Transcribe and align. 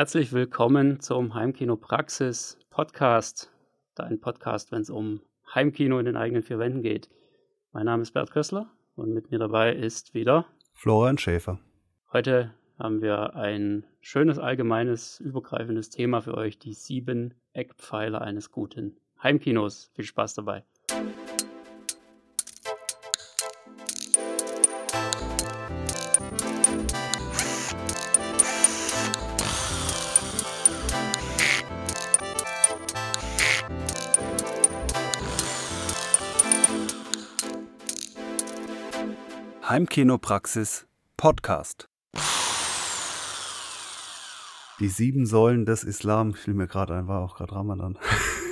Herzlich 0.00 0.32
willkommen 0.32 1.00
zum 1.00 1.34
Heimkino 1.34 1.76
Praxis 1.76 2.58
Podcast, 2.70 3.52
dein 3.94 4.18
Podcast, 4.18 4.72
wenn 4.72 4.80
es 4.80 4.88
um 4.88 5.20
Heimkino 5.54 5.98
in 5.98 6.06
den 6.06 6.16
eigenen 6.16 6.42
vier 6.42 6.58
Wänden 6.58 6.80
geht. 6.80 7.10
Mein 7.72 7.84
Name 7.84 8.00
ist 8.00 8.12
Bert 8.12 8.30
Kössler 8.30 8.70
und 8.96 9.12
mit 9.12 9.30
mir 9.30 9.38
dabei 9.38 9.74
ist 9.74 10.14
wieder 10.14 10.46
Florian 10.72 11.18
Schäfer. 11.18 11.60
Heute 12.14 12.54
haben 12.78 13.02
wir 13.02 13.36
ein 13.36 13.84
schönes, 14.00 14.38
allgemeines, 14.38 15.20
übergreifendes 15.20 15.90
Thema 15.90 16.22
für 16.22 16.34
euch, 16.34 16.58
die 16.58 16.72
sieben 16.72 17.34
Eckpfeiler 17.52 18.22
eines 18.22 18.50
guten 18.50 18.96
Heimkinos. 19.22 19.90
Viel 19.92 20.06
Spaß 20.06 20.32
dabei. 20.32 20.64
Heimkinopraxis 39.80 40.86
Podcast. 41.16 41.88
Die 44.78 44.88
sieben 44.88 45.24
Säulen 45.24 45.64
des 45.64 45.84
Islam, 45.84 46.34
fiel 46.34 46.52
mir 46.52 46.66
gerade 46.66 46.94
ein, 46.94 47.08
war 47.08 47.22
auch 47.22 47.34
gerade 47.34 47.54
Ramadan. 47.54 47.98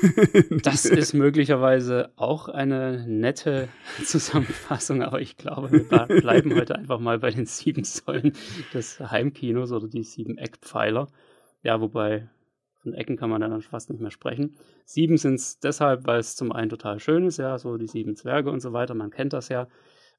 das 0.62 0.86
ist 0.86 1.12
möglicherweise 1.12 2.12
auch 2.16 2.48
eine 2.48 3.06
nette 3.06 3.68
Zusammenfassung, 4.02 5.02
aber 5.02 5.20
ich 5.20 5.36
glaube, 5.36 5.70
wir 5.70 5.84
bleiben 6.22 6.54
heute 6.54 6.76
einfach 6.76 6.98
mal 6.98 7.18
bei 7.18 7.28
den 7.30 7.44
sieben 7.44 7.84
Säulen 7.84 8.32
des 8.72 8.98
Heimkinos 8.98 9.70
oder 9.72 9.86
die 9.86 10.04
sieben 10.04 10.38
Eckpfeiler. 10.38 11.08
Ja, 11.62 11.78
wobei 11.82 12.30
von 12.76 12.94
Ecken 12.94 13.18
kann 13.18 13.28
man 13.28 13.42
dann 13.42 13.60
fast 13.60 13.90
nicht 13.90 14.00
mehr 14.00 14.10
sprechen. 14.10 14.56
Sieben 14.86 15.18
sind 15.18 15.34
es 15.34 15.60
deshalb, 15.60 16.06
weil 16.06 16.20
es 16.20 16.36
zum 16.36 16.52
einen 16.52 16.70
total 16.70 17.00
schön 17.00 17.26
ist, 17.26 17.36
ja, 17.36 17.58
so 17.58 17.76
die 17.76 17.86
sieben 17.86 18.16
Zwerge 18.16 18.50
und 18.50 18.60
so 18.60 18.72
weiter, 18.72 18.94
man 18.94 19.10
kennt 19.10 19.34
das 19.34 19.50
ja. 19.50 19.68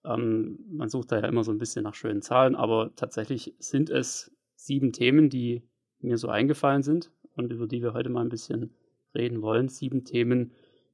Ähm, 0.06 0.60
man 0.72 0.90
sucht 0.90 1.12
da 1.12 1.20
ja 1.20 1.28
immer 1.28 1.44
so 1.44 1.52
ein 1.52 1.58
bisschen 1.58 1.84
nach 1.84 1.96
schönen 1.96 2.22
Zahlen, 2.22 2.56
aber 2.56 2.92
tatsächlich 2.96 3.56
sind 3.60 3.90
es 3.90 4.32
sieben 4.56 4.94
Themen, 4.94 5.30
die 5.30 5.64
mir 6.00 6.18
so 6.18 6.30
eingefallen 6.30 6.84
sind 6.84 7.12
und 7.36 7.52
über 7.52 7.68
die 7.68 7.82
wir 7.82 7.94
heute 7.94 8.10
mal 8.10 8.22
ein 8.22 8.30
bisschen 8.30 8.74
reden 9.14 9.42
wollen. 9.42 9.70
Sieben 9.70 10.06
Themen, 10.06 10.54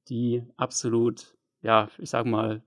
die 0.10 0.44
absolut, 0.58 1.36
ja, 1.62 1.90
ich 1.98 2.10
sag 2.10 2.26
mal, 2.26 2.64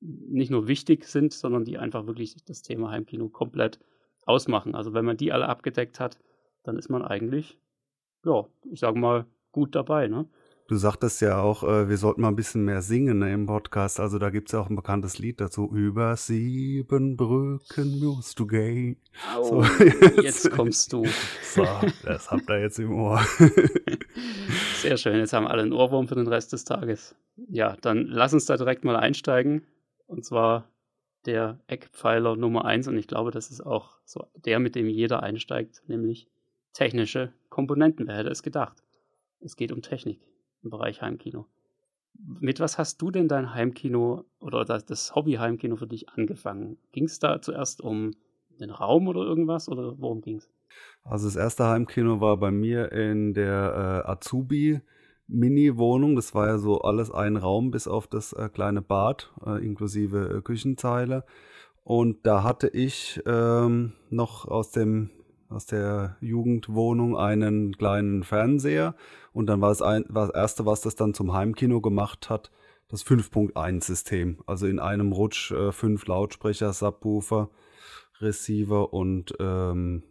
nicht 0.00 0.50
nur 0.50 0.66
wichtig 0.66 1.04
sind, 1.04 1.32
sondern 1.32 1.64
die 1.64 1.78
einfach 1.78 2.06
wirklich 2.06 2.36
das 2.44 2.62
Thema 2.62 2.90
Heimkino 2.90 3.28
komplett 3.28 3.78
ausmachen. 4.24 4.74
Also 4.74 4.94
wenn 4.94 5.04
man 5.04 5.16
die 5.16 5.32
alle 5.32 5.48
abgedeckt 5.48 6.00
hat, 6.00 6.18
dann 6.64 6.76
ist 6.76 6.88
man 6.88 7.02
eigentlich, 7.02 7.58
ja, 8.24 8.46
ich 8.70 8.80
sag 8.80 8.96
mal, 8.96 9.26
gut 9.52 9.74
dabei, 9.74 10.08
ne? 10.08 10.28
Du 10.72 10.78
sagtest 10.78 11.20
ja 11.20 11.38
auch, 11.38 11.64
äh, 11.64 11.90
wir 11.90 11.98
sollten 11.98 12.22
mal 12.22 12.28
ein 12.28 12.34
bisschen 12.34 12.64
mehr 12.64 12.80
singen 12.80 13.18
ne, 13.18 13.30
im 13.34 13.44
Podcast. 13.44 14.00
Also 14.00 14.18
da 14.18 14.30
gibt 14.30 14.48
es 14.48 14.52
ja 14.52 14.60
auch 14.60 14.70
ein 14.70 14.74
bekanntes 14.74 15.18
Lied 15.18 15.38
dazu. 15.38 15.70
Über 15.70 16.16
sieben 16.16 17.14
Brücken 17.18 17.98
musst 17.98 18.38
du 18.38 18.46
gehen. 18.46 18.96
Oh, 19.38 19.62
so, 19.62 19.62
jetzt. 19.84 20.22
jetzt. 20.22 20.50
kommst 20.50 20.94
du. 20.94 21.04
So, 21.42 21.66
das 22.06 22.30
habt 22.30 22.48
ihr 22.48 22.60
jetzt 22.62 22.78
im 22.78 22.90
Ohr. 22.94 23.20
Sehr 24.80 24.96
schön, 24.96 25.18
jetzt 25.18 25.34
haben 25.34 25.46
alle 25.46 25.60
einen 25.60 25.74
Ohrwurm 25.74 26.08
für 26.08 26.14
den 26.14 26.26
Rest 26.26 26.54
des 26.54 26.64
Tages. 26.64 27.14
Ja, 27.50 27.76
dann 27.82 28.06
lass 28.06 28.32
uns 28.32 28.46
da 28.46 28.56
direkt 28.56 28.82
mal 28.82 28.96
einsteigen. 28.96 29.66
Und 30.06 30.24
zwar 30.24 30.70
der 31.26 31.60
Eckpfeiler 31.66 32.34
Nummer 32.34 32.64
eins. 32.64 32.88
Und 32.88 32.96
ich 32.96 33.08
glaube, 33.08 33.30
das 33.30 33.50
ist 33.50 33.60
auch 33.60 33.98
so 34.06 34.26
der, 34.36 34.58
mit 34.58 34.74
dem 34.74 34.88
jeder 34.88 35.22
einsteigt, 35.22 35.82
nämlich 35.86 36.28
technische 36.72 37.30
Komponenten. 37.50 38.06
Wer 38.06 38.16
hätte 38.16 38.30
es 38.30 38.42
gedacht? 38.42 38.82
Es 39.40 39.56
geht 39.56 39.70
um 39.70 39.82
Technik 39.82 40.31
im 40.62 40.70
Bereich 40.70 41.02
Heimkino. 41.02 41.46
Mit 42.40 42.60
was 42.60 42.78
hast 42.78 43.00
du 43.02 43.10
denn 43.10 43.28
dein 43.28 43.54
Heimkino 43.54 44.24
oder 44.38 44.64
das, 44.64 45.14
Hobby-Heimkino 45.14 45.76
für 45.76 45.86
dich 45.86 46.08
angefangen? 46.10 46.78
Ging 46.92 47.04
es 47.04 47.18
da 47.18 47.40
zuerst 47.40 47.80
um 47.80 48.12
den 48.60 48.70
Raum 48.70 49.08
oder 49.08 49.22
irgendwas 49.22 49.68
oder 49.68 49.98
worum 49.98 50.20
ging 50.20 50.36
es? 50.36 50.48
Also 51.04 51.26
das 51.26 51.36
erste 51.36 51.66
Heimkino 51.66 52.20
war 52.20 52.36
bei 52.36 52.50
mir 52.50 52.92
in 52.92 53.34
der 53.34 54.04
äh, 54.06 54.10
Azubi 54.10 54.80
Mini-Wohnung. 55.26 56.16
Das 56.16 56.34
war 56.34 56.46
ja 56.46 56.58
so 56.58 56.80
alles 56.82 57.10
ein 57.10 57.36
Raum 57.36 57.70
bis 57.70 57.88
auf 57.88 58.06
das 58.06 58.32
äh, 58.32 58.48
kleine 58.48 58.82
Bad, 58.82 59.32
äh, 59.44 59.64
inklusive 59.64 60.36
äh, 60.38 60.42
Küchenteile. 60.42 61.24
Und 61.84 62.26
da 62.26 62.44
hatte 62.44 62.68
ich 62.68 63.20
ähm, 63.26 63.94
noch 64.10 64.46
aus 64.46 64.70
dem 64.70 65.10
aus 65.52 65.66
der 65.66 66.16
Jugendwohnung 66.20 67.16
einen 67.16 67.76
kleinen 67.76 68.24
Fernseher 68.24 68.94
und 69.32 69.46
dann 69.46 69.60
war 69.60 69.70
es 69.70 69.82
ein, 69.82 70.04
war 70.08 70.26
das 70.26 70.34
erste, 70.34 70.66
was 70.66 70.80
das 70.80 70.94
dann 70.94 71.14
zum 71.14 71.32
Heimkino 71.32 71.80
gemacht 71.80 72.30
hat, 72.30 72.50
das 72.88 73.04
5.1-System. 73.04 74.42
Also 74.46 74.66
in 74.66 74.78
einem 74.78 75.12
Rutsch 75.12 75.52
äh, 75.52 75.72
fünf 75.72 76.06
Lautsprecher, 76.06 76.72
Subwoofer, 76.72 77.50
Receiver 78.20 78.92
und 78.92 79.34
ähm, 79.40 80.02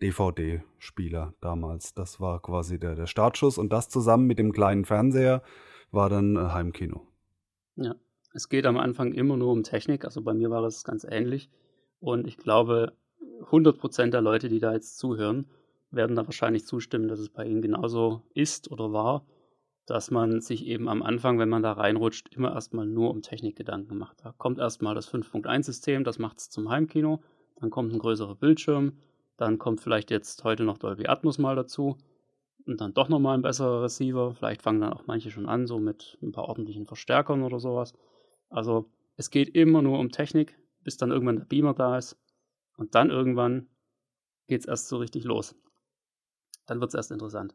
DVD-Spieler 0.00 1.34
damals. 1.40 1.94
Das 1.94 2.20
war 2.20 2.40
quasi 2.40 2.78
der, 2.78 2.94
der 2.94 3.06
Startschuss 3.06 3.58
und 3.58 3.72
das 3.72 3.88
zusammen 3.88 4.26
mit 4.26 4.38
dem 4.38 4.52
kleinen 4.52 4.84
Fernseher 4.84 5.42
war 5.90 6.08
dann 6.08 6.36
äh, 6.36 6.40
Heimkino. 6.40 7.06
Ja, 7.76 7.94
es 8.32 8.48
geht 8.48 8.66
am 8.66 8.76
Anfang 8.76 9.12
immer 9.12 9.36
nur 9.36 9.52
um 9.52 9.62
Technik. 9.62 10.04
Also 10.04 10.22
bei 10.22 10.34
mir 10.34 10.50
war 10.50 10.62
es 10.64 10.84
ganz 10.84 11.04
ähnlich. 11.08 11.50
Und 12.00 12.26
ich 12.26 12.36
glaube, 12.36 12.92
100% 13.50 14.10
der 14.10 14.20
Leute, 14.20 14.48
die 14.48 14.58
da 14.58 14.72
jetzt 14.72 14.98
zuhören, 14.98 15.46
werden 15.90 16.16
da 16.16 16.26
wahrscheinlich 16.26 16.66
zustimmen, 16.66 17.08
dass 17.08 17.18
es 17.18 17.28
bei 17.28 17.46
ihnen 17.46 17.62
genauso 17.62 18.22
ist 18.34 18.70
oder 18.70 18.92
war, 18.92 19.24
dass 19.86 20.10
man 20.10 20.40
sich 20.40 20.66
eben 20.66 20.88
am 20.88 21.02
Anfang, 21.02 21.38
wenn 21.38 21.48
man 21.48 21.62
da 21.62 21.72
reinrutscht, 21.72 22.34
immer 22.34 22.52
erstmal 22.52 22.86
nur 22.86 23.10
um 23.10 23.22
Technikgedanken 23.22 23.96
macht. 23.96 24.24
Da 24.24 24.34
kommt 24.36 24.58
erstmal 24.58 24.94
das 24.94 25.12
5.1-System, 25.12 26.02
das 26.04 26.18
macht 26.18 26.38
es 26.38 26.50
zum 26.50 26.68
Heimkino, 26.68 27.22
dann 27.56 27.70
kommt 27.70 27.92
ein 27.92 28.00
größerer 28.00 28.34
Bildschirm, 28.34 28.98
dann 29.36 29.58
kommt 29.58 29.80
vielleicht 29.80 30.10
jetzt 30.10 30.42
heute 30.44 30.64
noch 30.64 30.78
Dolby 30.78 31.06
Atmos 31.06 31.38
mal 31.38 31.54
dazu 31.54 31.96
und 32.66 32.80
dann 32.80 32.94
doch 32.94 33.08
nochmal 33.08 33.38
ein 33.38 33.42
besserer 33.42 33.82
Receiver. 33.82 34.34
Vielleicht 34.34 34.62
fangen 34.62 34.80
dann 34.80 34.92
auch 34.92 35.06
manche 35.06 35.30
schon 35.30 35.46
an, 35.46 35.66
so 35.66 35.78
mit 35.78 36.18
ein 36.20 36.32
paar 36.32 36.48
ordentlichen 36.48 36.86
Verstärkern 36.86 37.42
oder 37.42 37.60
sowas. 37.60 37.94
Also 38.48 38.90
es 39.16 39.30
geht 39.30 39.54
immer 39.54 39.82
nur 39.82 40.00
um 40.00 40.10
Technik, 40.10 40.58
bis 40.82 40.96
dann 40.96 41.12
irgendwann 41.12 41.36
der 41.36 41.44
Beamer 41.44 41.74
da 41.74 41.96
ist 41.96 42.18
und 42.76 42.94
dann 42.94 43.10
irgendwann 43.10 43.68
geht 44.46 44.60
es 44.60 44.66
erst 44.66 44.88
so 44.88 44.98
richtig 44.98 45.24
los. 45.24 45.54
Dann 46.66 46.80
wird 46.80 46.90
es 46.90 46.94
erst 46.94 47.10
interessant. 47.10 47.54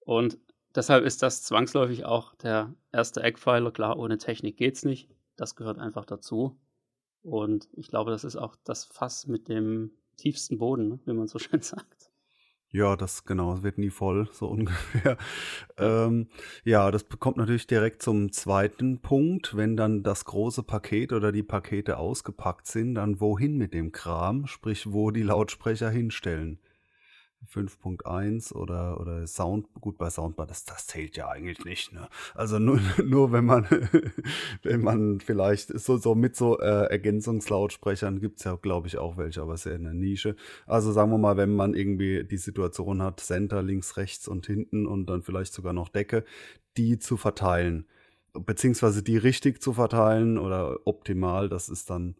Und 0.00 0.38
deshalb 0.74 1.04
ist 1.04 1.22
das 1.22 1.42
zwangsläufig 1.42 2.04
auch 2.04 2.34
der 2.36 2.74
erste 2.92 3.22
Eckpfeiler. 3.22 3.72
Klar, 3.72 3.98
ohne 3.98 4.18
Technik 4.18 4.56
geht 4.56 4.76
es 4.76 4.84
nicht. 4.84 5.08
Das 5.36 5.54
gehört 5.54 5.78
einfach 5.78 6.04
dazu. 6.04 6.58
Und 7.22 7.68
ich 7.72 7.88
glaube, 7.88 8.10
das 8.10 8.24
ist 8.24 8.36
auch 8.36 8.56
das 8.64 8.84
Fass 8.84 9.26
mit 9.26 9.48
dem 9.48 9.92
tiefsten 10.16 10.58
Boden, 10.58 10.88
ne, 10.88 11.00
wie 11.04 11.12
man 11.12 11.26
so 11.26 11.38
schön 11.38 11.60
sagt. 11.60 11.97
Ja, 12.70 12.96
das 12.96 13.24
genau, 13.24 13.54
es 13.54 13.62
wird 13.62 13.78
nie 13.78 13.88
voll, 13.90 14.28
so 14.32 14.46
ungefähr. 14.50 15.16
Ähm, 15.78 16.28
ja, 16.64 16.90
das 16.90 17.06
kommt 17.18 17.38
natürlich 17.38 17.66
direkt 17.66 18.02
zum 18.02 18.30
zweiten 18.30 19.00
Punkt. 19.00 19.56
Wenn 19.56 19.76
dann 19.76 20.02
das 20.02 20.26
große 20.26 20.62
Paket 20.62 21.12
oder 21.12 21.32
die 21.32 21.42
Pakete 21.42 21.96
ausgepackt 21.96 22.66
sind, 22.66 22.96
dann 22.96 23.20
wohin 23.20 23.56
mit 23.56 23.72
dem 23.72 23.92
Kram, 23.92 24.46
sprich, 24.46 24.92
wo 24.92 25.10
die 25.10 25.22
Lautsprecher 25.22 25.88
hinstellen. 25.88 26.58
5.1 27.46 28.52
oder, 28.52 29.00
oder 29.00 29.26
Sound, 29.26 29.66
gut 29.80 29.96
bei 29.96 30.10
Soundbar, 30.10 30.46
das, 30.46 30.64
das 30.64 30.86
zählt 30.86 31.16
ja 31.16 31.28
eigentlich 31.28 31.64
nicht. 31.64 31.92
Ne? 31.92 32.08
Also 32.34 32.58
nur, 32.58 32.80
nur 33.04 33.32
wenn 33.32 33.44
man, 33.44 33.66
wenn 34.62 34.80
man 34.82 35.20
vielleicht 35.20 35.78
so, 35.78 35.96
so 35.96 36.14
mit 36.14 36.36
so 36.36 36.58
äh, 36.58 36.90
Ergänzungslautsprechern 36.90 38.20
gibt 38.20 38.38
es 38.38 38.44
ja, 38.44 38.56
glaube 38.56 38.88
ich, 38.88 38.98
auch 38.98 39.16
welche, 39.16 39.42
aber 39.42 39.56
sehr 39.56 39.76
in 39.76 39.84
der 39.84 39.94
Nische. 39.94 40.36
Also 40.66 40.92
sagen 40.92 41.10
wir 41.10 41.18
mal, 41.18 41.36
wenn 41.36 41.54
man 41.54 41.74
irgendwie 41.74 42.24
die 42.24 42.36
Situation 42.36 43.02
hat, 43.02 43.20
Center 43.20 43.62
links, 43.62 43.96
rechts 43.96 44.28
und 44.28 44.46
hinten 44.46 44.86
und 44.86 45.06
dann 45.06 45.22
vielleicht 45.22 45.52
sogar 45.52 45.72
noch 45.72 45.88
Decke, 45.88 46.24
die 46.76 46.98
zu 46.98 47.16
verteilen, 47.16 47.86
beziehungsweise 48.32 49.02
die 49.02 49.16
richtig 49.16 49.62
zu 49.62 49.72
verteilen 49.72 50.38
oder 50.38 50.78
optimal, 50.84 51.48
das 51.48 51.68
ist 51.68 51.90
dann 51.90 52.14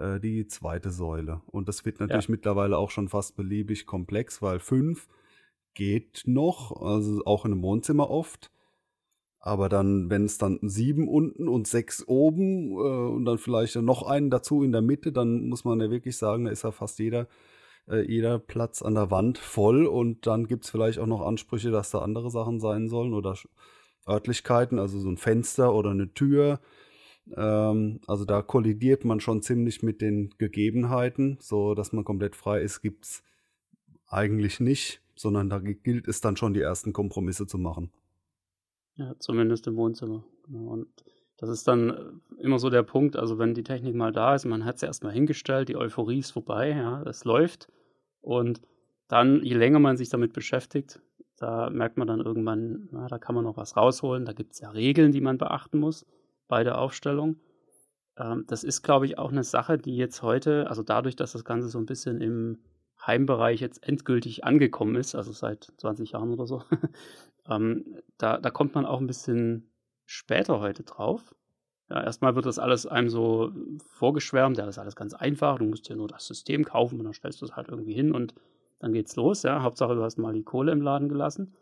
äh, 0.00 0.20
die 0.20 0.46
zweite 0.46 0.90
Säule. 0.90 1.42
Und 1.46 1.68
das 1.68 1.84
wird 1.84 2.00
natürlich 2.00 2.28
ja. 2.28 2.32
mittlerweile 2.32 2.78
auch 2.78 2.90
schon 2.90 3.08
fast 3.08 3.36
beliebig 3.36 3.86
komplex, 3.86 4.42
weil 4.42 4.58
fünf 4.58 5.08
geht 5.74 6.22
noch, 6.26 6.82
also 6.82 7.24
auch 7.24 7.44
in 7.44 7.52
einem 7.52 7.62
Wohnzimmer 7.62 8.10
oft. 8.10 8.50
Aber 9.38 9.68
dann, 9.70 10.10
wenn 10.10 10.26
es 10.26 10.36
dann 10.36 10.58
sieben 10.62 11.08
unten 11.08 11.48
und 11.48 11.66
sechs 11.66 12.06
oben 12.06 12.72
äh, 12.72 13.14
und 13.14 13.24
dann 13.24 13.38
vielleicht 13.38 13.76
noch 13.76 14.02
einen 14.02 14.30
dazu 14.30 14.62
in 14.62 14.72
der 14.72 14.82
Mitte, 14.82 15.12
dann 15.12 15.48
muss 15.48 15.64
man 15.64 15.80
ja 15.80 15.90
wirklich 15.90 16.16
sagen, 16.16 16.44
da 16.44 16.50
ist 16.50 16.64
ja 16.64 16.72
fast 16.72 16.98
jeder, 16.98 17.26
äh, 17.88 18.02
jeder 18.02 18.38
Platz 18.38 18.82
an 18.82 18.94
der 18.94 19.10
Wand 19.10 19.38
voll 19.38 19.86
und 19.86 20.26
dann 20.26 20.46
gibt 20.46 20.64
es 20.64 20.70
vielleicht 20.70 20.98
auch 20.98 21.06
noch 21.06 21.22
Ansprüche, 21.22 21.70
dass 21.70 21.90
da 21.90 22.00
andere 22.00 22.30
Sachen 22.30 22.60
sein 22.60 22.90
sollen 22.90 23.14
oder 23.14 23.34
Örtlichkeiten, 24.06 24.78
also 24.78 24.98
so 24.98 25.08
ein 25.08 25.16
Fenster 25.16 25.74
oder 25.74 25.90
eine 25.90 26.12
Tür 26.12 26.60
ähm, 27.36 28.00
also 28.06 28.24
da 28.24 28.42
kollidiert 28.42 29.04
man 29.04 29.20
schon 29.20 29.42
ziemlich 29.42 29.82
mit 29.82 30.00
den 30.00 30.30
Gegebenheiten, 30.38 31.38
so 31.40 31.74
dass 31.74 31.92
man 31.92 32.04
komplett 32.04 32.36
frei 32.36 32.60
ist, 32.60 32.80
gibt 32.82 33.04
es 33.04 33.22
eigentlich 34.06 34.60
nicht. 34.60 35.02
sondern 35.20 35.50
da 35.50 35.58
gilt 35.58 36.08
es 36.08 36.22
dann 36.22 36.36
schon, 36.36 36.54
die 36.54 36.62
ersten 36.62 36.94
Kompromisse 36.94 37.46
zu 37.46 37.58
machen. 37.58 37.92
Ja, 38.94 39.14
zumindest 39.18 39.66
im 39.66 39.76
Wohnzimmer. 39.76 40.24
Genau. 40.46 40.70
Und 40.70 40.88
das 41.36 41.50
ist 41.50 41.68
dann 41.68 41.90
äh, 41.90 42.42
immer 42.42 42.58
so 42.58 42.70
der 42.70 42.82
Punkt, 42.82 43.16
also 43.16 43.38
wenn 43.38 43.52
die 43.54 43.62
Technik 43.62 43.94
mal 43.94 44.12
da 44.12 44.34
ist, 44.34 44.46
man 44.46 44.64
hat 44.64 44.78
sie 44.78 44.86
erstmal 44.86 45.12
hingestellt, 45.12 45.68
die 45.68 45.76
Euphorie 45.76 46.20
ist 46.20 46.30
vorbei, 46.30 46.70
ja, 46.70 47.02
es 47.02 47.24
läuft. 47.24 47.68
Und 48.22 48.62
dann, 49.08 49.42
je 49.42 49.54
länger 49.54 49.78
man 49.78 49.98
sich 49.98 50.08
damit 50.08 50.32
beschäftigt, 50.32 51.00
da 51.36 51.68
merkt 51.68 51.98
man 51.98 52.06
dann 52.06 52.20
irgendwann, 52.20 52.88
na, 52.90 53.06
da 53.08 53.18
kann 53.18 53.34
man 53.34 53.44
noch 53.44 53.56
was 53.56 53.76
rausholen. 53.76 54.24
Da 54.24 54.32
gibt 54.32 54.52
es 54.52 54.60
ja 54.60 54.70
Regeln, 54.70 55.12
die 55.12 55.20
man 55.20 55.36
beachten 55.38 55.78
muss 55.78 56.06
bei 56.50 56.64
der 56.64 56.78
Aufstellung. 56.78 57.36
Ähm, 58.18 58.44
das 58.48 58.64
ist, 58.64 58.82
glaube 58.82 59.06
ich, 59.06 59.16
auch 59.16 59.30
eine 59.30 59.44
Sache, 59.44 59.78
die 59.78 59.96
jetzt 59.96 60.20
heute, 60.22 60.68
also 60.68 60.82
dadurch, 60.82 61.16
dass 61.16 61.32
das 61.32 61.44
Ganze 61.44 61.68
so 61.68 61.78
ein 61.78 61.86
bisschen 61.86 62.20
im 62.20 62.58
Heimbereich 63.06 63.60
jetzt 63.60 63.86
endgültig 63.86 64.44
angekommen 64.44 64.96
ist, 64.96 65.14
also 65.14 65.32
seit 65.32 65.72
20 65.78 66.12
Jahren 66.12 66.30
oder 66.30 66.46
so, 66.46 66.62
ähm, 67.48 67.96
da, 68.18 68.36
da 68.38 68.50
kommt 68.50 68.74
man 68.74 68.84
auch 68.84 69.00
ein 69.00 69.06
bisschen 69.06 69.70
später 70.04 70.60
heute 70.60 70.82
drauf. 70.82 71.34
Ja, 71.88 72.02
erstmal 72.02 72.34
wird 72.34 72.46
das 72.46 72.58
alles 72.58 72.86
einem 72.86 73.08
so 73.08 73.52
vorgeschwärmt, 73.88 74.58
ja, 74.58 74.66
das 74.66 74.76
ist 74.76 74.80
alles 74.80 74.96
ganz 74.96 75.14
einfach, 75.14 75.58
du 75.58 75.64
musst 75.64 75.88
ja 75.88 75.96
nur 75.96 76.08
das 76.08 76.26
System 76.26 76.64
kaufen 76.64 76.98
und 76.98 77.04
dann 77.04 77.14
stellst 77.14 77.40
du 77.40 77.46
es 77.46 77.56
halt 77.56 77.68
irgendwie 77.68 77.94
hin 77.94 78.12
und 78.12 78.34
dann 78.80 78.92
geht's 78.92 79.16
los, 79.16 79.44
ja. 79.44 79.62
Hauptsache, 79.62 79.94
du 79.94 80.02
hast 80.02 80.18
mal 80.18 80.32
die 80.32 80.42
Kohle 80.42 80.72
im 80.72 80.82
Laden 80.82 81.08
gelassen. 81.08 81.54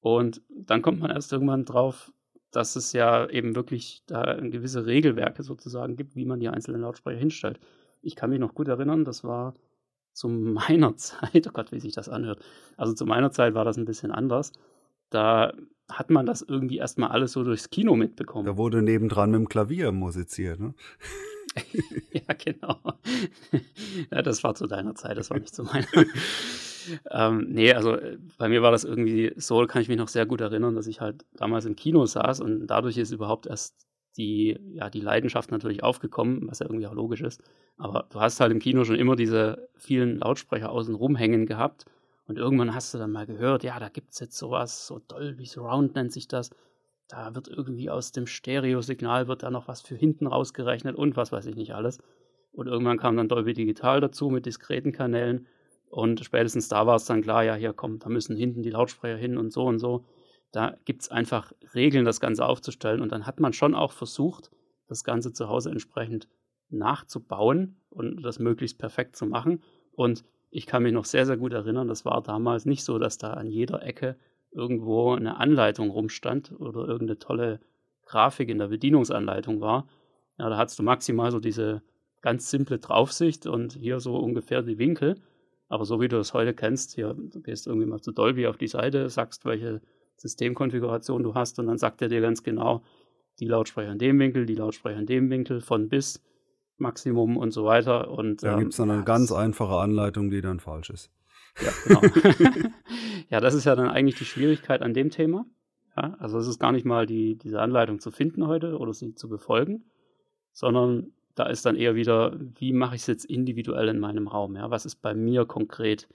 Und 0.00 0.40
dann 0.48 0.82
kommt 0.82 1.00
man 1.00 1.10
erst 1.10 1.32
irgendwann 1.32 1.64
drauf, 1.64 2.12
dass 2.56 2.74
es 2.74 2.94
ja 2.94 3.28
eben 3.28 3.54
wirklich 3.54 4.02
da 4.06 4.34
gewisse 4.40 4.86
Regelwerke 4.86 5.42
sozusagen 5.42 5.94
gibt, 5.94 6.16
wie 6.16 6.24
man 6.24 6.40
die 6.40 6.48
einzelnen 6.48 6.80
Lautsprecher 6.80 7.18
hinstellt. 7.18 7.60
Ich 8.00 8.16
kann 8.16 8.30
mich 8.30 8.40
noch 8.40 8.54
gut 8.54 8.68
erinnern, 8.68 9.04
das 9.04 9.24
war 9.24 9.54
zu 10.14 10.30
meiner 10.30 10.96
Zeit, 10.96 11.46
oh 11.46 11.50
Gott, 11.52 11.70
wie 11.70 11.80
sich 11.80 11.92
das 11.92 12.08
anhört. 12.08 12.42
Also 12.78 12.94
zu 12.94 13.04
meiner 13.04 13.30
Zeit 13.30 13.52
war 13.52 13.66
das 13.66 13.76
ein 13.76 13.84
bisschen 13.84 14.10
anders. 14.10 14.52
Da 15.10 15.52
hat 15.90 16.08
man 16.08 16.24
das 16.24 16.40
irgendwie 16.40 16.78
erstmal 16.78 17.10
alles 17.10 17.32
so 17.32 17.44
durchs 17.44 17.68
Kino 17.68 17.94
mitbekommen. 17.94 18.46
Da 18.46 18.56
wurde 18.56 18.80
nebendran 18.80 19.32
mit 19.32 19.40
dem 19.40 19.48
Klavier 19.50 19.92
musiziert, 19.92 20.58
ne? 20.58 20.72
ja, 22.12 22.34
genau. 22.42 22.78
ja, 24.10 24.22
das 24.22 24.42
war 24.44 24.54
zu 24.54 24.66
deiner 24.66 24.94
Zeit, 24.94 25.18
das 25.18 25.28
war 25.28 25.38
nicht 25.38 25.54
zu 25.54 25.62
meiner. 25.62 25.86
Ähm, 27.10 27.46
nee, 27.48 27.72
also 27.72 27.94
äh, 27.96 28.18
bei 28.38 28.48
mir 28.48 28.62
war 28.62 28.70
das 28.70 28.84
irgendwie 28.84 29.32
so, 29.36 29.66
kann 29.66 29.82
ich 29.82 29.88
mich 29.88 29.98
noch 29.98 30.08
sehr 30.08 30.26
gut 30.26 30.40
erinnern, 30.40 30.74
dass 30.74 30.86
ich 30.86 31.00
halt 31.00 31.24
damals 31.34 31.64
im 31.64 31.76
Kino 31.76 32.06
saß 32.06 32.40
und 32.40 32.66
dadurch 32.66 32.96
ist 32.98 33.12
überhaupt 33.12 33.46
erst 33.46 33.86
die, 34.16 34.58
ja, 34.72 34.88
die 34.88 35.00
Leidenschaft 35.00 35.50
natürlich 35.50 35.82
aufgekommen, 35.82 36.48
was 36.48 36.60
ja 36.60 36.66
irgendwie 36.66 36.86
auch 36.86 36.94
logisch 36.94 37.20
ist. 37.20 37.42
Aber 37.76 38.06
du 38.10 38.20
hast 38.20 38.40
halt 38.40 38.52
im 38.52 38.60
Kino 38.60 38.84
schon 38.84 38.96
immer 38.96 39.14
diese 39.14 39.68
vielen 39.76 40.18
Lautsprecher 40.18 40.70
außen 40.70 40.94
rumhängen 40.94 41.46
gehabt 41.46 41.84
und 42.26 42.38
irgendwann 42.38 42.74
hast 42.74 42.94
du 42.94 42.98
dann 42.98 43.12
mal 43.12 43.26
gehört, 43.26 43.62
ja, 43.62 43.78
da 43.78 43.88
gibt 43.88 44.12
es 44.12 44.20
jetzt 44.20 44.38
sowas, 44.38 44.86
so 44.86 45.00
Dolby 45.06 45.44
Surround 45.44 45.94
nennt 45.94 46.12
sich 46.12 46.28
das 46.28 46.50
da 47.08 47.34
wird 47.34 47.48
irgendwie 47.48 47.90
aus 47.90 48.12
dem 48.12 48.26
Stereosignal 48.26 49.28
wird 49.28 49.42
da 49.42 49.50
noch 49.50 49.68
was 49.68 49.80
für 49.80 49.94
hinten 49.94 50.26
rausgerechnet 50.26 50.96
und 50.96 51.16
was 51.16 51.32
weiß 51.32 51.46
ich 51.46 51.56
nicht 51.56 51.74
alles. 51.74 51.98
Und 52.52 52.66
irgendwann 52.66 52.98
kam 52.98 53.16
dann 53.16 53.28
Dolby 53.28 53.52
Digital 53.52 54.00
dazu 54.00 54.30
mit 54.30 54.46
diskreten 54.46 54.92
Kanälen 54.92 55.46
und 55.90 56.24
spätestens 56.24 56.68
da 56.68 56.86
war 56.86 56.96
es 56.96 57.04
dann 57.04 57.22
klar, 57.22 57.44
ja, 57.44 57.54
hier 57.54 57.72
kommt, 57.72 58.04
da 58.04 58.08
müssen 58.08 58.36
hinten 58.36 58.62
die 58.62 58.70
Lautsprecher 58.70 59.16
hin 59.16 59.38
und 59.38 59.52
so 59.52 59.64
und 59.64 59.78
so. 59.78 60.04
Da 60.52 60.76
gibt 60.84 61.02
es 61.02 61.10
einfach 61.10 61.52
Regeln, 61.74 62.04
das 62.04 62.20
Ganze 62.20 62.46
aufzustellen 62.46 63.00
und 63.00 63.12
dann 63.12 63.26
hat 63.26 63.40
man 63.40 63.52
schon 63.52 63.74
auch 63.74 63.92
versucht, 63.92 64.50
das 64.88 65.04
Ganze 65.04 65.32
zu 65.32 65.48
Hause 65.48 65.70
entsprechend 65.70 66.28
nachzubauen 66.68 67.80
und 67.90 68.22
das 68.22 68.38
möglichst 68.38 68.78
perfekt 68.78 69.16
zu 69.16 69.26
machen. 69.26 69.62
Und 69.92 70.24
ich 70.50 70.66
kann 70.66 70.82
mich 70.82 70.92
noch 70.92 71.04
sehr, 71.04 71.26
sehr 71.26 71.36
gut 71.36 71.52
erinnern, 71.52 71.88
das 71.88 72.04
war 72.04 72.22
damals 72.22 72.64
nicht 72.64 72.84
so, 72.84 72.98
dass 72.98 73.18
da 73.18 73.34
an 73.34 73.48
jeder 73.48 73.82
Ecke 73.82 74.16
irgendwo 74.52 75.12
eine 75.12 75.36
Anleitung 75.36 75.90
rumstand 75.90 76.52
oder 76.58 76.86
irgendeine 76.86 77.18
tolle 77.18 77.60
Grafik 78.06 78.48
in 78.48 78.58
der 78.58 78.68
Bedienungsanleitung 78.68 79.60
war, 79.60 79.86
ja, 80.38 80.48
da 80.48 80.56
hattest 80.56 80.78
du 80.78 80.82
maximal 80.82 81.30
so 81.30 81.40
diese 81.40 81.82
ganz 82.20 82.50
simple 82.50 82.78
Draufsicht 82.78 83.46
und 83.46 83.74
hier 83.74 84.00
so 84.00 84.16
ungefähr 84.16 84.62
die 84.62 84.78
Winkel. 84.78 85.20
Aber 85.68 85.84
so 85.84 86.00
wie 86.00 86.08
du 86.08 86.18
es 86.18 86.32
heute 86.32 86.54
kennst, 86.54 86.94
hier, 86.94 87.14
du 87.14 87.40
gehst 87.40 87.66
irgendwie 87.66 87.86
mal 87.86 88.00
zu 88.00 88.12
Dolby 88.12 88.46
auf 88.46 88.56
die 88.56 88.68
Seite, 88.68 89.08
sagst, 89.08 89.44
welche 89.44 89.80
Systemkonfiguration 90.16 91.22
du 91.22 91.34
hast 91.34 91.58
und 91.58 91.66
dann 91.66 91.78
sagt 91.78 92.02
er 92.02 92.08
dir 92.08 92.20
ganz 92.20 92.42
genau, 92.42 92.82
die 93.40 93.46
Lautsprecher 93.46 93.92
in 93.92 93.98
dem 93.98 94.18
Winkel, 94.18 94.46
die 94.46 94.54
Lautsprecher 94.54 94.98
in 94.98 95.06
dem 95.06 95.28
Winkel, 95.28 95.60
von 95.60 95.88
bis, 95.88 96.22
Maximum 96.78 97.36
und 97.36 97.52
so 97.52 97.64
weiter. 97.64 98.10
Und, 98.10 98.42
da 98.42 98.52
ähm, 98.52 98.60
gibt 98.60 98.72
es 98.72 98.76
dann 98.76 98.90
eine 98.90 99.04
ganz 99.04 99.32
einfache 99.32 99.76
Anleitung, 99.76 100.30
die 100.30 100.40
dann 100.40 100.60
falsch 100.60 100.90
ist. 100.90 101.10
Ja, 101.60 101.72
genau. 101.84 102.02
ja, 103.30 103.40
das 103.40 103.54
ist 103.54 103.64
ja 103.64 103.74
dann 103.74 103.88
eigentlich 103.88 104.16
die 104.16 104.24
Schwierigkeit 104.24 104.82
an 104.82 104.92
dem 104.92 105.10
Thema. 105.10 105.46
Ja, 105.96 106.14
also 106.18 106.38
es 106.38 106.46
ist 106.46 106.58
gar 106.58 106.72
nicht 106.72 106.84
mal 106.84 107.06
die, 107.06 107.36
diese 107.36 107.60
Anleitung 107.60 108.00
zu 108.00 108.10
finden 108.10 108.46
heute 108.46 108.76
oder 108.78 108.92
sie 108.92 109.14
zu 109.14 109.28
befolgen, 109.28 109.84
sondern 110.52 111.12
da 111.36 111.44
ist 111.46 111.66
dann 111.66 111.76
eher 111.76 111.94
wieder, 111.94 112.34
wie 112.58 112.72
mache 112.72 112.96
ich 112.96 113.02
es 113.02 113.06
jetzt 113.06 113.26
individuell 113.26 113.88
in 113.88 114.00
meinem 114.00 114.26
Raum? 114.26 114.56
Ja? 114.56 114.70
Was 114.70 114.86
ist 114.86 114.96
bei 114.96 115.14
mir 115.14 115.44
konkret 115.44 116.08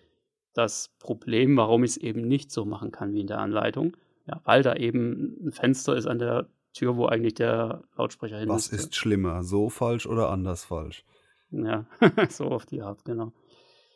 das 0.53 0.89
Problem, 1.00 1.56
warum 1.56 1.83
ich 1.83 1.91
es 1.91 1.97
eben 1.97 2.27
nicht 2.27 2.51
so 2.51 2.65
machen 2.65 2.91
kann 2.91 3.13
wie 3.13 3.21
in 3.21 3.27
der 3.27 3.39
Anleitung? 3.39 3.95
Ja, 4.27 4.41
weil 4.44 4.63
da 4.63 4.75
eben 4.75 5.38
ein 5.45 5.51
Fenster 5.51 5.95
ist 5.95 6.07
an 6.07 6.19
der 6.19 6.47
Tür, 6.73 6.97
wo 6.97 7.06
eigentlich 7.06 7.35
der 7.35 7.83
Lautsprecher 7.95 8.39
hin 8.39 8.50
Was 8.50 8.68
ist 8.68 8.95
schlimmer, 8.95 9.44
so 9.44 9.69
falsch 9.69 10.07
oder 10.07 10.29
anders 10.29 10.65
falsch? 10.65 11.06
Ja, 11.51 11.85
so 12.29 12.45
auf 12.45 12.65
die 12.65 12.81
Art, 12.81 13.06
genau. 13.06 13.31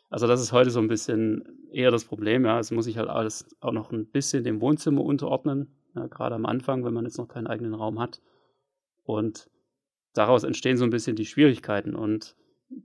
Also 0.08 0.26
das 0.26 0.40
ist 0.40 0.52
heute 0.52 0.70
so 0.70 0.78
ein 0.78 0.88
bisschen 0.88 1.68
eher 1.72 1.90
das 1.90 2.04
Problem, 2.04 2.44
ja. 2.44 2.60
Es 2.60 2.70
muss 2.70 2.84
sich 2.84 2.98
halt 2.98 3.08
alles 3.08 3.46
auch 3.60 3.72
noch 3.72 3.90
ein 3.90 4.06
bisschen 4.06 4.44
dem 4.44 4.60
Wohnzimmer 4.60 5.02
unterordnen, 5.02 5.74
ja, 5.94 6.06
gerade 6.06 6.36
am 6.36 6.46
Anfang, 6.46 6.84
wenn 6.84 6.94
man 6.94 7.04
jetzt 7.04 7.18
noch 7.18 7.28
keinen 7.28 7.48
eigenen 7.48 7.74
Raum 7.74 7.98
hat. 7.98 8.20
Und 9.04 9.48
daraus 10.16 10.44
entstehen 10.44 10.76
so 10.76 10.84
ein 10.84 10.90
bisschen 10.90 11.16
die 11.16 11.26
Schwierigkeiten. 11.26 11.94
Und 11.94 12.36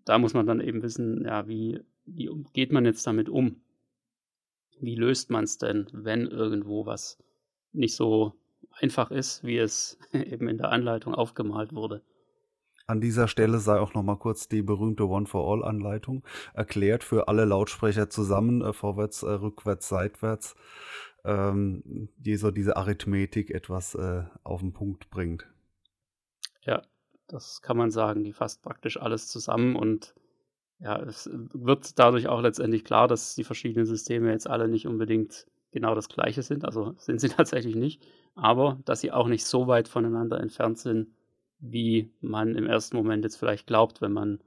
da 0.06 0.18
muss 0.18 0.34
man 0.34 0.46
dann 0.46 0.60
eben 0.60 0.82
wissen, 0.82 1.24
ja, 1.26 1.48
wie, 1.48 1.80
wie 2.06 2.30
geht 2.54 2.72
man 2.72 2.86
jetzt 2.86 3.06
damit 3.08 3.30
um? 3.30 3.62
Wie 4.80 4.96
löst 4.96 5.30
man 5.30 5.46
es 5.46 5.58
denn, 5.58 5.88
wenn 5.94 6.28
irgendwo 6.28 6.86
was 6.86 7.18
nicht 7.72 7.96
so 7.96 8.34
einfach 8.80 9.12
ist, 9.12 9.44
wie 9.44 9.58
es 9.58 9.98
eben 10.14 10.48
in 10.48 10.58
der 10.58 10.72
Anleitung 10.72 11.16
aufgemalt 11.16 11.74
wurde? 11.74 12.02
An 12.88 13.00
dieser 13.00 13.30
Stelle 13.30 13.60
sei 13.60 13.80
auch 13.80 13.94
noch 13.94 14.04
mal 14.04 14.18
kurz 14.18 14.50
die 14.50 14.64
berühmte 14.64 15.08
One-for-All-Anleitung 15.08 16.24
erklärt 16.54 17.06
für 17.06 17.30
alle 17.30 17.46
Lautsprecher 17.46 18.10
zusammen, 18.10 18.62
äh, 18.62 18.74
vorwärts, 18.74 19.24
äh, 19.24 19.30
rückwärts, 19.30 19.88
seitwärts, 19.88 20.56
ähm, 21.24 22.10
die 22.18 22.36
so 22.36 22.52
diese 22.52 22.76
Arithmetik 22.76 23.52
etwas 23.52 23.96
äh, 23.96 24.24
auf 24.44 24.60
den 24.60 24.74
Punkt 24.74 25.10
bringt. 25.10 25.48
Ja, 26.66 26.82
das 27.32 27.62
kann 27.62 27.78
man 27.78 27.92
sagen. 27.92 28.24
Die 28.24 28.34
fasst 28.34 28.62
praktisch 28.62 29.00
alles 29.00 29.28
zusammen 29.28 29.76
und 29.76 30.14
ja, 30.80 31.00
es 31.00 31.30
wird 31.32 32.00
dadurch 32.00 32.28
auch 32.28 32.42
letztendlich 32.42 32.84
klar, 32.84 33.08
dass 33.08 33.36
die 33.36 33.44
verschiedenen 33.44 33.86
Systeme 33.86 34.32
jetzt 34.32 34.50
alle 34.50 34.68
nicht 34.68 34.88
unbedingt 34.88 35.46
genau 35.72 35.94
das 35.96 36.10
gleiche 36.10 36.42
sind. 36.42 36.66
Also 36.66 36.94
sind 36.98 37.22
sie 37.22 37.30
tatsächlich 37.30 37.76
nicht, 37.76 38.04
aber 38.36 38.80
dass 38.86 39.02
sie 39.02 39.12
auch 39.12 39.28
nicht 39.28 39.46
so 39.46 39.68
weit 39.68 39.88
voneinander 39.88 40.40
entfernt 40.40 40.80
sind, 40.80 41.10
wie 41.60 42.12
man 42.20 42.56
im 42.56 42.66
ersten 42.66 42.98
Moment 42.98 43.24
jetzt 43.24 43.38
vielleicht 43.38 43.68
glaubt, 43.68 44.02
wenn 44.02 44.14
man 44.14 44.40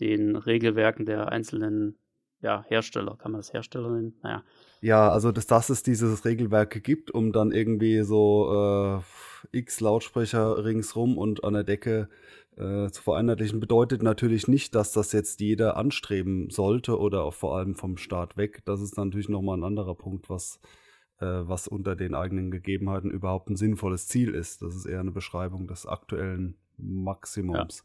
den 0.00 0.36
Regelwerken 0.36 1.06
der 1.06 1.28
einzelnen 1.28 1.96
ja, 2.40 2.64
Hersteller, 2.68 3.16
kann 3.16 3.32
man 3.32 3.40
das 3.40 3.52
Hersteller 3.52 3.90
nennen? 3.90 4.14
Naja. 4.22 4.44
Ja, 4.80 5.10
also 5.10 5.32
dass, 5.32 5.46
dass 5.46 5.70
es 5.70 5.82
dieses 5.82 6.24
Regelwerke 6.24 6.80
gibt, 6.80 7.10
um 7.10 7.32
dann 7.32 7.50
irgendwie 7.50 8.02
so 8.02 9.00
äh, 9.00 9.00
x 9.52 9.80
Lautsprecher 9.80 10.64
ringsrum 10.64 11.18
und 11.18 11.44
an 11.44 11.54
der 11.54 11.64
Decke 11.64 12.08
äh, 12.56 12.90
zu 12.90 13.02
vereinheitlichen, 13.02 13.60
bedeutet 13.60 14.02
natürlich 14.02 14.48
nicht, 14.48 14.74
dass 14.74 14.92
das 14.92 15.12
jetzt 15.12 15.40
jeder 15.40 15.76
anstreben 15.76 16.50
sollte 16.50 16.98
oder 16.98 17.24
auch 17.24 17.34
vor 17.34 17.56
allem 17.56 17.74
vom 17.74 17.96
Start 17.96 18.36
weg. 18.36 18.62
Das 18.64 18.80
ist 18.80 18.96
natürlich 18.96 19.28
nochmal 19.28 19.58
ein 19.58 19.64
anderer 19.64 19.94
Punkt, 19.94 20.28
was 20.28 20.60
äh, 21.20 21.26
was 21.26 21.66
unter 21.66 21.96
den 21.96 22.14
eigenen 22.14 22.50
Gegebenheiten 22.50 23.10
überhaupt 23.10 23.50
ein 23.50 23.56
sinnvolles 23.56 24.06
Ziel 24.06 24.34
ist. 24.34 24.62
Das 24.62 24.74
ist 24.74 24.86
eher 24.86 25.00
eine 25.00 25.10
Beschreibung 25.10 25.66
des 25.66 25.86
aktuellen 25.86 26.56
Maximums. 26.76 27.78
Ja. 27.78 27.84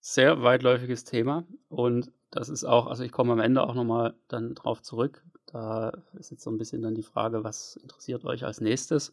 Sehr 0.00 0.42
weitläufiges 0.42 1.04
Thema 1.04 1.44
und 1.68 2.12
das 2.30 2.48
ist 2.48 2.64
auch, 2.64 2.86
also 2.86 3.02
ich 3.02 3.12
komme 3.12 3.32
am 3.32 3.40
Ende 3.40 3.62
auch 3.62 3.74
nochmal 3.74 4.14
dann 4.28 4.54
drauf 4.54 4.82
zurück. 4.82 5.22
Da 5.46 5.90
ist 6.18 6.30
jetzt 6.30 6.42
so 6.42 6.50
ein 6.50 6.58
bisschen 6.58 6.82
dann 6.82 6.94
die 6.94 7.02
Frage, 7.02 7.44
was 7.44 7.76
interessiert 7.76 8.24
euch 8.24 8.44
als 8.44 8.60
nächstes? 8.60 9.12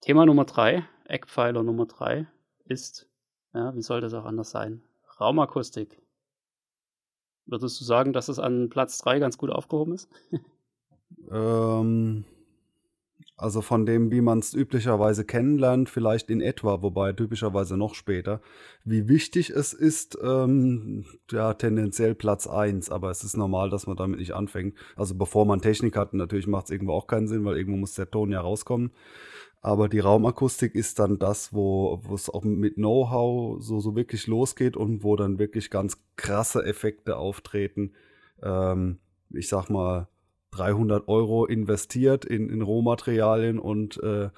Thema 0.00 0.26
Nummer 0.26 0.44
drei, 0.44 0.86
Eckpfeiler 1.04 1.62
Nummer 1.62 1.86
drei 1.86 2.26
ist, 2.64 3.08
ja, 3.54 3.74
wie 3.74 3.82
soll 3.82 4.00
das 4.00 4.14
auch 4.14 4.24
anders 4.24 4.50
sein? 4.50 4.82
Raumakustik. 5.20 6.00
Würdest 7.46 7.80
du 7.80 7.84
sagen, 7.84 8.12
dass 8.12 8.28
es 8.28 8.38
an 8.38 8.68
Platz 8.68 8.98
drei 8.98 9.18
ganz 9.18 9.38
gut 9.38 9.50
aufgehoben 9.50 9.94
ist? 9.94 10.08
Ähm, 11.30 12.24
Also 13.40 13.62
von 13.62 13.86
dem, 13.86 14.10
wie 14.10 14.20
man 14.20 14.40
es 14.40 14.52
üblicherweise 14.52 15.24
kennenlernt, 15.24 15.88
vielleicht 15.88 16.28
in 16.28 16.40
etwa, 16.40 16.82
wobei 16.82 17.12
typischerweise 17.12 17.76
noch 17.76 17.94
später. 17.94 18.40
Wie 18.84 19.08
wichtig 19.08 19.50
es 19.50 19.72
ist, 19.72 20.18
ähm, 20.20 21.04
ja, 21.30 21.54
tendenziell 21.54 22.16
Platz 22.16 22.48
1, 22.48 22.90
aber 22.90 23.12
es 23.12 23.22
ist 23.22 23.36
normal, 23.36 23.70
dass 23.70 23.86
man 23.86 23.96
damit 23.96 24.18
nicht 24.18 24.34
anfängt. 24.34 24.74
Also 24.96 25.14
bevor 25.14 25.46
man 25.46 25.60
Technik 25.60 25.96
hat, 25.96 26.14
natürlich 26.14 26.48
macht 26.48 26.64
es 26.64 26.72
irgendwo 26.72 26.94
auch 26.94 27.06
keinen 27.06 27.28
Sinn, 27.28 27.44
weil 27.44 27.56
irgendwo 27.56 27.78
muss 27.78 27.94
der 27.94 28.10
Ton 28.10 28.32
ja 28.32 28.40
rauskommen. 28.40 28.90
Aber 29.60 29.88
die 29.88 30.00
Raumakustik 30.00 30.74
ist 30.74 30.98
dann 30.98 31.20
das, 31.20 31.52
wo 31.52 32.02
es 32.12 32.28
auch 32.28 32.42
mit 32.42 32.74
Know-how 32.74 33.62
so, 33.62 33.78
so 33.78 33.94
wirklich 33.94 34.26
losgeht 34.26 34.76
und 34.76 35.04
wo 35.04 35.14
dann 35.14 35.38
wirklich 35.38 35.70
ganz 35.70 36.02
krasse 36.16 36.64
Effekte 36.64 37.16
auftreten. 37.16 37.92
Ähm, 38.42 38.98
ich 39.30 39.48
sag 39.48 39.70
mal, 39.70 40.08
300 40.52 41.08
Euro 41.08 41.46
investiert 41.46 42.24
in, 42.24 42.48
in 42.48 42.62
Rohmaterialien 42.62 43.58
und 43.58 44.02
äh, 44.02 44.30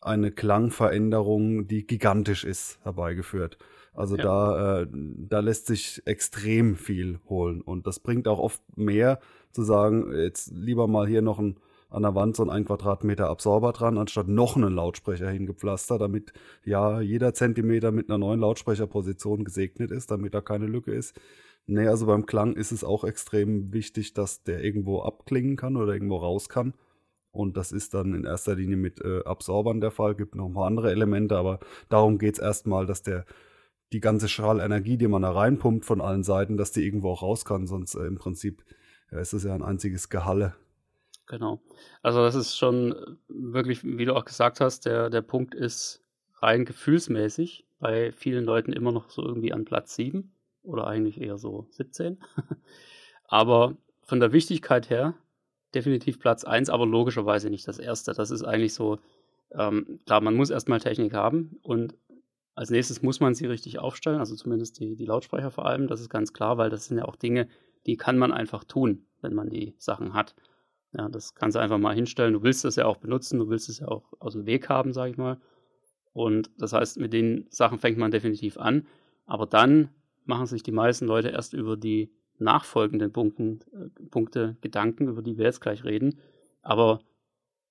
eine 0.00 0.30
Klangveränderung, 0.30 1.66
die 1.66 1.86
gigantisch 1.86 2.44
ist, 2.44 2.78
herbeigeführt. 2.82 3.58
Also 3.92 4.16
ja. 4.16 4.22
da, 4.22 4.80
äh, 4.82 4.86
da 4.90 5.40
lässt 5.40 5.66
sich 5.66 6.02
extrem 6.06 6.76
viel 6.76 7.18
holen. 7.28 7.60
Und 7.60 7.86
das 7.86 8.00
bringt 8.00 8.28
auch 8.28 8.38
oft 8.38 8.62
mehr 8.76 9.20
zu 9.52 9.62
sagen, 9.62 10.12
jetzt 10.14 10.52
lieber 10.52 10.86
mal 10.86 11.06
hier 11.06 11.22
noch 11.22 11.38
ein, 11.38 11.58
an 11.90 12.02
der 12.02 12.14
Wand 12.14 12.36
so 12.36 12.44
ein 12.44 12.50
1 12.50 12.66
Quadratmeter 12.66 13.28
Absorber 13.28 13.72
dran, 13.72 13.98
anstatt 13.98 14.28
noch 14.28 14.56
einen 14.56 14.74
Lautsprecher 14.74 15.28
hingepflastert, 15.28 16.00
damit 16.00 16.32
ja 16.64 17.00
jeder 17.00 17.34
Zentimeter 17.34 17.90
mit 17.90 18.08
einer 18.08 18.18
neuen 18.18 18.40
Lautsprecherposition 18.40 19.44
gesegnet 19.44 19.90
ist, 19.90 20.10
damit 20.10 20.34
da 20.34 20.40
keine 20.40 20.66
Lücke 20.66 20.92
ist. 20.92 21.20
Nee, 21.66 21.86
also 21.86 22.06
beim 22.06 22.26
Klang 22.26 22.54
ist 22.54 22.72
es 22.72 22.82
auch 22.82 23.04
extrem 23.04 23.72
wichtig, 23.72 24.14
dass 24.14 24.42
der 24.42 24.64
irgendwo 24.64 25.02
abklingen 25.02 25.56
kann 25.56 25.76
oder 25.76 25.92
irgendwo 25.92 26.16
raus 26.16 26.48
kann. 26.48 26.74
Und 27.32 27.56
das 27.56 27.70
ist 27.70 27.94
dann 27.94 28.14
in 28.14 28.24
erster 28.24 28.56
Linie 28.56 28.76
mit 28.76 29.00
äh, 29.04 29.22
Absorbern 29.24 29.80
der 29.80 29.92
Fall. 29.92 30.16
Gibt 30.16 30.34
noch 30.34 30.46
ein 30.46 30.54
paar 30.54 30.66
andere 30.66 30.90
Elemente, 30.90 31.36
aber 31.36 31.60
darum 31.88 32.18
geht 32.18 32.34
es 32.34 32.40
erstmal, 32.40 32.86
dass 32.86 33.02
der 33.02 33.24
die 33.92 34.00
ganze 34.00 34.28
Strahlenergie, 34.28 34.96
die 34.96 35.08
man 35.08 35.22
da 35.22 35.30
reinpumpt 35.30 35.84
von 35.84 36.00
allen 36.00 36.22
Seiten, 36.22 36.56
dass 36.56 36.72
die 36.72 36.84
irgendwo 36.84 37.10
auch 37.10 37.22
raus 37.22 37.44
kann. 37.44 37.66
Sonst 37.66 37.94
äh, 37.94 38.04
im 38.06 38.16
Prinzip 38.16 38.64
ja, 39.10 39.18
ist 39.18 39.32
es 39.32 39.44
ja 39.44 39.54
ein 39.54 39.62
einziges 39.62 40.08
Gehalle. 40.08 40.54
Genau. 41.26 41.60
Also 42.02 42.22
das 42.22 42.34
ist 42.34 42.56
schon 42.56 42.94
wirklich, 43.28 43.84
wie 43.84 44.04
du 44.04 44.16
auch 44.16 44.24
gesagt 44.24 44.60
hast, 44.60 44.86
der, 44.86 45.10
der 45.10 45.22
Punkt 45.22 45.54
ist 45.54 46.02
rein 46.34 46.64
gefühlsmäßig 46.64 47.64
bei 47.78 48.10
vielen 48.12 48.44
Leuten 48.44 48.72
immer 48.72 48.90
noch 48.90 49.10
so 49.10 49.24
irgendwie 49.24 49.52
an 49.52 49.64
Platz 49.64 49.94
7 49.94 50.32
oder 50.62 50.86
eigentlich 50.86 51.20
eher 51.20 51.38
so 51.38 51.66
17. 51.70 52.18
aber 53.24 53.76
von 54.02 54.20
der 54.20 54.32
Wichtigkeit 54.32 54.90
her 54.90 55.14
definitiv 55.74 56.18
Platz 56.18 56.44
1, 56.44 56.68
aber 56.68 56.86
logischerweise 56.86 57.48
nicht 57.50 57.66
das 57.68 57.78
erste. 57.78 58.12
Das 58.12 58.30
ist 58.30 58.42
eigentlich 58.42 58.74
so, 58.74 58.98
ähm, 59.52 60.00
klar, 60.06 60.20
man 60.20 60.34
muss 60.34 60.50
erstmal 60.50 60.80
Technik 60.80 61.14
haben 61.14 61.58
und 61.62 61.94
als 62.54 62.70
nächstes 62.70 63.02
muss 63.02 63.20
man 63.20 63.34
sie 63.34 63.46
richtig 63.46 63.78
aufstellen, 63.78 64.18
also 64.18 64.34
zumindest 64.34 64.80
die, 64.80 64.96
die 64.96 65.06
Lautsprecher 65.06 65.50
vor 65.50 65.66
allem, 65.66 65.86
das 65.86 66.00
ist 66.00 66.10
ganz 66.10 66.32
klar, 66.32 66.58
weil 66.58 66.70
das 66.70 66.86
sind 66.86 66.98
ja 66.98 67.04
auch 67.04 67.16
Dinge, 67.16 67.48
die 67.86 67.96
kann 67.96 68.18
man 68.18 68.32
einfach 68.32 68.64
tun, 68.64 69.06
wenn 69.22 69.34
man 69.34 69.48
die 69.48 69.74
Sachen 69.78 70.12
hat. 70.12 70.34
Ja, 70.92 71.08
das 71.08 71.34
kannst 71.34 71.54
du 71.54 71.60
einfach 71.60 71.78
mal 71.78 71.94
hinstellen. 71.94 72.34
Du 72.34 72.42
willst 72.42 72.64
es 72.64 72.76
ja 72.76 72.84
auch 72.86 72.96
benutzen, 72.96 73.38
du 73.38 73.48
willst 73.48 73.68
es 73.68 73.78
ja 73.78 73.88
auch 73.88 74.12
aus 74.18 74.32
dem 74.32 74.46
Weg 74.46 74.68
haben, 74.68 74.92
sag 74.92 75.10
ich 75.10 75.16
mal. 75.16 75.40
Und 76.12 76.50
das 76.58 76.72
heißt, 76.72 76.98
mit 76.98 77.12
den 77.12 77.46
Sachen 77.50 77.78
fängt 77.78 77.96
man 77.96 78.10
definitiv 78.10 78.58
an. 78.58 78.86
Aber 79.26 79.46
dann 79.46 79.90
machen 80.30 80.46
sich 80.46 80.62
die 80.62 80.72
meisten 80.72 81.06
Leute 81.06 81.28
erst 81.28 81.52
über 81.52 81.76
die 81.76 82.10
nachfolgenden 82.38 83.12
Punkten, 83.12 83.60
äh, 83.72 84.04
Punkte 84.06 84.56
Gedanken, 84.62 85.08
über 85.08 85.20
die 85.20 85.36
wir 85.36 85.44
jetzt 85.44 85.60
gleich 85.60 85.84
reden. 85.84 86.18
Aber 86.62 87.00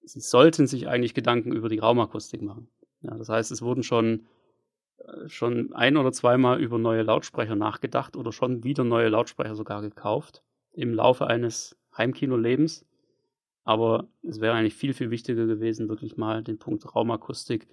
sie 0.03 0.19
sollten 0.19 0.67
sich 0.67 0.87
eigentlich 0.87 1.15
Gedanken 1.15 1.51
über 1.51 1.69
die 1.69 1.79
Raumakustik 1.79 2.41
machen. 2.43 2.69
Ja, 3.01 3.17
das 3.17 3.29
heißt, 3.29 3.51
es 3.51 3.61
wurden 3.61 3.81
schon, 3.81 4.27
äh, 4.99 5.27
schon 5.27 5.73
ein 5.73 5.97
oder 5.97 6.11
zweimal 6.11 6.61
über 6.61 6.77
neue 6.77 7.01
Lautsprecher 7.01 7.55
nachgedacht 7.55 8.15
oder 8.15 8.31
schon 8.31 8.63
wieder 8.63 8.83
neue 8.83 9.09
Lautsprecher 9.09 9.55
sogar 9.55 9.81
gekauft 9.81 10.43
im 10.73 10.93
Laufe 10.93 11.25
eines 11.25 11.75
Heimkinolebens. 11.97 12.85
Aber 13.63 14.07
es 14.23 14.39
wäre 14.39 14.53
eigentlich 14.53 14.75
viel, 14.75 14.93
viel 14.93 15.11
wichtiger 15.11 15.45
gewesen, 15.45 15.89
wirklich 15.89 16.17
mal 16.17 16.43
den 16.43 16.59
Punkt 16.59 16.95
Raumakustik 16.95 17.67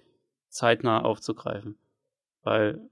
zeitnah 0.49 1.03
aufzugreifen. 1.03 1.77
Weil 2.43 2.89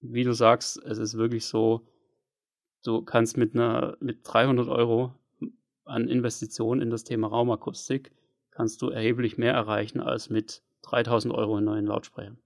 wie 0.00 0.24
du 0.24 0.32
sagst, 0.32 0.82
es 0.84 0.98
ist 0.98 1.16
wirklich 1.16 1.46
so, 1.46 1.86
du 2.84 3.02
kannst 3.02 3.36
mit 3.36 3.54
einer, 3.54 3.96
mit 4.00 4.20
300 4.22 4.68
Euro 4.68 5.14
an 5.84 6.08
Investitionen 6.08 6.80
in 6.80 6.90
das 6.90 7.04
Thema 7.04 7.28
Raumakustik, 7.28 8.12
kannst 8.50 8.82
du 8.82 8.90
erheblich 8.90 9.38
mehr 9.38 9.52
erreichen 9.52 10.00
als 10.00 10.30
mit 10.30 10.62
3000 10.82 11.34
Euro 11.34 11.58
in 11.58 11.64
neuen 11.64 11.86
Lautsprechern. 11.86 12.38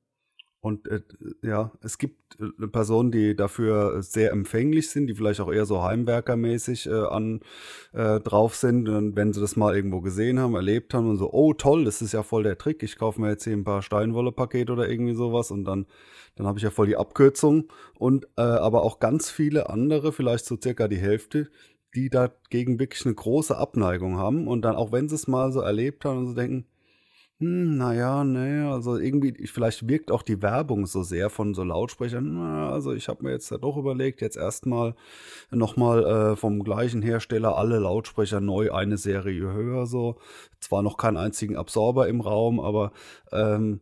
Und 0.64 0.86
äh, 0.86 1.00
ja, 1.42 1.72
es 1.82 1.98
gibt 1.98 2.38
äh, 2.40 2.68
Personen, 2.68 3.10
die 3.10 3.34
dafür 3.34 4.00
sehr 4.00 4.30
empfänglich 4.30 4.90
sind, 4.90 5.08
die 5.08 5.14
vielleicht 5.14 5.40
auch 5.40 5.52
eher 5.52 5.66
so 5.66 5.82
heimwerkermäßig 5.82 6.86
äh, 6.86 6.92
an 6.92 7.40
äh, 7.92 8.20
drauf 8.20 8.54
sind. 8.54 8.88
Und 8.88 9.16
wenn 9.16 9.32
sie 9.32 9.40
das 9.40 9.56
mal 9.56 9.74
irgendwo 9.74 10.00
gesehen 10.00 10.38
haben, 10.38 10.54
erlebt 10.54 10.94
haben 10.94 11.10
und 11.10 11.16
so, 11.16 11.32
oh 11.32 11.52
toll, 11.52 11.84
das 11.84 12.00
ist 12.00 12.12
ja 12.12 12.22
voll 12.22 12.44
der 12.44 12.58
Trick. 12.58 12.84
Ich 12.84 12.96
kaufe 12.96 13.20
mir 13.20 13.30
jetzt 13.30 13.42
hier 13.42 13.54
ein 13.54 13.64
paar 13.64 13.82
Steinwolle-Pakete 13.82 14.72
oder 14.72 14.88
irgendwie 14.88 15.14
sowas 15.14 15.50
und 15.50 15.64
dann, 15.64 15.86
dann 16.36 16.46
habe 16.46 16.60
ich 16.60 16.62
ja 16.62 16.70
voll 16.70 16.86
die 16.86 16.96
Abkürzung. 16.96 17.64
Und 17.98 18.26
äh, 18.36 18.42
aber 18.42 18.84
auch 18.84 19.00
ganz 19.00 19.30
viele 19.30 19.68
andere, 19.68 20.12
vielleicht 20.12 20.44
so 20.44 20.56
circa 20.62 20.86
die 20.86 20.96
Hälfte, 20.96 21.50
die 21.96 22.08
dagegen 22.08 22.78
wirklich 22.78 23.04
eine 23.04 23.16
große 23.16 23.56
Abneigung 23.58 24.16
haben. 24.16 24.46
Und 24.46 24.62
dann, 24.62 24.76
auch 24.76 24.92
wenn 24.92 25.08
sie 25.08 25.16
es 25.16 25.26
mal 25.26 25.50
so 25.50 25.60
erlebt 25.60 26.04
haben 26.04 26.18
und 26.18 26.26
so 26.28 26.34
denken, 26.34 26.66
hm, 27.42 27.76
naja, 27.76 28.22
ne, 28.22 28.70
also 28.72 28.98
irgendwie, 28.98 29.48
vielleicht 29.48 29.88
wirkt 29.88 30.12
auch 30.12 30.22
die 30.22 30.40
Werbung 30.42 30.86
so 30.86 31.02
sehr 31.02 31.28
von 31.28 31.54
so 31.54 31.64
Lautsprechern. 31.64 32.34
Na, 32.34 32.70
also 32.70 32.92
ich 32.92 33.08
habe 33.08 33.24
mir 33.24 33.32
jetzt 33.32 33.50
ja 33.50 33.58
doch 33.58 33.76
überlegt, 33.76 34.20
jetzt 34.20 34.36
erstmal 34.36 34.94
nochmal 35.50 36.04
äh, 36.04 36.36
vom 36.36 36.62
gleichen 36.62 37.02
Hersteller 37.02 37.58
alle 37.58 37.80
Lautsprecher 37.80 38.40
neu 38.40 38.70
eine 38.72 38.96
Serie 38.96 39.52
höher, 39.52 39.86
so. 39.86 40.18
Zwar 40.60 40.82
noch 40.82 40.96
keinen 40.96 41.16
einzigen 41.16 41.56
Absorber 41.56 42.06
im 42.06 42.20
Raum, 42.20 42.60
aber 42.60 42.92
ähm, 43.32 43.80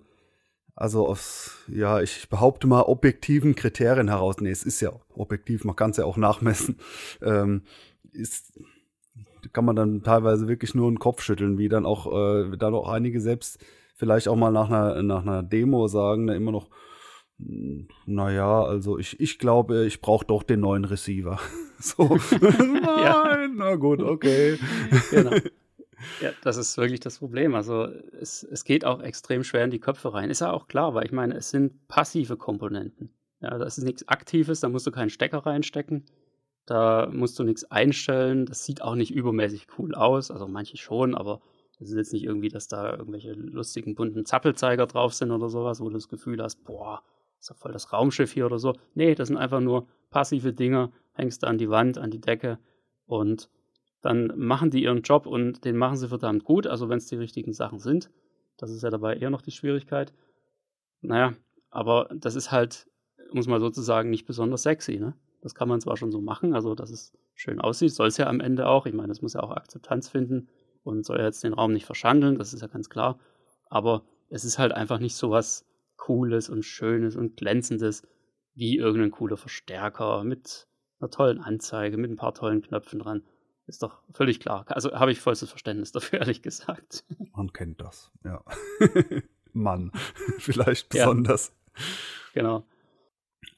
also 0.75 1.07
aus, 1.07 1.59
ja, 1.69 2.01
ich 2.01 2.31
behaupte 2.31 2.67
mal, 2.67 2.83
objektiven 2.85 3.55
Kriterien 3.57 4.09
heraus, 4.09 4.37
nee, 4.41 4.51
es 4.51 4.65
ist 4.65 4.81
ja 4.81 4.91
objektiv, 5.15 5.65
man 5.65 5.77
kann 5.77 5.91
es 5.91 5.99
ja 5.99 6.07
auch 6.07 6.17
nachmessen, 6.17 6.79
ähm, 7.23 7.65
ist 8.13 8.59
kann 9.53 9.65
man 9.65 9.77
dann 9.77 10.03
teilweise 10.03 10.49
wirklich 10.49 10.75
nur 10.75 10.91
den 10.91 10.99
Kopf 10.99 11.23
schütteln, 11.23 11.59
wie 11.59 11.69
dann 11.69 11.87
auch, 11.87 12.07
äh, 12.13 12.57
dann 12.57 12.75
auch 12.75 12.89
einige 12.89 13.21
selbst 13.21 13.65
vielleicht 13.95 14.29
auch 14.29 14.37
mal 14.37 14.51
nach 14.51 14.71
einer, 14.71 15.03
nach 15.03 15.23
einer 15.23 15.43
Demo 15.43 15.87
sagen, 15.87 16.27
da 16.27 16.35
immer 16.35 16.53
noch, 16.53 16.69
hm, 17.39 17.89
naja, 18.07 18.63
also 18.63 18.99
ich, 18.99 19.21
ich 19.21 19.39
glaube, 19.39 19.87
ich 19.87 20.01
brauche 20.01 20.25
doch 20.25 20.43
den 20.43 20.61
neuen 20.61 20.85
Receiver. 20.85 21.39
so, 21.79 22.05
nein, 22.41 23.55
na 23.57 23.77
gut, 23.77 24.03
okay. 24.03 24.59
genau. 25.11 25.33
Ja, 26.23 26.31
das 26.43 26.57
ist 26.57 26.79
wirklich 26.79 27.01
das 27.01 27.19
Problem. 27.19 27.55
Also 27.55 27.87
es, 28.19 28.43
es 28.43 28.65
geht 28.65 28.87
auch 28.87 29.03
extrem 29.03 29.45
schwer 29.45 29.65
in 29.65 29.71
die 29.71 29.81
Köpfe 29.81 30.15
rein. 30.15 30.31
Ist 30.31 30.41
ja 30.41 30.51
auch 30.51 30.67
klar, 30.67 30.95
weil 30.95 31.05
ich 31.05 31.13
meine, 31.13 31.35
es 31.35 31.51
sind 31.51 31.89
passive 31.89 32.39
Komponenten. 32.39 33.11
Ja, 33.41 33.59
das 33.59 33.79
ist 33.79 33.85
nichts 33.85 34.09
Aktives, 34.09 34.61
da 34.61 34.71
musst 34.71 34.87
du 34.87 34.93
keinen 34.93 35.11
Stecker 35.11 35.45
reinstecken. 35.45 36.07
Da 36.67 37.09
musst 37.13 37.39
du 37.39 37.45
nichts 37.45 37.65
einstellen. 37.71 38.47
Das 38.47 38.65
sieht 38.65 38.83
auch 38.83 38.95
nicht 38.95 39.13
übermäßig 39.13 39.67
cool 39.79 39.95
aus. 39.95 40.31
Also 40.31 40.47
manche 40.47 40.77
schon, 40.77 41.15
aber 41.15 41.41
es 41.81 41.91
ist 41.91 41.97
jetzt 41.97 42.13
nicht 42.13 42.25
irgendwie, 42.25 42.49
dass 42.49 42.69
da 42.69 42.97
irgendwelche 42.97 43.33
lustigen 43.33 43.95
bunten 43.95 44.27
Zappelzeiger 44.27 44.87
drauf 44.87 45.15
sind 45.15 45.31
oder 45.31 45.49
sowas, 45.49 45.81
wo 45.81 45.89
du 45.89 45.95
das 45.95 46.09
Gefühl 46.09 46.43
hast, 46.43 46.63
boah, 46.65 47.03
ist 47.39 47.51
doch 47.51 47.57
voll 47.57 47.73
das 47.73 47.93
Raumschiff 47.93 48.33
hier 48.33 48.47
oder 48.47 48.59
so. 48.59 48.75
Nee, 48.95 49.15
das 49.15 49.29
sind 49.29 49.39
einfach 49.39 49.61
nur 49.61 49.89
passive 50.11 50.53
Dinger, 50.53 50.93
hängst 51.15 51.43
du 51.43 51.47
an 51.47 51.57
die 51.57 51.71
Wand, 51.71 51.97
an 51.97 52.11
die 52.11 52.21
Decke 52.21 52.59
und 53.07 53.49
dann 54.03 54.33
machen 54.37 54.71
die 54.71 54.83
ihren 54.83 55.03
Job 55.03 55.27
und 55.27 55.65
den 55.65 55.77
machen 55.77 55.97
sie 55.97 56.09
verdammt 56.09 56.45
gut, 56.45 56.67
also 56.67 56.89
wenn 56.89 56.99
es 56.99 57.07
die 57.07 57.17
richtigen 57.17 57.53
Sachen 57.53 57.79
sind. 57.79 58.11
Das 58.57 58.71
ist 58.71 58.83
ja 58.83 58.91
dabei 58.91 59.17
eher 59.17 59.31
noch 59.31 59.43
die 59.43 59.51
Schwierigkeit. 59.51 60.13
Naja, 61.01 61.35
aber 61.71 62.09
das 62.15 62.35
ist 62.35 62.51
halt, 62.51 62.89
muss 63.33 63.47
man 63.47 63.61
sozusagen, 63.61 64.11
nicht 64.11 64.27
besonders 64.27 64.63
sexy, 64.63 64.99
ne? 64.99 65.15
Das 65.41 65.55
kann 65.55 65.69
man 65.69 65.81
zwar 65.81 65.97
schon 65.97 66.13
so 66.13 66.21
machen, 66.21 66.55
also 66.55 66.75
dass 66.75 66.91
es 66.91 67.13
schön 67.35 67.61
aussieht, 67.61 67.93
soll 67.93 68.09
es 68.09 68.17
ja 68.17 68.27
am 68.27 68.41
Ende 68.41 68.69
auch. 68.69 68.87
Ich 68.87 68.95
meine, 68.95 69.13
es 69.13 69.23
muss 69.23 69.33
ja 69.33 69.43
auch 69.43 69.51
Akzeptanz 69.51 70.09
finden 70.09 70.49
und 70.83 71.05
soll 71.05 71.19
ja 71.19 71.25
jetzt 71.25 71.45
den 71.45 71.55
Raum 71.55 71.73
nicht 71.73 71.87
verschandeln, 71.87 72.39
das 72.39 72.53
ist 72.53 72.61
ja 72.61 72.69
ganz 72.69 72.91
klar. 72.91 73.19
Aber 73.69 74.05
es 74.29 74.45
ist 74.45 74.59
halt 74.59 74.73
einfach 74.73 74.99
nicht 74.99 75.17
so 75.17 75.31
was 75.31 75.67
Cooles 75.97 76.49
und 76.49 76.65
Schönes 76.65 77.17
und 77.17 77.37
Glänzendes 77.37 78.07
wie 78.55 78.77
irgendein 78.77 79.11
cooler 79.11 79.37
Verstärker 79.37 80.25
mit 80.25 80.67
einer 80.99 81.11
tollen 81.11 81.41
Anzeige, 81.41 81.97
mit 81.97 82.11
ein 82.11 82.17
paar 82.17 82.35
tollen 82.35 82.63
Knöpfen 82.63 82.99
dran. 82.99 83.23
Ist 83.67 83.83
doch 83.83 84.03
völlig 84.13 84.41
klar. 84.41 84.65
Also 84.69 84.93
habe 84.93 85.13
ich 85.13 85.21
vollstes 85.21 85.51
Verständnis 85.51 85.93
dafür, 85.93 86.19
ehrlich 86.21 86.43
gesagt. 86.43 87.05
Man 87.33 87.53
kennt 87.53 87.81
das, 87.81 88.11
ja. 88.25 88.43
Mann, 89.53 89.93
vielleicht 90.39 90.89
besonders. 90.89 91.53
Ja, 91.77 91.83
genau. 92.35 92.65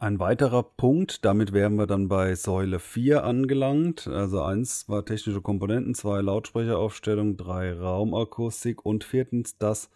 Ein 0.03 0.19
weiterer 0.19 0.65
Punkt, 0.65 1.25
damit 1.25 1.53
wären 1.53 1.77
wir 1.77 1.87
dann 1.87 2.09
bei 2.09 2.35
Säule 2.35 2.81
4 2.81 3.23
angelangt. 3.23 4.09
Also 4.09 4.43
eins 4.43 4.89
war 4.89 5.05
technische 5.05 5.41
Komponenten, 5.41 5.95
zwei 5.95 6.21
Lautsprecheraufstellung, 6.21 7.37
drei 7.37 7.73
Raumakustik 7.73 8.85
und 8.85 9.05
viertens 9.05 9.59
das 9.59 9.93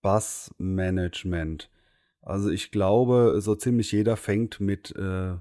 Bassmanagement. 0.00 1.70
Also 2.22 2.48
ich 2.48 2.70
glaube, 2.70 3.42
so 3.42 3.54
ziemlich 3.54 3.92
jeder 3.92 4.16
fängt 4.16 4.58
mit 4.58 4.96
äh, 4.96 5.34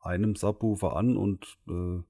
einem 0.00 0.34
Subwoofer 0.34 0.96
an 0.96 1.18
und 1.18 1.58
äh, 1.68 2.02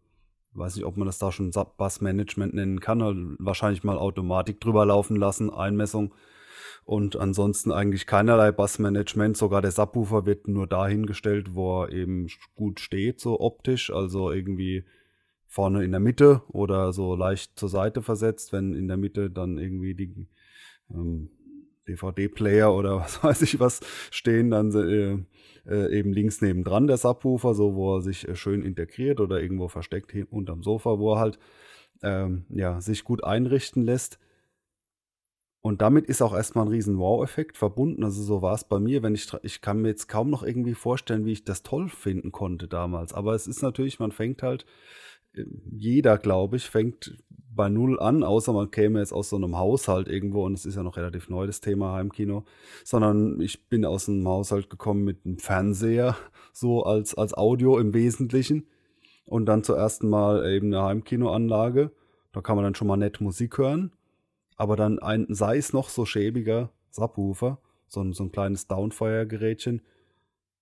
weiß 0.53 0.77
nicht, 0.77 0.85
ob 0.85 0.97
man 0.97 1.07
das 1.07 1.19
da 1.19 1.33
schon 1.33 1.51
Bassmanagement 1.51 2.55
nennen 2.55 2.79
kann. 2.79 3.03
Also 3.03 3.21
wahrscheinlich 3.41 3.83
mal 3.83 3.99
Automatik 3.99 4.61
drüber 4.61 4.87
laufen 4.87 5.17
lassen, 5.17 5.51
Einmessung 5.51 6.15
und 6.85 7.17
ansonsten 7.17 7.73
eigentlich 7.73 8.07
keinerlei 8.07 8.53
Bassmanagement. 8.53 9.37
Sogar 9.37 9.63
der 9.63 9.71
Subwoofer 9.71 10.27
wird 10.27 10.49
nur 10.49 10.67
dahingestellt, 10.67 11.55
wo 11.55 11.83
er 11.83 11.93
eben 11.93 12.29
gut 12.55 12.81
steht, 12.81 13.21
so 13.21 13.41
optisch. 13.41 13.91
Also 13.91 14.31
irgendwie 14.31 14.85
vorne 15.47 15.83
in 15.85 15.91
der 15.91 16.01
Mitte 16.01 16.43
oder 16.49 16.93
so 16.93 17.15
leicht 17.15 17.59
zur 17.59 17.69
Seite 17.69 18.03
versetzt, 18.03 18.53
wenn 18.53 18.75
in 18.75 18.87
der 18.87 18.99
Mitte 18.99 19.31
dann 19.31 19.59
irgendwie 19.59 19.95
die 19.95 20.29
ähm, 20.91 21.31
DVD-Player 21.89 22.73
oder 22.73 22.97
was 23.01 23.25
weiß 23.25 23.43
ich 23.43 23.59
was 23.59 23.81
stehen, 24.11 24.51
dann 24.51 24.73
äh, 24.75 25.19
äh, 25.69 25.99
eben 25.99 26.13
links 26.13 26.41
nebendran 26.41 26.87
der 26.87 26.99
Subwoofer, 26.99 27.55
so 27.55 27.75
wo 27.75 27.97
er 27.97 28.03
sich 28.03 28.29
äh, 28.29 28.37
schön 28.37 28.63
integriert 28.63 29.21
oder 29.21 29.41
irgendwo 29.41 29.69
versteckt 29.69 30.15
unterm 30.31 30.63
Sofa, 30.63 30.99
wo 30.99 31.15
er 31.15 31.21
halt 31.21 31.39
ähm, 32.03 32.45
ja, 32.51 32.81
sich 32.81 33.05
gut 33.05 33.25
einrichten 33.25 33.83
lässt. 33.83 34.19
Und 35.61 35.83
damit 35.83 36.07
ist 36.07 36.23
auch 36.23 36.35
erstmal 36.35 36.67
ein 36.67 36.71
riesen 36.71 36.99
Wow-Effekt 36.99 37.57
verbunden. 37.57 38.05
Also 38.05 38.23
so 38.23 38.43
war 38.43 38.55
es 38.55 38.65
bei 38.65 38.79
mir, 38.79 39.03
wenn 39.03 39.15
ich, 39.15 39.31
ich 39.43 39.61
kann 39.61 39.83
mir 39.83 39.89
jetzt 39.89 40.09
kaum 40.09 40.31
noch 40.31 40.45
irgendwie 40.45 40.75
vorstellen, 40.75 41.25
wie 41.25 41.33
ich 41.33 41.45
das 41.45 41.63
toll 41.63 41.89
finden 41.89 42.31
konnte 42.31 42.69
damals. 42.69 43.13
Aber 43.13 43.35
es 43.35 43.47
ist 43.47 43.63
natürlich, 43.63 43.99
man 43.99 44.13
fängt 44.13 44.43
halt, 44.43 44.67
äh, 45.35 45.45
jeder, 45.71 46.17
glaube 46.17 46.57
ich, 46.57 46.71
fängt 46.71 47.17
bei 47.29 47.69
Null 47.69 47.99
an, 47.99 48.23
außer 48.23 48.53
man 48.53 48.71
käme 48.71 49.01
jetzt 49.01 49.13
aus 49.13 49.31
so 49.31 49.37
einem 49.37 49.59
Haushalt 49.59 50.07
irgendwo, 50.07 50.45
und 50.45 50.53
es 50.53 50.65
ist 50.65 50.77
ja 50.77 50.85
noch 50.85 50.97
relativ 50.97 51.29
neu, 51.29 51.45
das 51.45 51.61
Thema 51.61 51.93
Heimkino, 51.93 52.45
sondern 52.85 53.41
ich 53.41 53.69
bin 53.69 53.85
aus 53.85 54.09
einem 54.09 54.29
Haushalt 54.29 54.71
gekommen 54.71 55.03
mit 55.03 55.27
einem 55.27 55.39
Fernseher, 55.39 56.17
so 56.53 56.85
als, 56.85 57.17
als 57.17 57.35
Audio 57.35 57.79
im 57.79 57.95
Wesentlichen. 57.95 58.69
Und 59.25 59.47
dann 59.47 59.65
zum 59.65 59.75
ersten 59.75 60.09
Mal 60.09 60.49
eben 60.51 60.69
eine 60.69 60.85
Heimkinoanlage. 60.85 61.91
Da 62.33 62.41
kann 62.41 62.57
man 62.57 62.65
dann 62.65 62.75
schon 62.75 62.89
mal 62.89 62.97
nett 62.97 63.21
Musik 63.21 63.59
hören 63.59 63.93
aber 64.59 64.77
dann 64.77 64.99
ein, 64.99 65.27
sei 65.31 65.57
es 65.57 65.73
noch 65.73 65.89
so 65.89 66.05
schäbiger 66.05 66.71
Subwoofer, 66.91 67.59
so 67.87 68.03
ein, 68.03 68.13
so 68.13 68.25
ein 68.25 68.33
kleines 68.33 68.67
Downfire-Gerätchen, 68.67 69.81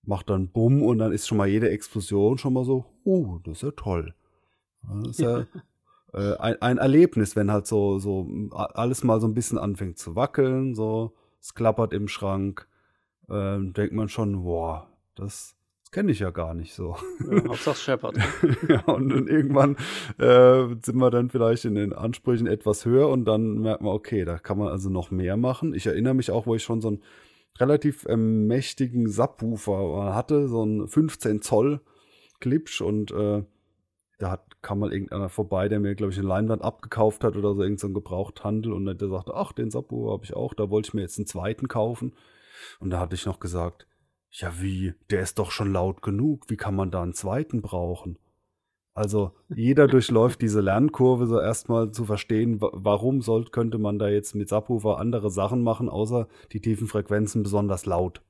macht 0.03 0.29
dann 0.29 0.49
Bumm 0.49 0.83
und 0.83 0.99
dann 0.99 1.11
ist 1.11 1.27
schon 1.27 1.37
mal 1.37 1.47
jede 1.47 1.69
Explosion 1.69 2.37
schon 2.37 2.53
mal 2.53 2.63
so, 2.63 2.85
uh, 3.03 3.39
das 3.39 3.57
ist 3.57 3.63
ja 3.63 3.71
toll. 3.71 4.13
Das 4.83 5.09
ist 5.09 5.19
ja 5.19 5.39
äh, 6.13 6.37
ein, 6.37 6.61
ein 6.61 6.77
Erlebnis, 6.77 7.35
wenn 7.35 7.51
halt 7.51 7.67
so, 7.67 7.99
so 7.99 8.29
alles 8.51 9.03
mal 9.03 9.19
so 9.19 9.27
ein 9.27 9.33
bisschen 9.33 9.57
anfängt 9.57 9.97
zu 9.97 10.15
wackeln, 10.15 10.75
so, 10.75 11.15
es 11.41 11.55
klappert 11.55 11.91
im 11.91 12.07
Schrank, 12.07 12.69
äh, 13.29 13.57
denkt 13.59 13.93
man 13.93 14.07
schon, 14.09 14.43
boah, 14.43 14.89
das 15.15 15.56
kenne 15.97 16.11
ich 16.11 16.19
ja 16.19 16.29
gar 16.29 16.53
nicht 16.53 16.75
so. 16.75 16.95
Ja, 17.27 17.47
Hauptsache 17.47 17.75
Shepard. 17.75 18.17
ja, 18.69 18.81
und 18.81 19.09
dann 19.09 19.25
irgendwann 19.25 19.77
äh, 20.19 20.75
sind 20.79 20.97
wir 20.97 21.09
dann 21.09 21.31
vielleicht 21.31 21.65
in 21.65 21.73
den 21.73 21.91
Ansprüchen 21.91 22.45
etwas 22.45 22.85
höher 22.85 23.09
und 23.09 23.25
dann 23.25 23.61
merkt 23.61 23.81
man, 23.81 23.93
okay, 23.93 24.23
da 24.23 24.37
kann 24.37 24.59
man 24.59 24.67
also 24.67 24.91
noch 24.91 25.09
mehr 25.09 25.37
machen. 25.37 25.73
Ich 25.73 25.87
erinnere 25.87 26.13
mich 26.13 26.29
auch, 26.29 26.45
wo 26.45 26.53
ich 26.53 26.61
schon 26.61 26.81
so 26.81 26.89
einen 26.89 27.03
relativ 27.59 28.05
ähm, 28.07 28.45
mächtigen 28.45 29.09
Subwoofer 29.09 30.13
hatte, 30.13 30.47
so 30.47 30.61
einen 30.61 30.87
15 30.87 31.41
Zoll 31.41 31.81
Klipsch 32.41 32.79
und 32.81 33.09
äh, 33.09 33.41
da 34.19 34.29
hat, 34.29 34.61
kam 34.61 34.77
mal 34.77 34.93
irgendeiner 34.93 35.29
vorbei, 35.29 35.67
der 35.67 35.79
mir, 35.79 35.95
glaube 35.95 36.13
ich, 36.13 36.19
eine 36.19 36.27
Leinwand 36.27 36.61
abgekauft 36.61 37.23
hat 37.23 37.35
oder 37.35 37.55
so, 37.55 37.63
irgendein 37.63 37.89
so 37.89 37.93
Gebrauchthandel 37.93 38.71
und 38.71 38.85
der 38.85 39.09
sagte, 39.09 39.33
ach, 39.33 39.51
den 39.51 39.71
Subwoofer 39.71 40.11
habe 40.11 40.25
ich 40.25 40.35
auch, 40.35 40.53
da 40.53 40.69
wollte 40.69 40.89
ich 40.89 40.93
mir 40.93 41.01
jetzt 41.01 41.17
einen 41.17 41.25
zweiten 41.25 41.67
kaufen. 41.67 42.13
Und 42.79 42.91
da 42.91 42.99
hatte 42.99 43.15
ich 43.15 43.25
noch 43.25 43.39
gesagt, 43.39 43.86
ja, 44.31 44.61
wie? 44.61 44.93
Der 45.09 45.21
ist 45.21 45.39
doch 45.39 45.51
schon 45.51 45.73
laut 45.73 46.01
genug. 46.01 46.49
Wie 46.49 46.57
kann 46.57 46.75
man 46.75 46.91
da 46.91 47.01
einen 47.01 47.13
zweiten 47.13 47.61
brauchen? 47.61 48.19
Also 48.93 49.31
jeder 49.49 49.87
durchläuft 49.87 50.41
diese 50.41 50.61
Lernkurve 50.61 51.27
so 51.27 51.39
erstmal 51.39 51.91
zu 51.91 52.05
verstehen, 52.05 52.57
warum 52.59 53.21
soll, 53.21 53.45
könnte 53.45 53.77
man 53.77 53.99
da 53.99 54.09
jetzt 54.09 54.35
mit 54.35 54.49
Subwoofer 54.49 54.97
andere 54.97 55.29
Sachen 55.29 55.63
machen, 55.63 55.89
außer 55.89 56.27
die 56.51 56.61
tiefen 56.61 56.87
Frequenzen 56.87 57.43
besonders 57.43 57.85
laut. 57.85 58.21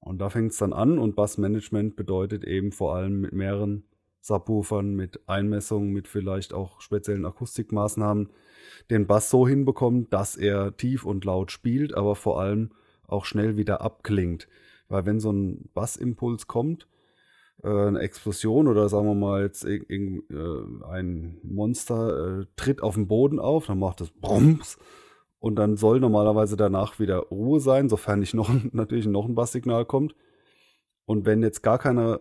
Und 0.00 0.18
da 0.18 0.30
fängt 0.30 0.52
es 0.52 0.58
dann 0.58 0.72
an 0.72 0.98
und 0.98 1.14
Bassmanagement 1.14 1.94
bedeutet 1.94 2.44
eben 2.44 2.72
vor 2.72 2.96
allem 2.96 3.20
mit 3.20 3.32
mehreren 3.32 3.84
Subwoofern, 4.22 4.94
mit 4.94 5.20
Einmessungen, 5.28 5.92
mit 5.92 6.08
vielleicht 6.08 6.52
auch 6.52 6.80
speziellen 6.80 7.26
Akustikmaßnahmen 7.26 8.30
den 8.90 9.06
Bass 9.06 9.30
so 9.30 9.46
hinbekommen, 9.46 10.08
dass 10.10 10.36
er 10.36 10.76
tief 10.76 11.04
und 11.04 11.24
laut 11.24 11.52
spielt, 11.52 11.94
aber 11.94 12.16
vor 12.16 12.40
allem 12.40 12.70
auch 13.12 13.24
schnell 13.24 13.56
wieder 13.56 13.80
abklingt. 13.80 14.48
Weil 14.88 15.06
wenn 15.06 15.20
so 15.20 15.32
ein 15.32 15.70
Bassimpuls 15.74 16.46
kommt, 16.46 16.88
äh, 17.62 17.68
eine 17.68 18.00
Explosion 18.00 18.68
oder 18.68 18.88
sagen 18.88 19.06
wir 19.06 19.14
mal 19.14 19.42
jetzt 19.42 19.64
äh, 19.64 19.80
ein 20.88 21.38
Monster 21.42 22.40
äh, 22.40 22.46
tritt 22.56 22.82
auf 22.82 22.94
den 22.94 23.08
Boden 23.08 23.38
auf, 23.38 23.66
dann 23.66 23.78
macht 23.78 24.00
es 24.00 24.10
Brums 24.10 24.78
und 25.38 25.56
dann 25.56 25.76
soll 25.76 26.00
normalerweise 26.00 26.56
danach 26.56 26.98
wieder 26.98 27.18
Ruhe 27.18 27.60
sein, 27.60 27.88
sofern 27.88 28.20
nicht 28.20 28.34
noch 28.34 28.50
natürlich 28.72 29.06
noch 29.06 29.26
ein 29.26 29.34
Basssignal 29.34 29.84
kommt. 29.84 30.14
Und 31.04 31.26
wenn 31.26 31.42
jetzt 31.42 31.62
gar 31.62 31.78
keine 31.78 32.20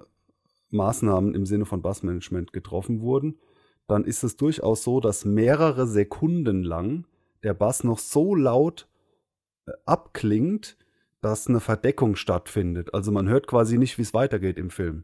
Maßnahmen 0.71 1.35
im 1.35 1.45
Sinne 1.45 1.65
von 1.65 1.81
Bassmanagement 1.81 2.53
getroffen 2.53 3.01
wurden, 3.01 3.39
dann 3.87 4.03
ist 4.03 4.23
es 4.23 4.35
durchaus 4.35 4.83
so, 4.83 4.99
dass 4.99 5.25
mehrere 5.25 5.87
Sekunden 5.87 6.63
lang 6.63 7.05
der 7.43 7.53
Bass 7.53 7.83
noch 7.83 7.97
so 7.97 8.35
laut 8.35 8.87
abklingt, 9.85 10.77
dass 11.21 11.47
eine 11.47 11.59
Verdeckung 11.59 12.15
stattfindet. 12.15 12.93
Also 12.93 13.11
man 13.11 13.27
hört 13.27 13.47
quasi 13.47 13.77
nicht, 13.77 13.97
wie 13.97 14.03
es 14.03 14.13
weitergeht 14.13 14.57
im 14.57 14.69
Film. 14.69 15.03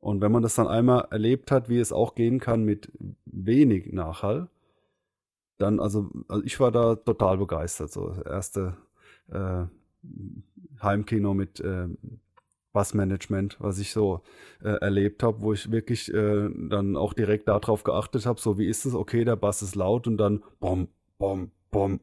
Und 0.00 0.20
wenn 0.20 0.32
man 0.32 0.42
das 0.42 0.54
dann 0.54 0.68
einmal 0.68 1.08
erlebt 1.10 1.50
hat, 1.50 1.68
wie 1.68 1.78
es 1.78 1.92
auch 1.92 2.14
gehen 2.14 2.38
kann 2.38 2.64
mit 2.64 2.92
wenig 3.24 3.92
Nachhall, 3.92 4.48
dann, 5.58 5.80
also, 5.80 6.10
also 6.28 6.44
ich 6.44 6.60
war 6.60 6.70
da 6.70 6.94
total 6.94 7.38
begeistert. 7.38 7.90
So, 7.90 8.10
das 8.10 8.24
erste 8.24 8.76
äh, 9.28 9.64
Heimkino 10.80 11.34
mit 11.34 11.58
äh, 11.60 11.88
Bassmanagement, 12.72 13.56
was 13.60 13.78
ich 13.78 13.92
so 13.92 14.20
äh, 14.62 14.68
erlebt 14.68 15.22
habe, 15.22 15.40
wo 15.40 15.52
ich 15.52 15.72
wirklich 15.72 16.12
äh, 16.14 16.48
dann 16.54 16.96
auch 16.96 17.12
direkt 17.12 17.48
darauf 17.48 17.82
geachtet 17.82 18.24
habe, 18.24 18.40
so 18.40 18.56
wie 18.58 18.68
ist 18.68 18.84
es, 18.84 18.94
okay, 18.94 19.24
der 19.24 19.36
Bass 19.36 19.62
ist 19.62 19.74
laut 19.74 20.06
und 20.06 20.16
dann 20.16 20.44
bom, 20.60 20.86
bom, 21.18 21.50
bom, 21.72 21.98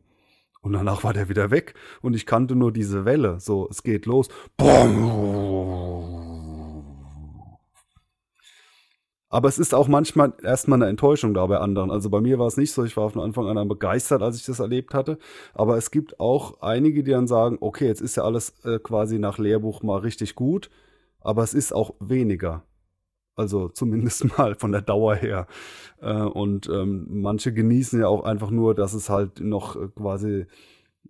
und 0.65 0.73
danach 0.73 1.03
war 1.03 1.13
der 1.13 1.29
wieder 1.29 1.51
weg 1.51 1.75
und 2.01 2.15
ich 2.15 2.25
kannte 2.25 2.55
nur 2.55 2.73
diese 2.73 3.05
Welle. 3.05 3.39
So, 3.39 3.67
es 3.69 3.83
geht 3.83 4.07
los. 4.07 4.29
Aber 9.29 9.47
es 9.47 9.59
ist 9.59 9.75
auch 9.75 9.87
manchmal 9.87 10.33
erstmal 10.41 10.81
eine 10.81 10.89
Enttäuschung 10.89 11.35
da 11.35 11.45
bei 11.45 11.59
anderen. 11.59 11.91
Also 11.91 12.09
bei 12.09 12.19
mir 12.19 12.39
war 12.39 12.47
es 12.47 12.57
nicht 12.57 12.71
so. 12.71 12.83
Ich 12.83 12.97
war 12.97 13.11
von 13.11 13.21
Anfang 13.21 13.47
an 13.47 13.67
begeistert, 13.67 14.23
als 14.23 14.37
ich 14.37 14.45
das 14.45 14.59
erlebt 14.59 14.95
hatte. 14.95 15.19
Aber 15.53 15.77
es 15.77 15.91
gibt 15.91 16.19
auch 16.19 16.61
einige, 16.61 17.03
die 17.03 17.11
dann 17.11 17.27
sagen, 17.27 17.57
okay, 17.61 17.85
jetzt 17.85 18.01
ist 18.01 18.15
ja 18.15 18.23
alles 18.23 18.55
äh, 18.63 18.79
quasi 18.79 19.19
nach 19.19 19.37
Lehrbuch 19.37 19.83
mal 19.83 19.99
richtig 19.99 20.33
gut. 20.33 20.71
Aber 21.19 21.43
es 21.43 21.53
ist 21.53 21.75
auch 21.75 21.93
weniger. 21.99 22.63
Also 23.35 23.67
zumindest 23.69 24.25
mal 24.37 24.55
von 24.55 24.71
der 24.71 24.81
Dauer 24.81 25.15
her. 25.15 25.47
Äh, 26.01 26.13
und 26.13 26.69
ähm, 26.69 27.07
manche 27.09 27.53
genießen 27.53 27.99
ja 27.99 28.07
auch 28.07 28.23
einfach 28.23 28.49
nur, 28.49 28.75
dass 28.75 28.93
es 28.93 29.09
halt 29.09 29.39
noch 29.39 29.75
äh, 29.75 29.87
quasi 29.95 30.45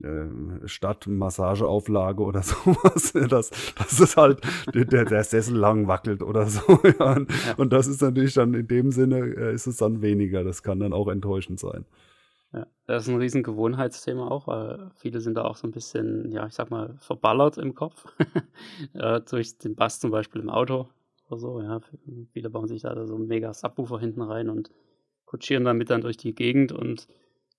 äh, 0.03 0.25
statt 0.65 1.07
Massageauflage 1.07 2.23
oder 2.23 2.41
sowas, 2.43 3.13
dass, 3.13 3.51
dass 3.77 3.99
es 3.99 4.17
halt 4.17 4.41
der, 4.73 5.05
der 5.05 5.23
Sessel 5.23 5.55
lang 5.55 5.88
wackelt 5.88 6.21
oder 6.21 6.47
so. 6.47 6.61
Ja. 6.99 7.13
Und, 7.13 7.31
ja. 7.31 7.55
und 7.57 7.73
das 7.73 7.88
ist 7.88 8.01
natürlich 8.01 8.33
dann 8.33 8.53
in 8.53 8.67
dem 8.67 8.91
Sinne, 8.91 9.19
ist 9.19 9.67
es 9.67 9.77
dann 9.77 10.01
weniger. 10.01 10.43
Das 10.43 10.63
kann 10.63 10.79
dann 10.79 10.93
auch 10.93 11.07
enttäuschend 11.07 11.59
sein. 11.59 11.85
Ja, 12.53 12.67
das 12.88 13.03
ist 13.03 13.09
ein 13.09 13.17
riesen 13.17 13.43
Gewohnheitsthema 13.43 14.29
auch, 14.29 14.47
weil 14.47 14.91
viele 14.95 15.19
sind 15.19 15.35
da 15.35 15.43
auch 15.43 15.57
so 15.57 15.67
ein 15.67 15.71
bisschen, 15.71 16.31
ja, 16.31 16.45
ich 16.47 16.53
sag 16.53 16.71
mal, 16.71 16.95
verballert 16.99 17.57
im 17.57 17.75
Kopf. 17.75 18.05
durch 19.29 19.57
den 19.57 19.75
Bass 19.75 19.99
zum 19.99 20.11
Beispiel 20.11 20.41
im 20.41 20.49
Auto 20.49 20.88
oder 21.27 21.38
so. 21.39 21.61
Ja, 21.61 21.79
viele 22.31 22.49
bauen 22.49 22.67
sich 22.67 22.81
da 22.81 23.05
so 23.05 23.15
einen 23.15 23.27
mega 23.27 23.53
Subwoofer 23.53 23.99
hinten 23.99 24.21
rein 24.21 24.49
und 24.49 24.71
kutschieren 25.25 25.65
damit 25.65 25.89
dann 25.89 26.01
durch 26.01 26.17
die 26.17 26.35
Gegend 26.35 26.71
und 26.71 27.07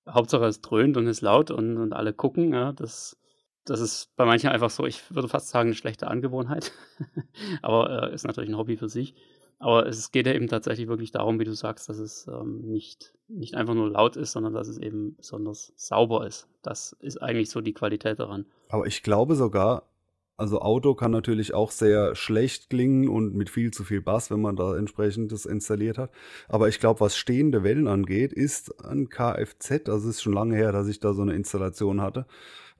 Hauptsache 0.09 0.44
es 0.46 0.61
dröhnt 0.61 0.96
und 0.96 1.07
ist 1.07 1.20
laut 1.20 1.50
und, 1.50 1.76
und 1.79 1.92
alle 1.92 2.12
gucken. 2.12 2.52
Ja, 2.52 2.72
das, 2.72 3.18
das 3.64 3.81
ist 3.81 4.14
bei 4.16 4.24
manchen 4.24 4.50
einfach 4.50 4.70
so, 4.70 4.87
ich 4.87 5.14
würde 5.14 5.29
fast 5.29 5.48
sagen, 5.48 5.68
eine 5.68 5.74
schlechte 5.74 6.07
Angewohnheit. 6.07 6.72
Aber 7.62 8.11
äh, 8.11 8.14
ist 8.14 8.26
natürlich 8.26 8.50
ein 8.50 8.57
Hobby 8.57 8.76
für 8.76 8.88
sich. 8.88 9.14
Aber 9.59 9.87
es 9.87 10.12
geht 10.12 10.26
ja 10.26 10.35
eben 10.35 10.48
tatsächlich 10.48 10.87
wirklich 10.87 11.12
darum, 11.12 11.40
wie 11.40 11.44
du 11.44 11.55
sagst, 11.55 11.88
dass 11.88 11.98
es 11.98 12.26
ähm, 12.29 12.61
nicht, 12.61 13.14
nicht 13.26 13.55
einfach 13.55 13.74
nur 13.74 13.90
laut 13.90 14.16
ist, 14.16 14.33
sondern 14.33 14.52
dass 14.52 14.68
es 14.68 14.79
eben 14.79 15.16
besonders 15.16 15.72
sauber 15.76 16.26
ist. 16.26 16.46
Das 16.62 16.92
ist 17.00 17.22
eigentlich 17.22 17.50
so 17.50 17.62
die 17.62 17.72
Qualität 17.72 18.20
daran. 18.20 18.44
Aber 18.68 18.87
ich 18.87 19.02
glaube 19.02 19.35
sogar, 19.35 19.88
also 20.37 20.61
Auto 20.61 20.94
kann 20.94 21.11
natürlich 21.11 21.55
auch 21.55 21.70
sehr 21.70 22.14
schlecht 22.14 22.70
klingen 22.70 23.09
und 23.09 23.35
mit 23.35 23.49
viel 23.51 23.70
zu 23.70 23.85
viel 23.85 24.03
Bass, 24.03 24.31
wenn 24.31 24.40
man 24.40 24.57
da 24.57 24.77
entsprechend 24.77 25.33
das 25.33 25.46
installiert 25.46 25.99
hat. 25.99 26.11
Aber 26.49 26.68
ich 26.68 26.79
glaube, 26.79 27.01
was 27.01 27.16
stehende 27.16 27.62
Wellen 27.62 27.88
angeht, 27.88 28.33
ist 28.33 28.85
ein 28.85 29.09
Kfz, 29.09 29.88
also 29.88 30.09
es 30.09 30.16
ist 30.16 30.22
schon 30.22 30.35
lange 30.35 30.57
her, 30.57 30.72
dass 30.72 30.88
ich 30.88 31.01
da 31.01 31.14
so 31.14 31.22
eine 31.22 31.35
Installation 31.35 32.03
hatte, 32.03 32.27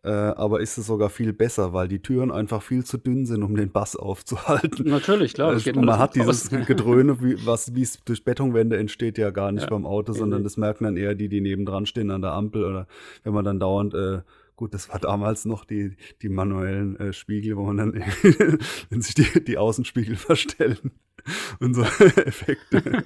äh, 0.03 0.11
aber 0.11 0.61
ist 0.61 0.77
es 0.77 0.87
sogar 0.87 1.09
viel 1.09 1.33
besser, 1.33 1.73
weil 1.73 1.89
die 1.89 2.01
Türen 2.01 2.31
einfach 2.31 2.63
viel 2.63 2.85
zu 2.85 2.99
dünn 2.99 3.25
sind, 3.25 3.43
um 3.43 3.57
den 3.57 3.73
Bass 3.73 3.97
aufzuhalten. 3.97 4.89
Natürlich, 4.89 5.35
klar. 5.35 5.53
Das 5.53 5.63
äh, 5.63 5.73
geht 5.73 5.83
man 5.83 5.99
hat 5.99 6.15
dieses 6.15 6.51
Gedröhne, 6.51 7.21
wie 7.21 7.83
es 7.83 8.05
durch 8.05 8.23
Betonwände 8.23 8.77
entsteht, 8.77 9.19
ja 9.19 9.31
gar 9.31 9.51
nicht 9.51 9.65
ja, 9.65 9.71
beim 9.71 9.87
Auto, 9.87 10.13
sondern 10.13 10.45
das 10.45 10.57
merken 10.57 10.85
dann 10.85 10.97
eher 10.97 11.15
die, 11.15 11.29
die 11.29 11.41
nebendran 11.41 11.87
stehen 11.87 12.11
an 12.11 12.23
der 12.23 12.33
Ampel 12.33 12.65
oder 12.65 12.87
wenn 13.25 13.33
man 13.33 13.45
dann 13.45 13.59
dauernd 13.59 13.95
äh, 13.95 14.21
Gut, 14.57 14.73
das 14.73 14.89
war 14.89 14.99
damals 14.99 15.45
noch 15.45 15.67
die, 15.67 15.97
die 16.23 16.31
manuellen 16.31 16.99
äh, 16.99 17.13
Spiegel, 17.13 17.59
wo 17.59 17.65
man 17.65 17.77
dann, 17.77 17.93
wenn 18.91 19.03
sich 19.03 19.15
die, 19.15 19.45
die 19.45 19.59
Außenspiegel 19.59 20.17
verstellen 20.17 20.93
und 21.61 21.75
so 21.75 21.83
Effekte. 22.17 23.05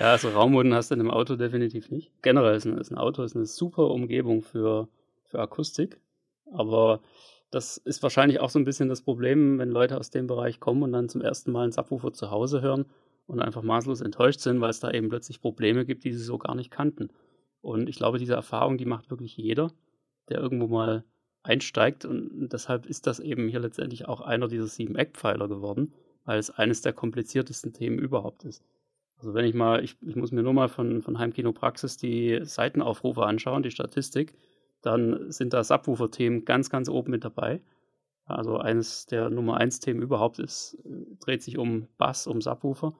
Ja, 0.00 0.12
also 0.12 0.30
Raummoden 0.30 0.74
hast 0.74 0.90
du 0.90 0.94
in 0.94 1.00
einem 1.00 1.10
Auto 1.12 1.36
definitiv 1.36 1.90
nicht. 1.90 2.10
Generell 2.22 2.56
ist 2.56 2.66
ein, 2.66 2.76
ist 2.76 2.90
ein 2.90 2.98
Auto 2.98 3.22
ist 3.22 3.36
eine 3.36 3.46
super 3.46 3.90
Umgebung 3.90 4.42
für, 4.42 4.88
für 5.24 5.38
Akustik, 5.38 6.00
aber 6.50 7.00
das 7.52 7.76
ist 7.76 8.02
wahrscheinlich 8.02 8.40
auch 8.40 8.50
so 8.50 8.58
ein 8.58 8.64
bisschen 8.64 8.88
das 8.88 9.02
Problem, 9.02 9.58
wenn 9.58 9.70
Leute 9.70 9.96
aus 9.96 10.10
dem 10.10 10.26
Bereich 10.26 10.58
kommen 10.58 10.82
und 10.82 10.92
dann 10.92 11.08
zum 11.08 11.20
ersten 11.20 11.52
Mal 11.52 11.64
einen 11.64 11.72
Subwoofer 11.72 12.12
zu 12.12 12.32
Hause 12.32 12.62
hören 12.62 12.86
und 13.26 13.40
einfach 13.40 13.62
maßlos 13.62 14.00
enttäuscht 14.00 14.40
sind, 14.40 14.60
weil 14.60 14.70
es 14.70 14.80
da 14.80 14.90
eben 14.90 15.08
plötzlich 15.08 15.40
Probleme 15.40 15.84
gibt, 15.84 16.02
die 16.02 16.12
sie 16.12 16.24
so 16.24 16.38
gar 16.38 16.56
nicht 16.56 16.72
kannten. 16.72 17.10
Und 17.60 17.88
ich 17.88 17.96
glaube, 17.96 18.18
diese 18.18 18.34
Erfahrung, 18.34 18.76
die 18.76 18.86
macht 18.86 19.10
wirklich 19.10 19.36
jeder 19.36 19.70
der 20.28 20.38
irgendwo 20.38 20.68
mal 20.68 21.04
einsteigt. 21.42 22.04
Und 22.04 22.48
deshalb 22.52 22.86
ist 22.86 23.06
das 23.06 23.20
eben 23.20 23.48
hier 23.48 23.60
letztendlich 23.60 24.06
auch 24.08 24.20
einer 24.20 24.48
dieser 24.48 24.66
sieben 24.66 24.96
Eckpfeiler 24.96 25.48
geworden, 25.48 25.92
weil 26.24 26.38
es 26.38 26.50
eines 26.50 26.82
der 26.82 26.92
kompliziertesten 26.92 27.72
Themen 27.72 27.98
überhaupt 27.98 28.44
ist. 28.44 28.64
Also 29.16 29.34
wenn 29.34 29.44
ich 29.44 29.54
mal, 29.54 29.84
ich, 29.84 29.96
ich 30.02 30.16
muss 30.16 30.32
mir 30.32 30.42
nur 30.42 30.52
mal 30.52 30.68
von, 30.68 31.02
von 31.02 31.18
Heimkino 31.18 31.52
Praxis 31.52 31.96
die 31.96 32.40
Seitenaufrufe 32.42 33.24
anschauen, 33.24 33.62
die 33.62 33.70
Statistik, 33.70 34.34
dann 34.82 35.30
sind 35.30 35.52
da 35.52 35.62
Subwoofer-Themen 35.62 36.44
ganz, 36.44 36.70
ganz 36.70 36.88
oben 36.88 37.12
mit 37.12 37.24
dabei. 37.24 37.62
Also 38.24 38.58
eines 38.58 39.06
der 39.06 39.30
Nummer 39.30 39.56
eins 39.58 39.80
Themen 39.80 40.02
überhaupt 40.02 40.38
ist, 40.38 40.76
dreht 41.20 41.42
sich 41.42 41.58
um 41.58 41.88
Bass, 41.98 42.26
um 42.26 42.40
Subwoofer. 42.40 42.94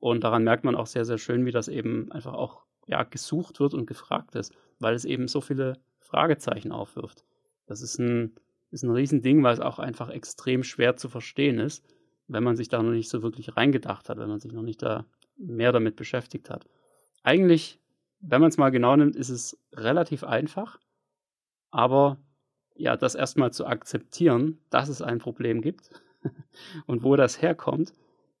Und 0.00 0.24
daran 0.24 0.44
merkt 0.44 0.64
man 0.64 0.74
auch 0.74 0.86
sehr, 0.86 1.04
sehr 1.04 1.18
schön, 1.18 1.44
wie 1.44 1.52
das 1.52 1.68
eben 1.68 2.10
einfach 2.10 2.32
auch 2.32 2.62
ja, 2.86 3.02
gesucht 3.04 3.60
wird 3.60 3.74
und 3.74 3.86
gefragt 3.86 4.34
ist, 4.34 4.52
weil 4.78 4.94
es 4.94 5.04
eben 5.04 5.28
so 5.28 5.40
viele 5.40 5.78
Fragezeichen 6.00 6.72
aufwirft. 6.72 7.24
Das 7.66 7.82
ist 7.82 7.98
ein, 7.98 8.34
ist 8.70 8.82
ein 8.82 8.90
Riesending, 8.90 9.42
weil 9.42 9.54
es 9.54 9.60
auch 9.60 9.78
einfach 9.78 10.08
extrem 10.08 10.62
schwer 10.62 10.96
zu 10.96 11.08
verstehen 11.08 11.58
ist, 11.58 11.84
wenn 12.28 12.44
man 12.44 12.56
sich 12.56 12.68
da 12.68 12.82
noch 12.82 12.90
nicht 12.90 13.08
so 13.08 13.22
wirklich 13.22 13.56
reingedacht 13.56 14.08
hat, 14.08 14.18
wenn 14.18 14.28
man 14.28 14.40
sich 14.40 14.52
noch 14.52 14.62
nicht 14.62 14.82
da 14.82 15.06
mehr 15.36 15.72
damit 15.72 15.96
beschäftigt 15.96 16.50
hat. 16.50 16.66
Eigentlich, 17.22 17.80
wenn 18.20 18.40
man 18.40 18.50
es 18.50 18.58
mal 18.58 18.70
genau 18.70 18.96
nimmt, 18.96 19.16
ist 19.16 19.30
es 19.30 19.58
relativ 19.72 20.24
einfach, 20.24 20.78
aber 21.70 22.18
ja, 22.74 22.96
das 22.96 23.14
erstmal 23.14 23.52
zu 23.52 23.66
akzeptieren, 23.66 24.58
dass 24.70 24.88
es 24.88 25.02
ein 25.02 25.18
Problem 25.18 25.60
gibt 25.60 25.90
und 26.86 27.02
wo 27.02 27.16
das 27.16 27.42
herkommt, 27.42 27.92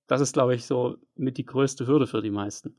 das 0.06 0.20
ist, 0.20 0.32
glaube 0.32 0.54
ich, 0.54 0.64
so 0.64 0.96
mit 1.14 1.38
die 1.38 1.44
größte 1.44 1.86
Hürde 1.86 2.06
für 2.06 2.22
die 2.22 2.30
meisten. 2.30 2.74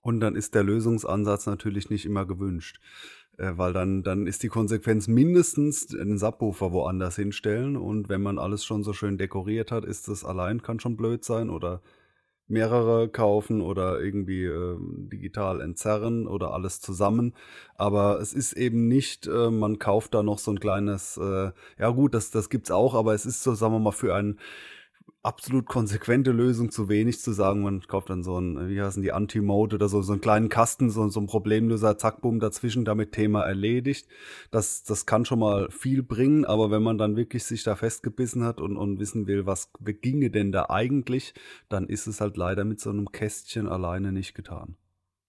Und 0.00 0.18
dann 0.18 0.34
ist 0.34 0.54
der 0.54 0.64
Lösungsansatz 0.64 1.46
natürlich 1.46 1.90
nicht 1.90 2.04
immer 2.04 2.26
gewünscht. 2.26 2.80
Äh, 3.38 3.52
weil 3.56 3.72
dann, 3.72 4.02
dann 4.02 4.26
ist 4.26 4.42
die 4.42 4.48
Konsequenz 4.48 5.08
mindestens 5.08 5.86
den 5.86 6.18
Subwoofer 6.18 6.72
woanders 6.72 7.16
hinstellen. 7.16 7.76
Und 7.76 8.08
wenn 8.08 8.22
man 8.22 8.38
alles 8.38 8.64
schon 8.64 8.82
so 8.82 8.92
schön 8.92 9.18
dekoriert 9.18 9.70
hat, 9.70 9.84
ist 9.84 10.08
das 10.08 10.24
allein, 10.24 10.62
kann 10.62 10.80
schon 10.80 10.96
blöd 10.96 11.24
sein. 11.24 11.50
Oder 11.50 11.82
mehrere 12.48 13.08
kaufen 13.08 13.60
oder 13.60 14.00
irgendwie 14.00 14.44
äh, 14.44 14.76
digital 14.78 15.60
entzerren 15.60 16.26
oder 16.26 16.52
alles 16.52 16.80
zusammen. 16.80 17.34
Aber 17.76 18.20
es 18.20 18.34
ist 18.34 18.52
eben 18.52 18.88
nicht, 18.88 19.26
äh, 19.26 19.50
man 19.50 19.78
kauft 19.78 20.14
da 20.14 20.22
noch 20.22 20.38
so 20.38 20.50
ein 20.52 20.60
kleines, 20.60 21.16
äh, 21.16 21.52
ja 21.78 21.88
gut, 21.90 22.14
das, 22.14 22.30
das 22.30 22.50
gibt's 22.50 22.70
auch, 22.70 22.94
aber 22.94 23.14
es 23.14 23.26
ist 23.26 23.42
so, 23.42 23.54
sagen 23.54 23.74
wir 23.74 23.78
mal, 23.78 23.92
für 23.92 24.14
einen 24.14 24.38
absolut 25.22 25.66
konsequente 25.66 26.32
Lösung 26.32 26.70
zu 26.72 26.88
wenig 26.88 27.20
zu 27.20 27.32
sagen, 27.32 27.62
man 27.62 27.80
kauft 27.82 28.10
dann 28.10 28.24
so 28.24 28.40
ein, 28.40 28.68
wie 28.68 28.82
heißen 28.82 29.02
die, 29.02 29.12
Anti-Mode 29.12 29.76
oder 29.76 29.88
so, 29.88 30.02
so 30.02 30.12
einen 30.12 30.20
kleinen 30.20 30.48
Kasten, 30.48 30.90
so, 30.90 31.08
so 31.08 31.20
ein 31.20 31.26
Problemlöser, 31.26 31.96
zack, 31.96 32.20
bumm, 32.20 32.40
dazwischen, 32.40 32.84
damit 32.84 33.12
Thema 33.12 33.42
erledigt. 33.42 34.08
Das, 34.50 34.82
das 34.82 35.06
kann 35.06 35.24
schon 35.24 35.38
mal 35.38 35.70
viel 35.70 36.02
bringen, 36.02 36.44
aber 36.44 36.70
wenn 36.70 36.82
man 36.82 36.98
dann 36.98 37.16
wirklich 37.16 37.44
sich 37.44 37.62
da 37.62 37.76
festgebissen 37.76 38.42
hat 38.42 38.60
und, 38.60 38.76
und 38.76 38.98
wissen 38.98 39.28
will, 39.28 39.46
was 39.46 39.70
ginge 39.80 40.30
denn 40.30 40.50
da 40.50 40.66
eigentlich, 40.68 41.34
dann 41.68 41.86
ist 41.88 42.08
es 42.08 42.20
halt 42.20 42.36
leider 42.36 42.64
mit 42.64 42.80
so 42.80 42.90
einem 42.90 43.12
Kästchen 43.12 43.68
alleine 43.68 44.12
nicht 44.12 44.34
getan. 44.34 44.76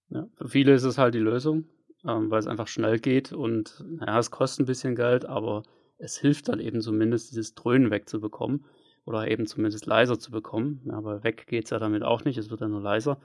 Ja, 0.10 0.28
für 0.36 0.50
viele 0.50 0.74
ist 0.74 0.84
es 0.84 0.98
halt 0.98 1.14
die 1.14 1.20
Lösung, 1.20 1.66
ähm, 2.04 2.32
weil 2.32 2.40
es 2.40 2.48
einfach 2.48 2.68
schnell 2.68 3.00
geht 3.00 3.32
und 3.32 3.84
naja, 3.88 4.18
es 4.18 4.32
kostet 4.32 4.64
ein 4.64 4.68
bisschen 4.68 4.96
Geld, 4.96 5.26
aber 5.26 5.64
es 6.00 6.18
hilft 6.18 6.50
dann 6.50 6.60
eben 6.60 6.82
zumindest, 6.82 7.32
dieses 7.32 7.54
Dröhnen 7.54 7.92
wegzubekommen 7.92 8.66
oder 9.06 9.30
eben 9.30 9.46
zumindest 9.46 9.86
leiser 9.86 10.20
zu 10.20 10.32
bekommen. 10.32 10.90
Aber 10.92 11.24
weg 11.24 11.48
geht 11.48 11.66
es 11.66 11.70
ja 11.72 11.80
damit 11.80 12.04
auch 12.04 12.26
nicht, 12.26 12.38
es 12.38 12.50
wird 12.50 12.62
ja 12.62 12.68
nur 12.68 12.82
leiser 12.82 13.20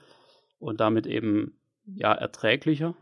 und 0.58 0.80
damit 0.80 1.06
eben 1.06 1.58
ja 1.86 2.12
erträglicher. 2.12 2.94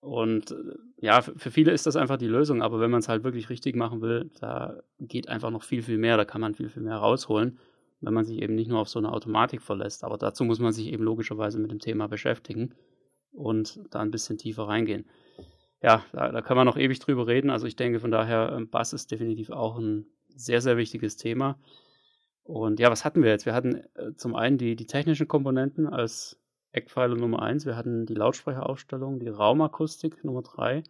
Und 0.00 0.54
ja, 0.98 1.20
für 1.20 1.50
viele 1.50 1.72
ist 1.72 1.86
das 1.86 1.96
einfach 1.96 2.16
die 2.16 2.28
Lösung, 2.28 2.62
aber 2.62 2.80
wenn 2.80 2.90
man 2.90 3.00
es 3.00 3.08
halt 3.08 3.24
wirklich 3.24 3.50
richtig 3.50 3.74
machen 3.74 4.00
will, 4.02 4.30
da 4.40 4.80
geht 5.00 5.28
einfach 5.28 5.50
noch 5.50 5.62
viel, 5.62 5.82
viel 5.82 5.98
mehr, 5.98 6.16
da 6.16 6.24
kann 6.24 6.40
man 6.40 6.54
viel, 6.54 6.68
viel 6.68 6.82
mehr 6.82 6.96
rausholen, 6.96 7.58
wenn 8.00 8.14
man 8.14 8.24
sich 8.24 8.40
eben 8.40 8.54
nicht 8.54 8.68
nur 8.68 8.78
auf 8.78 8.88
so 8.88 8.98
eine 8.98 9.12
Automatik 9.12 9.62
verlässt. 9.62 10.04
Aber 10.04 10.16
dazu 10.16 10.44
muss 10.44 10.60
man 10.60 10.72
sich 10.72 10.92
eben 10.92 11.02
logischerweise 11.02 11.58
mit 11.58 11.70
dem 11.70 11.80
Thema 11.80 12.06
beschäftigen 12.06 12.74
und 13.32 13.80
da 13.90 14.00
ein 14.00 14.10
bisschen 14.10 14.38
tiefer 14.38 14.68
reingehen. 14.68 15.06
Ja, 15.82 16.04
da, 16.12 16.30
da 16.30 16.40
kann 16.40 16.56
man 16.56 16.66
noch 16.66 16.76
ewig 16.76 16.98
drüber 17.00 17.26
reden. 17.26 17.50
Also 17.50 17.66
ich 17.66 17.76
denke 17.76 18.00
von 18.00 18.10
daher, 18.10 18.52
ähm, 18.56 18.68
Bass 18.68 18.92
ist 18.92 19.10
definitiv 19.10 19.50
auch 19.50 19.76
ein 19.78 20.06
sehr, 20.34 20.60
sehr 20.60 20.76
wichtiges 20.76 21.16
Thema. 21.16 21.58
Und 22.46 22.78
ja, 22.78 22.90
was 22.90 23.04
hatten 23.04 23.24
wir 23.24 23.30
jetzt? 23.30 23.44
Wir 23.44 23.54
hatten 23.54 23.82
äh, 23.94 24.14
zum 24.16 24.36
einen 24.36 24.56
die, 24.56 24.76
die 24.76 24.86
technischen 24.86 25.26
Komponenten 25.26 25.86
als 25.86 26.40
Eckpfeiler 26.70 27.16
Nummer 27.16 27.42
1, 27.42 27.66
wir 27.66 27.76
hatten 27.76 28.06
die 28.06 28.14
Lautsprecheraufstellung, 28.14 29.18
die 29.18 29.28
Raumakustik 29.28 30.22
Nummer 30.24 30.42
3 30.42 30.84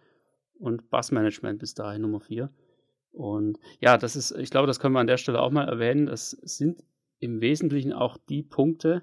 und 0.58 0.90
Bassmanagement 0.90 1.60
bis 1.60 1.74
dahin 1.74 2.02
Nummer 2.02 2.20
4. 2.20 2.50
Und 3.12 3.58
ja, 3.80 3.96
das 3.96 4.16
ist, 4.16 4.32
ich 4.32 4.50
glaube, 4.50 4.66
das 4.66 4.80
können 4.80 4.94
wir 4.94 5.00
an 5.00 5.06
der 5.06 5.16
Stelle 5.16 5.40
auch 5.40 5.50
mal 5.50 5.66
erwähnen. 5.66 6.06
Das 6.06 6.30
sind 6.30 6.82
im 7.20 7.40
Wesentlichen 7.40 7.94
auch 7.94 8.18
die 8.28 8.42
Punkte, 8.42 9.02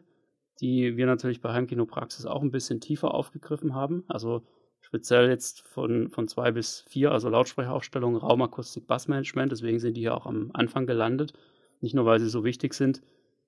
die 0.62 0.98
wir 0.98 1.08
natürlich 1.08 1.42
bei 1.42 1.54
Heimkino 1.54 1.86
Praxis 1.86 2.28
auch 2.28 2.44
ein 2.44 2.52
bisschen 2.52 2.80
tiefer 2.80 3.14
aufgegriffen 3.14 3.74
haben. 3.74 4.04
Also 4.08 4.44
speziell 4.82 5.30
jetzt 5.30 5.62
von, 5.62 6.12
von 6.12 6.28
zwei 6.28 6.52
bis 6.52 6.82
vier, 6.82 7.12
also 7.12 7.30
Lautsprecheraufstellung, 7.30 8.16
Raumakustik, 8.16 8.86
Bassmanagement. 8.86 9.52
Deswegen 9.52 9.80
sind 9.80 9.96
die 9.96 10.02
hier 10.02 10.16
auch 10.16 10.28
am 10.28 10.52
Anfang 10.54 10.86
gelandet. 10.86 11.34
Nicht 11.84 11.96
nur, 11.96 12.06
weil 12.06 12.22
sie 12.22 12.30
so 12.30 12.46
wichtig 12.46 12.74
sind, 12.74 13.02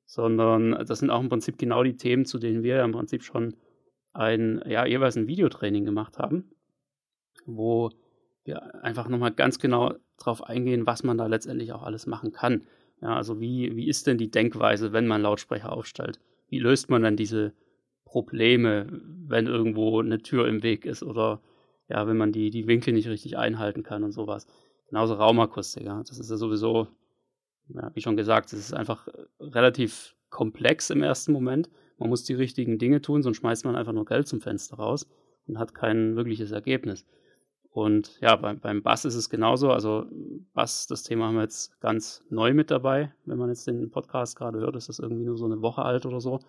sondern 0.05 0.71
das 0.85 0.99
sind 0.99 1.09
auch 1.09 1.21
im 1.21 1.29
Prinzip 1.29 1.57
genau 1.57 1.83
die 1.83 1.95
Themen, 1.95 2.25
zu 2.25 2.37
denen 2.37 2.63
wir 2.63 2.75
ja 2.75 2.83
im 2.83 2.91
Prinzip 2.91 3.23
schon 3.23 3.55
ein, 4.11 4.61
ja, 4.67 4.85
jeweils 4.85 5.15
ein 5.15 5.27
Videotraining 5.27 5.85
gemacht 5.85 6.19
haben, 6.19 6.51
wo 7.45 7.91
wir 8.43 8.83
einfach 8.83 9.07
nochmal 9.07 9.31
ganz 9.31 9.57
genau 9.57 9.93
darauf 10.17 10.43
eingehen, 10.43 10.85
was 10.85 11.03
man 11.03 11.17
da 11.17 11.27
letztendlich 11.27 11.71
auch 11.71 11.83
alles 11.83 12.07
machen 12.07 12.33
kann. 12.33 12.63
Ja, 13.01 13.15
also 13.15 13.39
wie, 13.39 13.73
wie 13.77 13.87
ist 13.87 14.05
denn 14.05 14.17
die 14.17 14.29
Denkweise, 14.29 14.91
wenn 14.91 15.07
man 15.07 15.21
Lautsprecher 15.21 15.71
aufstellt? 15.71 16.19
Wie 16.49 16.59
löst 16.59 16.89
man 16.89 17.03
dann 17.03 17.15
diese 17.15 17.53
Probleme, 18.03 18.87
wenn 19.27 19.47
irgendwo 19.47 20.01
eine 20.01 20.19
Tür 20.19 20.45
im 20.49 20.61
Weg 20.61 20.85
ist 20.85 21.03
oder 21.03 21.41
ja, 21.87 22.05
wenn 22.05 22.17
man 22.17 22.33
die, 22.33 22.49
die 22.49 22.67
Winkel 22.67 22.93
nicht 22.93 23.07
richtig 23.07 23.37
einhalten 23.37 23.83
kann 23.83 24.03
und 24.03 24.11
sowas. 24.11 24.45
Genauso 24.89 25.13
Raumakustik, 25.13 25.83
ja. 25.83 26.03
Das 26.05 26.19
ist 26.19 26.29
ja 26.29 26.35
sowieso 26.35 26.87
ja, 27.69 27.91
wie 27.93 28.01
schon 28.01 28.17
gesagt, 28.17 28.53
es 28.53 28.59
ist 28.59 28.73
einfach 28.73 29.07
äh, 29.07 29.23
relativ 29.39 30.15
komplex 30.29 30.89
im 30.89 31.03
ersten 31.03 31.31
Moment. 31.31 31.69
Man 31.97 32.09
muss 32.09 32.23
die 32.23 32.33
richtigen 32.33 32.77
Dinge 32.77 33.01
tun, 33.01 33.23
sonst 33.23 33.37
schmeißt 33.37 33.65
man 33.65 33.75
einfach 33.75 33.93
nur 33.93 34.05
Geld 34.05 34.27
zum 34.27 34.41
Fenster 34.41 34.77
raus 34.77 35.07
und 35.47 35.57
hat 35.57 35.73
kein 35.73 36.15
wirkliches 36.15 36.51
Ergebnis. 36.51 37.05
Und 37.69 38.19
ja, 38.21 38.35
beim, 38.37 38.59
beim 38.59 38.83
Bass 38.83 39.03
ist 39.03 39.15
es 39.15 39.29
genauso. 39.29 39.69
Also 39.69 40.05
Bass, 40.53 40.87
das 40.87 41.03
Thema 41.03 41.27
haben 41.27 41.35
wir 41.35 41.41
jetzt 41.43 41.79
ganz 41.81 42.23
neu 42.29 42.53
mit 42.53 42.71
dabei. 42.71 43.13
Wenn 43.25 43.37
man 43.37 43.49
jetzt 43.49 43.67
den 43.67 43.91
Podcast 43.91 44.37
gerade 44.37 44.59
hört, 44.59 44.75
ist 44.75 44.87
das 44.87 44.99
irgendwie 44.99 45.25
nur 45.25 45.37
so 45.37 45.45
eine 45.45 45.61
Woche 45.61 45.81
alt 45.81 46.05
oder 46.05 46.21
so. 46.21 46.39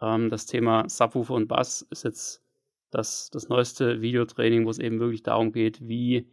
Ähm, 0.00 0.30
das 0.30 0.46
Thema 0.46 0.88
Subwoofer 0.88 1.34
und 1.34 1.48
Bass 1.48 1.82
ist 1.90 2.04
jetzt 2.04 2.42
das, 2.90 3.30
das 3.30 3.48
neueste 3.48 4.00
Videotraining, 4.00 4.64
wo 4.64 4.70
es 4.70 4.78
eben 4.78 5.00
wirklich 5.00 5.24
darum 5.24 5.52
geht, 5.52 5.88
wie 5.88 6.28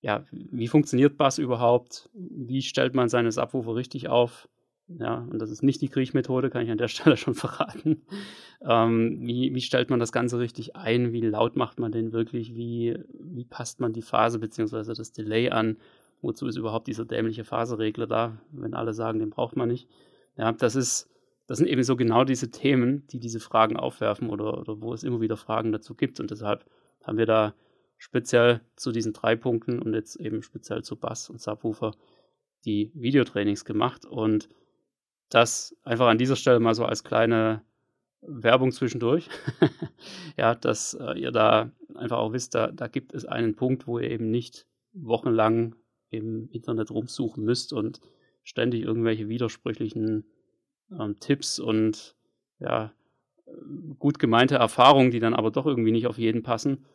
ja, 0.00 0.24
wie 0.30 0.68
funktioniert 0.68 1.16
Bass 1.16 1.38
überhaupt? 1.38 2.08
Wie 2.14 2.62
stellt 2.62 2.94
man 2.94 3.08
seine 3.08 3.32
Subwoofer 3.32 3.74
richtig 3.74 4.08
auf? 4.08 4.48
Ja, 4.88 5.26
und 5.30 5.38
das 5.38 5.50
ist 5.50 5.62
nicht 5.62 5.80
die 5.82 5.88
Kriechmethode, 5.88 6.50
kann 6.50 6.64
ich 6.64 6.70
an 6.70 6.78
der 6.78 6.88
Stelle 6.88 7.16
schon 7.16 7.34
verraten. 7.34 8.02
Ähm, 8.66 9.18
wie, 9.20 9.54
wie 9.54 9.60
stellt 9.60 9.90
man 9.90 10.00
das 10.00 10.12
Ganze 10.12 10.38
richtig 10.38 10.74
ein? 10.74 11.12
Wie 11.12 11.20
laut 11.20 11.56
macht 11.56 11.78
man 11.78 11.92
den 11.92 12.12
wirklich? 12.12 12.54
Wie, 12.54 12.98
wie 13.12 13.44
passt 13.44 13.80
man 13.80 13.92
die 13.92 14.02
Phase 14.02 14.38
bzw. 14.38 14.94
das 14.94 15.12
Delay 15.12 15.50
an? 15.50 15.76
wozu 16.22 16.46
ist 16.46 16.56
überhaupt 16.56 16.86
dieser 16.86 17.04
dämliche 17.04 17.44
Phaseregler 17.44 18.06
da, 18.06 18.36
wenn 18.52 18.74
alle 18.74 18.94
sagen, 18.94 19.18
den 19.18 19.30
braucht 19.30 19.56
man 19.56 19.68
nicht. 19.68 19.88
Ja, 20.36 20.52
das 20.52 20.76
ist, 20.76 21.08
das 21.46 21.58
sind 21.58 21.66
eben 21.66 21.82
so 21.82 21.96
genau 21.96 22.24
diese 22.24 22.50
Themen, 22.50 23.06
die 23.08 23.20
diese 23.20 23.40
Fragen 23.40 23.76
aufwerfen 23.76 24.30
oder, 24.30 24.58
oder 24.58 24.80
wo 24.80 24.92
es 24.92 25.02
immer 25.02 25.20
wieder 25.20 25.36
Fragen 25.36 25.72
dazu 25.72 25.94
gibt. 25.94 26.20
Und 26.20 26.30
deshalb 26.30 26.64
haben 27.04 27.18
wir 27.18 27.26
da 27.26 27.54
speziell 28.00 28.62
zu 28.76 28.92
diesen 28.92 29.12
drei 29.12 29.36
Punkten 29.36 29.78
und 29.78 29.92
jetzt 29.92 30.16
eben 30.16 30.42
speziell 30.42 30.82
zu 30.82 30.96
Bass 30.96 31.28
und 31.28 31.40
Subwoofer 31.40 31.94
die 32.64 32.90
Videotrainings 32.94 33.64
gemacht 33.64 34.06
und 34.06 34.48
das 35.28 35.76
einfach 35.84 36.08
an 36.08 36.18
dieser 36.18 36.34
Stelle 36.34 36.60
mal 36.60 36.74
so 36.74 36.86
als 36.86 37.04
kleine 37.04 37.62
Werbung 38.22 38.72
zwischendurch. 38.72 39.28
ja, 40.38 40.54
dass 40.54 40.94
äh, 40.94 41.18
ihr 41.20 41.30
da 41.30 41.70
einfach 41.94 42.18
auch 42.18 42.32
wisst, 42.32 42.54
da, 42.54 42.72
da 42.72 42.88
gibt 42.88 43.14
es 43.14 43.26
einen 43.26 43.54
Punkt, 43.54 43.86
wo 43.86 43.98
ihr 43.98 44.10
eben 44.10 44.30
nicht 44.30 44.66
wochenlang 44.92 45.76
im 46.08 46.48
Internet 46.50 46.90
rumsuchen 46.90 47.44
müsst 47.44 47.72
und 47.72 48.00
ständig 48.42 48.82
irgendwelche 48.82 49.28
widersprüchlichen 49.28 50.24
ähm, 50.90 51.20
Tipps 51.20 51.58
und 51.58 52.16
ja, 52.58 52.92
gut 53.98 54.18
gemeinte 54.18 54.54
Erfahrungen, 54.54 55.10
die 55.10 55.20
dann 55.20 55.34
aber 55.34 55.50
doch 55.50 55.66
irgendwie 55.66 55.92
nicht 55.92 56.06
auf 56.06 56.18
jeden 56.18 56.42
passen, 56.42 56.86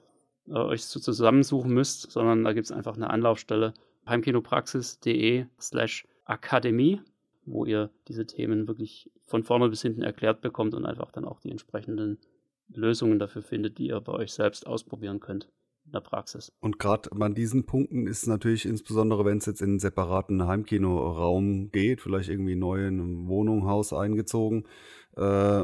äh, 0.48 0.54
euch 0.54 0.86
so 0.86 1.00
zusammensuchen 1.00 1.74
müsst, 1.74 2.12
sondern 2.12 2.44
da 2.44 2.54
gibt 2.54 2.66
es 2.66 2.72
einfach 2.72 2.96
eine 2.96 3.10
Anlaufstelle 3.10 3.74
heimkinopraxis.de 4.08 5.46
slash 5.60 6.08
Akademie, 6.26 7.02
wo 7.46 7.66
ihr 7.66 7.90
diese 8.08 8.26
Themen 8.26 8.68
wirklich 8.68 9.12
von 9.26 9.44
vorne 9.44 9.70
bis 9.70 9.82
hinten 9.82 10.02
erklärt 10.02 10.42
bekommt 10.42 10.74
und 10.74 10.86
einfach 10.86 11.12
dann 11.12 11.26
auch 11.26 11.40
die 11.40 11.52
entsprechenden 11.52 12.20
Lösungen 12.70 13.20
dafür 13.20 13.42
findet, 13.42 13.78
die 13.78 13.88
ihr 13.88 14.00
bei 14.02 14.14
euch 14.14 14.34
selbst 14.34 14.66
ausprobieren 14.66 15.20
könnt 15.20 15.50
in 15.86 15.92
der 15.92 16.00
Praxis. 16.02 16.52
Und 16.62 16.80
gerade 16.80 17.12
an 17.12 17.36
diesen 17.36 17.66
Punkten 17.66 18.08
ist 18.08 18.26
natürlich 18.28 18.66
insbesondere, 18.66 19.24
wenn 19.26 19.38
es 19.38 19.46
jetzt 19.46 19.62
in 19.62 19.70
einen 19.70 19.80
separaten 19.80 20.46
Heimkinoraum 20.48 21.72
geht, 21.72 22.02
vielleicht 22.02 22.30
irgendwie 22.30 22.56
neu 22.56 22.88
in 22.88 23.00
einem 23.00 23.28
Wohnung, 23.28 23.68
Haus 23.68 23.94
eingezogen, 23.94 24.66
äh, 25.16 25.64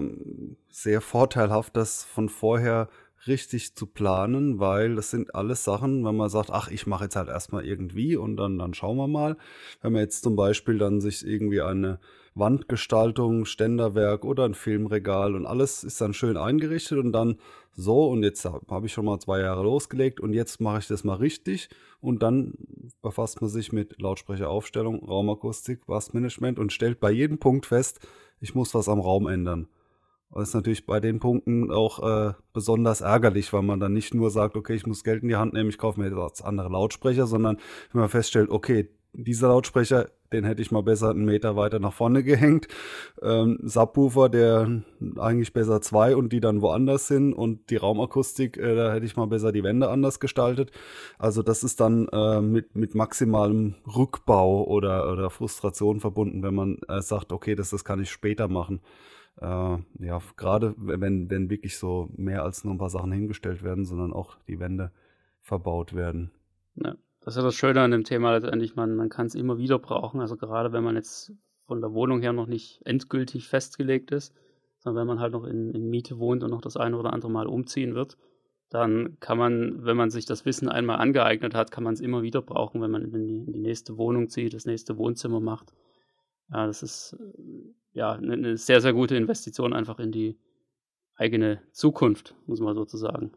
sehr 0.69 1.01
vorteilhaft, 1.01 1.75
das 1.75 2.03
von 2.03 2.29
vorher 2.29 2.89
richtig 3.27 3.75
zu 3.75 3.85
planen, 3.85 4.59
weil 4.59 4.95
das 4.95 5.11
sind 5.11 5.35
alles 5.35 5.63
Sachen, 5.63 6.03
wenn 6.05 6.15
man 6.15 6.29
sagt, 6.29 6.49
ach, 6.49 6.69
ich 6.69 6.87
mache 6.87 7.05
jetzt 7.05 7.15
halt 7.15 7.29
erstmal 7.29 7.65
irgendwie 7.65 8.15
und 8.15 8.37
dann, 8.37 8.57
dann 8.57 8.73
schauen 8.73 8.97
wir 8.97 9.07
mal. 9.07 9.37
Wenn 9.81 9.93
man 9.93 10.01
jetzt 10.01 10.23
zum 10.23 10.35
Beispiel 10.35 10.77
dann 10.77 11.01
sich 11.01 11.25
irgendwie 11.25 11.61
eine 11.61 11.99
Wandgestaltung, 12.33 13.45
Ständerwerk 13.45 14.23
oder 14.23 14.45
ein 14.45 14.53
Filmregal 14.53 15.35
und 15.35 15.45
alles 15.45 15.83
ist 15.83 15.99
dann 15.99 16.13
schön 16.13 16.37
eingerichtet 16.37 16.97
und 16.97 17.11
dann 17.11 17.37
so 17.73 18.07
und 18.09 18.23
jetzt 18.23 18.45
habe 18.45 18.85
ich 18.85 18.93
schon 18.93 19.05
mal 19.05 19.19
zwei 19.19 19.41
Jahre 19.41 19.63
losgelegt 19.63 20.19
und 20.19 20.33
jetzt 20.33 20.61
mache 20.61 20.79
ich 20.79 20.87
das 20.87 21.03
mal 21.03 21.15
richtig 21.15 21.69
und 21.99 22.23
dann 22.23 22.53
befasst 23.01 23.41
man 23.41 23.49
sich 23.49 23.71
mit 23.71 24.01
Lautsprecheraufstellung, 24.01 25.03
Raumakustik, 25.03 25.85
Bassmanagement 25.85 26.57
und 26.57 26.73
stellt 26.73 26.99
bei 26.99 27.11
jedem 27.11 27.37
Punkt 27.37 27.65
fest, 27.65 27.99
ich 28.39 28.55
muss 28.55 28.73
was 28.73 28.89
am 28.89 28.99
Raum 28.99 29.27
ändern. 29.27 29.67
Das 30.33 30.49
ist 30.49 30.53
natürlich 30.55 30.85
bei 30.85 30.99
den 30.99 31.19
Punkten 31.19 31.71
auch 31.71 32.29
äh, 32.29 32.33
besonders 32.53 33.01
ärgerlich, 33.01 33.51
weil 33.51 33.63
man 33.63 33.79
dann 33.79 33.93
nicht 33.93 34.13
nur 34.13 34.29
sagt, 34.29 34.55
okay, 34.55 34.75
ich 34.75 34.87
muss 34.87 35.03
Geld 35.03 35.23
in 35.23 35.29
die 35.29 35.35
Hand 35.35 35.53
nehmen, 35.53 35.69
ich 35.69 35.77
kaufe 35.77 35.99
mir 35.99 36.09
jetzt 36.09 36.43
andere 36.43 36.69
Lautsprecher, 36.69 37.27
sondern 37.27 37.57
wenn 37.91 38.01
man 38.01 38.09
feststellt, 38.09 38.49
okay, 38.49 38.89
dieser 39.13 39.49
Lautsprecher, 39.49 40.09
den 40.31 40.45
hätte 40.45 40.61
ich 40.61 40.71
mal 40.71 40.83
besser 40.83 41.09
einen 41.09 41.25
Meter 41.25 41.57
weiter 41.57 41.79
nach 41.79 41.91
vorne 41.91 42.23
gehängt. 42.23 42.69
Ähm, 43.21 43.59
Subwoofer, 43.61 44.29
der 44.29 44.83
eigentlich 45.17 45.51
besser 45.51 45.81
zwei 45.81 46.15
und 46.15 46.31
die 46.31 46.39
dann 46.39 46.61
woanders 46.61 47.07
sind 47.07 47.33
und 47.33 47.69
die 47.69 47.75
Raumakustik, 47.75 48.57
äh, 48.57 48.75
da 48.75 48.93
hätte 48.93 49.05
ich 49.05 49.17
mal 49.17 49.27
besser 49.27 49.51
die 49.51 49.63
Wände 49.63 49.89
anders 49.89 50.21
gestaltet. 50.21 50.71
Also 51.19 51.43
das 51.43 51.65
ist 51.65 51.81
dann 51.81 52.07
äh, 52.07 52.39
mit, 52.39 52.75
mit 52.75 52.95
maximalem 52.95 53.75
Rückbau 53.85 54.63
oder, 54.63 55.11
oder 55.11 55.29
Frustration 55.29 55.99
verbunden, 55.99 56.41
wenn 56.41 56.55
man 56.55 56.77
äh, 56.87 57.01
sagt, 57.01 57.33
okay, 57.33 57.55
das, 57.55 57.71
das 57.71 57.83
kann 57.83 58.01
ich 58.01 58.09
später 58.09 58.47
machen 58.47 58.79
äh, 59.41 59.77
ja, 59.99 60.21
gerade 60.37 60.75
wenn, 60.77 61.29
wenn 61.29 61.49
wirklich 61.49 61.77
so 61.77 62.09
mehr 62.15 62.43
als 62.43 62.63
nur 62.63 62.73
ein 62.73 62.77
paar 62.77 62.89
Sachen 62.89 63.11
hingestellt 63.11 63.63
werden, 63.63 63.85
sondern 63.85 64.13
auch 64.13 64.37
die 64.47 64.59
Wände 64.59 64.91
verbaut 65.41 65.93
werden. 65.93 66.31
Ja, 66.75 66.95
das 67.21 67.33
ist 67.33 67.37
ja 67.37 67.43
das 67.43 67.55
Schöne 67.55 67.81
an 67.81 67.91
dem 67.91 68.03
Thema 68.03 68.33
letztendlich, 68.33 68.75
man, 68.75 68.95
man 68.95 69.09
kann 69.09 69.25
es 69.25 69.35
immer 69.35 69.57
wieder 69.57 69.79
brauchen. 69.79 70.21
Also 70.21 70.37
gerade 70.37 70.71
wenn 70.73 70.83
man 70.83 70.95
jetzt 70.95 71.33
von 71.65 71.81
der 71.81 71.93
Wohnung 71.93 72.21
her 72.21 72.33
noch 72.33 72.47
nicht 72.47 72.81
endgültig 72.85 73.47
festgelegt 73.47 74.11
ist, 74.11 74.33
sondern 74.79 75.01
wenn 75.01 75.07
man 75.07 75.19
halt 75.19 75.33
noch 75.33 75.43
in, 75.43 75.71
in 75.71 75.89
Miete 75.89 76.19
wohnt 76.19 76.43
und 76.43 76.51
noch 76.51 76.61
das 76.61 76.77
eine 76.77 76.97
oder 76.97 77.13
andere 77.13 77.31
Mal 77.31 77.47
umziehen 77.47 77.95
wird, 77.95 78.17
dann 78.69 79.17
kann 79.19 79.37
man, 79.37 79.83
wenn 79.83 79.97
man 79.97 80.11
sich 80.11 80.25
das 80.25 80.45
Wissen 80.45 80.69
einmal 80.69 80.97
angeeignet 80.97 81.53
hat, 81.53 81.71
kann 81.71 81.83
man 81.83 81.93
es 81.93 81.99
immer 81.99 82.21
wieder 82.21 82.41
brauchen, 82.41 82.81
wenn 82.81 82.91
man 82.91 83.03
in 83.03 83.27
die, 83.27 83.43
in 83.43 83.53
die 83.53 83.59
nächste 83.59 83.97
Wohnung 83.97 84.29
zieht, 84.29 84.53
das 84.53 84.65
nächste 84.65 84.97
Wohnzimmer 84.97 85.39
macht. 85.39 85.73
Ja, 86.51 86.67
das 86.67 86.83
ist 86.83 87.17
ja, 87.93 88.13
eine 88.13 88.37
ne 88.37 88.57
sehr, 88.57 88.81
sehr 88.81 88.93
gute 88.93 89.15
Investition 89.15 89.73
einfach 89.73 89.99
in 89.99 90.11
die 90.11 90.39
eigene 91.15 91.61
Zukunft, 91.71 92.35
muss 92.45 92.59
man 92.59 92.75
sozusagen. 92.75 93.31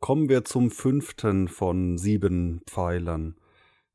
Kommen 0.00 0.28
wir 0.28 0.44
zum 0.44 0.70
fünften 0.70 1.48
von 1.48 1.96
sieben 1.98 2.62
Pfeilern. 2.66 3.36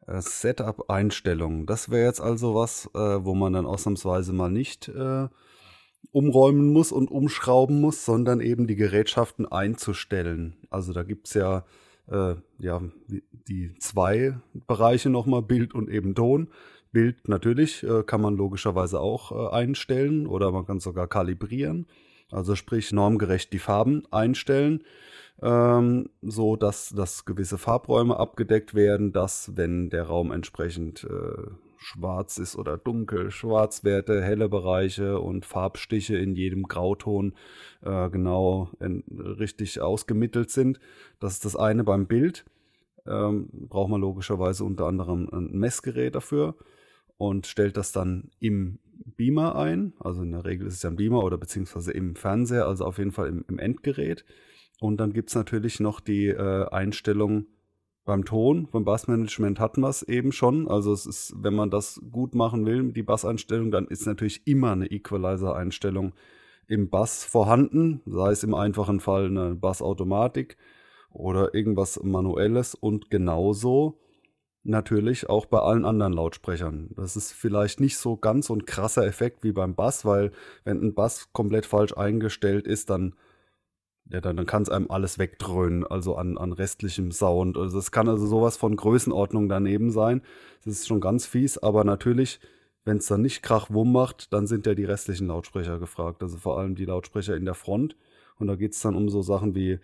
Äh, 0.08 0.22
Setup-Einstellungen. 0.22 1.66
Das 1.66 1.90
wäre 1.90 2.06
jetzt 2.06 2.22
also 2.22 2.56
was, 2.56 2.90
äh, 2.96 3.26
wo 3.26 3.36
man 3.36 3.54
dann 3.54 3.66
ausnahmsweise 3.66 4.32
mal 4.34 4.50
nicht 4.50 4.88
äh, 4.88 5.28
umräumen 6.12 6.72
muss 6.72 6.92
und 6.92 7.12
umschrauben 7.12 7.82
muss, 7.82 8.06
sondern 8.06 8.40
eben 8.40 8.68
die 8.68 8.78
Gerätschaften 8.78 9.46
einzustellen. 9.46 10.56
Also 10.70 10.94
da 10.94 11.04
gibt 11.04 11.28
es 11.28 11.34
ja, 11.34 11.66
äh, 12.10 12.36
ja 12.58 12.82
die 13.50 13.74
zwei 13.80 14.40
Bereiche 14.54 15.10
nochmal, 15.10 15.42
Bild 15.42 15.76
und 15.76 15.90
eben 15.90 16.16
Ton. 16.16 16.50
Bild 16.98 17.28
natürlich 17.28 17.84
äh, 17.84 18.02
kann 18.02 18.22
man 18.22 18.36
logischerweise 18.36 19.00
auch 19.00 19.32
äh, 19.32 19.56
einstellen 19.56 20.26
oder 20.26 20.52
man 20.52 20.66
kann 20.66 20.80
sogar 20.80 21.08
kalibrieren. 21.08 21.86
Also 22.32 22.56
sprich 22.56 22.92
normgerecht 22.92 23.54
die 23.54 23.60
Farben 23.60 24.02
einstellen, 24.10 24.84
ähm, 25.44 26.10
so 26.24 26.56
dass, 26.56 26.90
dass 26.90 27.26
gewisse 27.26 27.60
Farbräume 27.60 28.18
abgedeckt 28.18 28.74
werden, 28.74 29.12
dass 29.12 29.56
wenn 29.56 29.92
der 29.92 30.06
Raum 30.06 30.32
entsprechend 30.32 31.04
äh, 31.04 31.52
schwarz 31.78 32.40
ist 32.40 32.56
oder 32.56 32.80
dunkel, 32.80 33.30
Schwarzwerte, 33.30 34.24
helle 34.24 34.50
Bereiche 34.50 35.20
und 35.20 35.46
Farbstiche 35.46 36.18
in 36.18 36.34
jedem 36.34 36.64
Grauton 36.64 37.36
äh, 37.84 38.10
genau 38.10 38.72
in, 38.80 39.04
richtig 39.38 39.80
ausgemittelt 39.82 40.50
sind. 40.50 40.80
Das 41.20 41.34
ist 41.34 41.46
das 41.46 41.56
eine 41.56 41.84
beim 41.84 42.08
Bild. 42.08 42.44
Ähm, 43.06 43.50
braucht 43.52 43.92
man 43.92 44.02
logischerweise 44.02 44.64
unter 44.64 44.88
anderem 44.88 45.30
ein 45.32 45.52
Messgerät 45.52 46.16
dafür 46.16 46.56
und 47.18 47.48
stellt 47.48 47.78
das 47.78 47.92
dann 47.92 48.30
im 48.40 48.80
Beamer 49.16 49.56
ein. 49.56 49.94
Also 50.00 50.24
in 50.24 50.32
der 50.32 50.46
Regel 50.46 50.68
ist 50.68 50.76
es 50.76 50.84
ja 50.84 50.90
ein 50.90 50.96
Beamer 50.96 51.24
oder 51.24 51.38
beziehungsweise 51.38 51.92
im 51.92 52.16
Fernseher, 52.16 52.68
also 52.68 52.86
auf 52.86 52.98
jeden 52.98 53.12
Fall 53.12 53.28
im, 53.28 53.46
im 53.48 53.60
Endgerät. 53.60 54.26
Und 54.80 54.98
dann 54.98 55.14
gibt 55.14 55.30
es 55.30 55.36
natürlich 55.36 55.80
noch 55.80 56.00
die 56.00 56.28
äh, 56.28 56.68
Einstellung 56.70 57.48
beim 58.06 58.26
Ton. 58.26 58.68
Beim 58.72 58.86
Bassmanagement 58.86 59.60
hatten 59.60 59.82
wir 59.82 59.90
es 59.90 60.04
eben 60.04 60.32
schon. 60.32 60.68
Also 60.68 60.94
es 60.94 61.06
ist, 61.06 61.34
wenn 61.38 61.56
man 61.56 61.70
das 61.70 62.02
gut 62.12 62.36
machen 62.36 62.66
will, 62.66 62.92
die 62.92 63.04
Basseinstellung, 63.04 63.72
dann 63.72 63.88
ist 63.88 64.06
natürlich 64.06 64.46
immer 64.46 64.72
eine 64.72 64.90
Equalizer-Einstellung 64.90 66.14
im 66.68 66.90
Bass 66.90 67.24
vorhanden, 67.24 68.02
sei 68.06 68.32
es 68.32 68.44
im 68.44 68.54
einfachen 68.54 69.00
Fall 69.00 69.28
eine 69.28 69.56
Bassautomatik 69.56 70.58
oder 71.12 71.54
irgendwas 71.54 72.02
Manuelles 72.04 72.76
und 72.76 73.10
genauso 73.10 74.00
natürlich 74.68 75.30
auch 75.30 75.46
bei 75.46 75.60
allen 75.60 75.86
anderen 75.86 76.14
Lautsprechern. 76.14 76.90
Das 76.96 77.16
ist 77.16 77.32
vielleicht 77.32 77.80
nicht 77.80 77.98
so 77.98 78.18
ganz 78.18 78.48
so 78.48 78.56
ein 78.56 78.66
krasser 78.66 79.06
Effekt 79.06 79.44
wie 79.44 79.52
beim 79.52 79.76
Bass, 79.76 80.06
weil 80.06 80.32
wenn 80.64 80.82
ein 80.82 80.94
Bass 80.94 81.30
komplett 81.34 81.66
falsch 81.66 81.96
eingestellt 81.96 82.68
ist, 82.68 82.90
dann 82.90 83.16
ja, 84.10 84.22
dann, 84.22 84.38
dann 84.38 84.46
kann 84.46 84.62
es 84.62 84.70
einem 84.70 84.90
alles 84.90 85.20
wegdröhnen, 85.20 85.86
also 85.86 86.16
an, 86.16 86.38
an 86.38 86.54
restlichem 86.54 87.12
Sound. 87.12 87.58
Also 87.58 87.78
es 87.78 87.92
kann 87.92 88.08
also 88.08 88.26
sowas 88.26 88.56
von 88.56 88.76
Größenordnung 88.76 89.50
daneben 89.50 89.92
sein. 89.92 90.22
Das 90.64 90.74
ist 90.74 90.88
schon 90.88 91.02
ganz 91.02 91.26
fies, 91.26 91.58
aber 91.58 91.84
natürlich, 91.84 92.40
wenn 92.86 92.98
es 92.98 93.08
dann 93.08 93.22
nicht 93.22 93.44
Krach-Wumm 93.44 93.92
macht, 93.92 94.32
dann 94.32 94.48
sind 94.48 94.66
ja 94.66 94.76
die 94.76 94.86
restlichen 94.86 95.28
Lautsprecher 95.28 95.78
gefragt. 95.78 96.24
Also 96.24 96.38
vor 96.38 96.58
allem 96.58 96.76
die 96.76 96.86
Lautsprecher 96.86 97.36
in 97.36 97.44
der 97.44 97.54
Front. 97.54 97.98
Und 98.40 98.48
da 98.48 98.56
geht 98.56 98.74
es 98.74 98.82
dann 98.82 98.96
um 98.96 99.10
so 99.10 99.22
Sachen 99.22 99.56
wie 99.56 99.80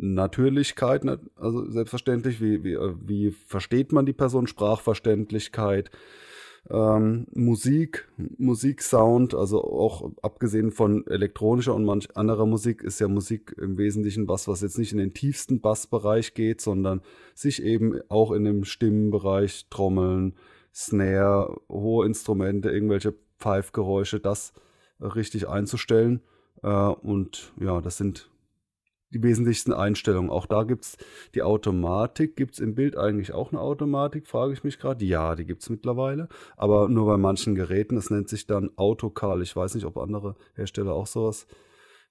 Natürlichkeit, 0.00 1.02
also 1.36 1.70
selbstverständlich, 1.70 2.40
wie, 2.40 2.64
wie, 2.64 2.72
äh, 2.72 2.94
wie 3.04 3.30
versteht 3.30 3.92
man 3.92 4.06
die 4.06 4.12
Person, 4.14 4.46
Sprachverständlichkeit, 4.46 5.90
ähm, 6.70 7.26
Musik, 7.34 8.08
Musiksound, 8.38 9.34
also 9.34 9.62
auch 9.62 10.10
abgesehen 10.22 10.70
von 10.70 11.06
elektronischer 11.06 11.74
und 11.74 11.84
manch 11.84 12.16
anderer 12.16 12.46
Musik 12.46 12.82
ist 12.82 13.00
ja 13.00 13.08
Musik 13.08 13.54
im 13.58 13.78
Wesentlichen 13.78 14.28
was, 14.28 14.48
was 14.48 14.62
jetzt 14.62 14.78
nicht 14.78 14.92
in 14.92 14.98
den 14.98 15.14
tiefsten 15.14 15.60
Bassbereich 15.60 16.34
geht, 16.34 16.60
sondern 16.60 17.02
sich 17.34 17.62
eben 17.62 18.00
auch 18.08 18.32
in 18.32 18.44
dem 18.44 18.64
Stimmenbereich, 18.64 19.66
Trommeln, 19.70 20.34
Snare, 20.74 21.60
hohe 21.68 22.06
Instrumente, 22.06 22.70
irgendwelche 22.70 23.14
Pfeifgeräusche, 23.38 24.20
das 24.20 24.52
richtig 25.00 25.48
einzustellen. 25.48 26.20
Äh, 26.62 26.68
und 26.68 27.52
ja, 27.60 27.80
das 27.80 27.96
sind 27.96 28.30
die 29.12 29.22
wesentlichsten 29.22 29.72
Einstellungen. 29.72 30.30
Auch 30.30 30.46
da 30.46 30.62
gibt 30.62 30.84
es 30.84 30.96
die 31.34 31.42
Automatik. 31.42 32.36
Gibt 32.36 32.54
es 32.54 32.60
im 32.60 32.74
Bild 32.74 32.96
eigentlich 32.96 33.32
auch 33.32 33.52
eine 33.52 33.60
Automatik, 33.60 34.26
frage 34.26 34.52
ich 34.52 34.64
mich 34.64 34.78
gerade. 34.78 35.04
Ja, 35.04 35.34
die 35.34 35.44
gibt 35.44 35.62
es 35.62 35.70
mittlerweile. 35.70 36.28
Aber 36.56 36.88
nur 36.88 37.06
bei 37.06 37.16
manchen 37.16 37.54
Geräten. 37.54 37.96
Das 37.96 38.10
nennt 38.10 38.28
sich 38.28 38.46
dann 38.46 38.70
Autocal. 38.76 39.42
Ich 39.42 39.54
weiß 39.54 39.74
nicht, 39.74 39.84
ob 39.84 39.98
andere 39.98 40.36
Hersteller 40.54 40.92
auch 40.92 41.08
sowas 41.08 41.46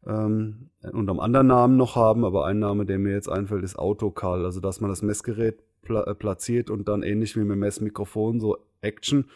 ähm, 0.05 0.69
unter 0.81 1.11
einem 1.11 1.19
anderen 1.19 1.47
Namen 1.47 1.77
noch 1.77 1.95
haben. 1.95 2.25
Aber 2.25 2.45
ein 2.45 2.59
Name, 2.59 2.85
der 2.85 2.99
mir 2.99 3.13
jetzt 3.13 3.29
einfällt, 3.29 3.63
ist 3.63 3.79
Autocal. 3.79 4.43
Also, 4.43 4.59
dass 4.59 4.81
man 4.81 4.89
das 4.89 5.01
Messgerät 5.01 5.63
pla 5.81 6.03
äh, 6.03 6.15
platziert 6.15 6.69
und 6.69 6.89
dann 6.89 7.03
ähnlich 7.03 7.35
wie 7.35 7.41
mit 7.41 7.51
dem 7.51 7.59
Messmikrofon 7.59 8.41
so 8.41 8.57
Action. 8.81 9.29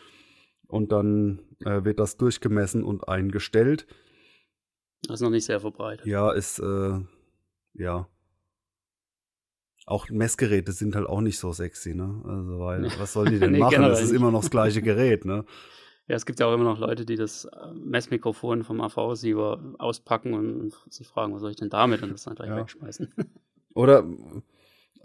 Und 0.68 0.92
dann 0.92 1.40
äh, 1.64 1.86
wird 1.86 2.00
das 2.00 2.18
durchgemessen 2.18 2.84
und 2.84 3.08
eingestellt. 3.08 3.88
Das 5.04 5.16
ist 5.16 5.22
noch 5.22 5.30
nicht 5.30 5.46
sehr 5.46 5.60
verbreitet. 5.60 6.06
Ja, 6.06 6.32
ist 6.32 6.60
äh, 6.60 7.00
ja. 7.74 8.08
Auch 9.86 10.10
Messgeräte 10.10 10.72
sind 10.72 10.96
halt 10.96 11.08
auch 11.08 11.22
nicht 11.22 11.38
so 11.38 11.52
sexy, 11.52 11.94
ne? 11.94 12.22
Also, 12.26 12.60
weil, 12.60 12.84
was 13.00 13.14
sollen 13.14 13.34
die 13.34 13.40
denn 13.40 13.52
nee, 13.52 13.60
machen? 13.60 13.82
Das 13.82 14.02
ist 14.02 14.12
immer 14.12 14.32
noch 14.32 14.42
das 14.42 14.50
gleiche 14.50 14.82
Gerät, 14.82 15.26
ne? 15.26 15.46
Ja, 16.08 16.16
es 16.16 16.26
gibt 16.26 16.40
ja 16.40 16.48
auch 16.48 16.54
immer 16.54 16.66
noch 16.66 16.80
Leute, 16.80 17.06
die 17.06 17.16
das 17.16 17.46
äh, 17.46 17.74
Messmikrofon 17.74 18.64
vom 18.64 18.82
AV-Receiver 18.82 19.76
auspacken 19.80 20.34
und, 20.34 20.74
sich 20.90 21.08
fragen, 21.08 21.34
was 21.34 21.42
soll 21.42 21.52
ich 21.52 21.58
denn 21.58 21.70
damit? 21.70 22.04
Und 22.04 22.12
das 22.12 22.24
dann 22.24 22.36
gleich 22.36 22.50
ja. 22.50 22.58
wegschmeißen. 22.58 23.14
Oder, 23.74 24.06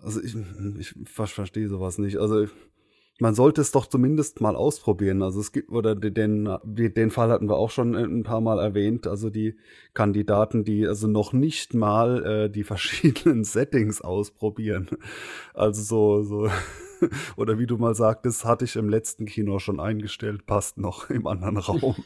also 0.02 0.20
ich, 0.20 0.36
ich 0.78 0.94
verstehe 1.06 1.68
sowas 1.68 1.98
nicht. 1.98 2.18
Also, 2.18 2.46
man 3.20 3.34
sollte 3.34 3.60
es 3.60 3.72
doch 3.72 3.86
zumindest 3.86 4.40
mal 4.40 4.54
ausprobieren. 4.54 5.22
Also 5.22 5.40
es 5.40 5.50
gibt, 5.50 5.70
oder 5.70 5.94
den, 5.96 6.48
den 6.64 7.10
Fall 7.10 7.30
hatten 7.30 7.48
wir 7.48 7.56
auch 7.56 7.70
schon 7.70 7.96
ein 7.96 8.22
paar 8.22 8.40
Mal 8.40 8.60
erwähnt, 8.60 9.06
also 9.06 9.28
die 9.28 9.56
Kandidaten, 9.92 10.62
die 10.64 10.86
also 10.86 11.08
noch 11.08 11.32
nicht 11.32 11.74
mal 11.74 12.24
äh, 12.24 12.50
die 12.50 12.64
verschiedenen 12.64 13.44
Settings 13.44 14.00
ausprobieren. 14.00 14.88
Also 15.52 15.82
so, 15.82 16.22
so, 16.22 16.50
oder 17.36 17.58
wie 17.58 17.66
du 17.66 17.76
mal 17.76 17.96
sagtest, 17.96 18.44
hatte 18.44 18.64
ich 18.64 18.76
im 18.76 18.88
letzten 18.88 19.26
Kino 19.26 19.58
schon 19.58 19.80
eingestellt, 19.80 20.46
passt 20.46 20.78
noch 20.78 21.10
im 21.10 21.26
anderen 21.26 21.56
Raum. 21.56 21.96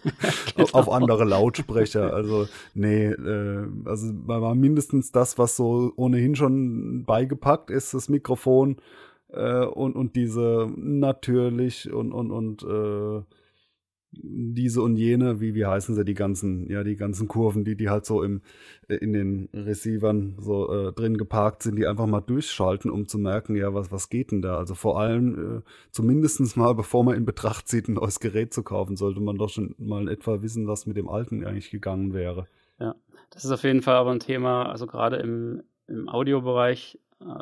genau. 0.57 0.68
Auf 0.72 0.90
andere 0.90 1.25
Lautsprecher. 1.25 2.14
Also, 2.14 2.48
nee, 2.72 3.07
äh, 3.07 3.66
also 3.85 4.12
war 4.27 4.55
mindestens 4.55 5.12
das, 5.12 5.37
was 5.37 5.57
so 5.57 5.92
ohnehin 5.96 6.37
schon 6.37 7.05
beigepackt 7.05 7.70
ist, 7.70 7.92
das 7.92 8.09
Mikrofon 8.09 8.77
äh, 9.33 9.64
und, 9.64 9.97
und 9.97 10.16
diese 10.16 10.71
natürlich 10.77 11.92
und, 11.92 12.12
und, 12.12 12.31
und 12.31 12.62
äh, 12.62 13.23
diese 14.14 14.83
und 14.83 14.97
jene, 14.97 15.40
wie, 15.40 15.55
wie 15.55 15.64
heißen 15.64 15.95
sie, 15.95 16.05
die 16.05 16.14
ganzen, 16.14 16.68
ja, 16.71 16.85
die 16.85 16.97
ganzen 16.97 17.29
Kurven, 17.29 17.64
die, 17.64 17.77
die 17.77 17.88
halt 17.88 18.05
so 18.05 18.23
im, 18.23 18.42
äh, 18.88 18.97
in 18.97 19.12
den 19.12 19.49
Receivern 19.55 20.37
so 20.38 20.71
äh, 20.71 20.92
drin 20.92 21.16
geparkt 21.16 21.62
sind, 21.62 21.77
die 21.77 21.87
einfach 21.87 22.07
mal 22.07 22.21
durchschalten, 22.21 22.90
um 22.90 23.09
zu 23.09 23.18
merken, 23.18 23.57
ja, 23.57 23.73
was, 23.73 23.90
was 23.90 24.11
geht 24.11 24.31
denn 24.33 24.42
da? 24.42 24.59
Also 24.59 24.75
vor 24.75 25.01
allem, 25.01 25.59
äh, 25.59 25.62
zumindest 25.90 26.57
mal, 26.57 26.75
bevor 26.75 27.05
man 27.05 27.16
in 27.16 27.25
Betracht 27.25 27.68
zieht, 27.68 27.88
ein 27.88 27.95
neues 27.95 28.21
Gerät 28.21 28.53
zu 28.53 28.62
kaufen, 28.62 28.97
sollte 28.97 29.21
man 29.21 29.38
doch 29.38 29.49
schon 29.49 29.75
mal 29.79 30.03
in 30.03 30.09
etwa 30.09 30.42
wissen, 30.42 30.66
was 30.66 30.87
mit 30.87 30.97
dem 30.97 31.09
alten 31.09 31.45
eigentlich 31.45 31.71
gegangen 31.71 32.12
wäre. 32.12 32.47
Ja, 32.79 32.95
das 33.31 33.45
ist 33.45 33.51
auf 33.51 33.64
jeden 33.64 33.83
Fall 33.83 33.97
aber 33.97 34.11
ein 34.11 34.21
Thema, 34.21 34.68
also 34.68 34.87
gerade 34.87 35.16
im, 35.16 35.62
im 35.87 36.09
Audiobereich 36.09 36.99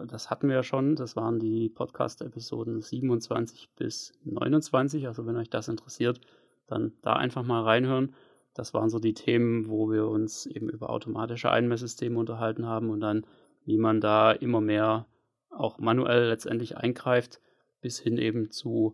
das 0.07 0.31
hatten 0.31 0.49
wir 0.49 0.57
ja 0.57 0.63
schon. 0.63 0.97
Das 0.97 1.17
waren 1.17 1.39
die 1.39 1.69
Podcast-Episoden 1.69 2.81
27 2.81 3.71
bis 3.77 4.13
29. 4.25 5.07
Also 5.07 5.27
wenn 5.27 5.37
euch 5.37 5.51
das 5.51 5.69
interessiert, 5.69 6.21
dann 6.67 6.93
da 7.03 7.15
einfach 7.15 7.43
mal 7.43 7.63
reinhören. 7.63 8.15
Das 8.55 8.75
waren 8.75 8.91
so 8.91 8.99
die 8.99 9.15
Themen, 9.15 9.69
wo 9.69 9.91
wir 9.91 10.09
uns 10.09 10.47
eben 10.47 10.69
über 10.69 10.91
automatische 10.91 11.51
Einmesssysteme 11.51 12.19
unterhalten 12.19 12.67
haben 12.67 12.91
und 12.91 13.01
dann, 13.01 13.27
wie 13.65 13.79
man 13.79 14.01
da 14.01 14.33
immer 14.33 14.61
mehr 14.61 15.07
auch 15.51 15.79
manuell 15.79 16.29
letztendlich 16.29 16.77
eingreift, 16.77 17.41
bis 17.81 17.99
hin 17.99 18.19
eben 18.19 18.51
zu 18.51 18.93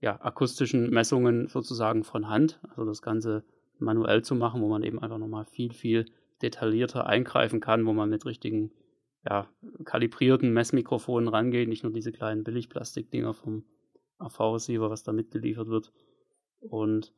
ja, 0.00 0.20
akustischen 0.20 0.90
Messungen 0.90 1.48
sozusagen 1.48 2.04
von 2.04 2.28
Hand. 2.28 2.60
Also 2.68 2.84
das 2.84 3.02
Ganze 3.02 3.44
manuell 3.78 4.22
zu 4.22 4.34
machen, 4.34 4.60
wo 4.62 4.68
man 4.68 4.82
eben 4.82 5.00
einfach 5.00 5.18
nochmal 5.18 5.44
viel, 5.44 5.72
viel 5.72 6.06
detaillierter 6.42 7.06
eingreifen 7.06 7.60
kann, 7.60 7.86
wo 7.86 7.92
man 7.92 8.10
mit 8.10 8.26
richtigen 8.26 8.72
ja, 9.24 9.48
kalibrierten 9.84 10.52
Messmikrofonen 10.52 11.28
rangeht, 11.28 11.68
nicht 11.68 11.84
nur 11.84 11.92
diese 11.92 12.12
kleinen 12.12 12.44
Billigplastikdinger 12.44 13.34
vom 13.34 13.64
AV-Receiver, 14.18 14.90
was 14.90 15.02
da 15.02 15.12
mitgeliefert 15.12 15.68
wird. 15.68 15.92
Und 16.60 17.12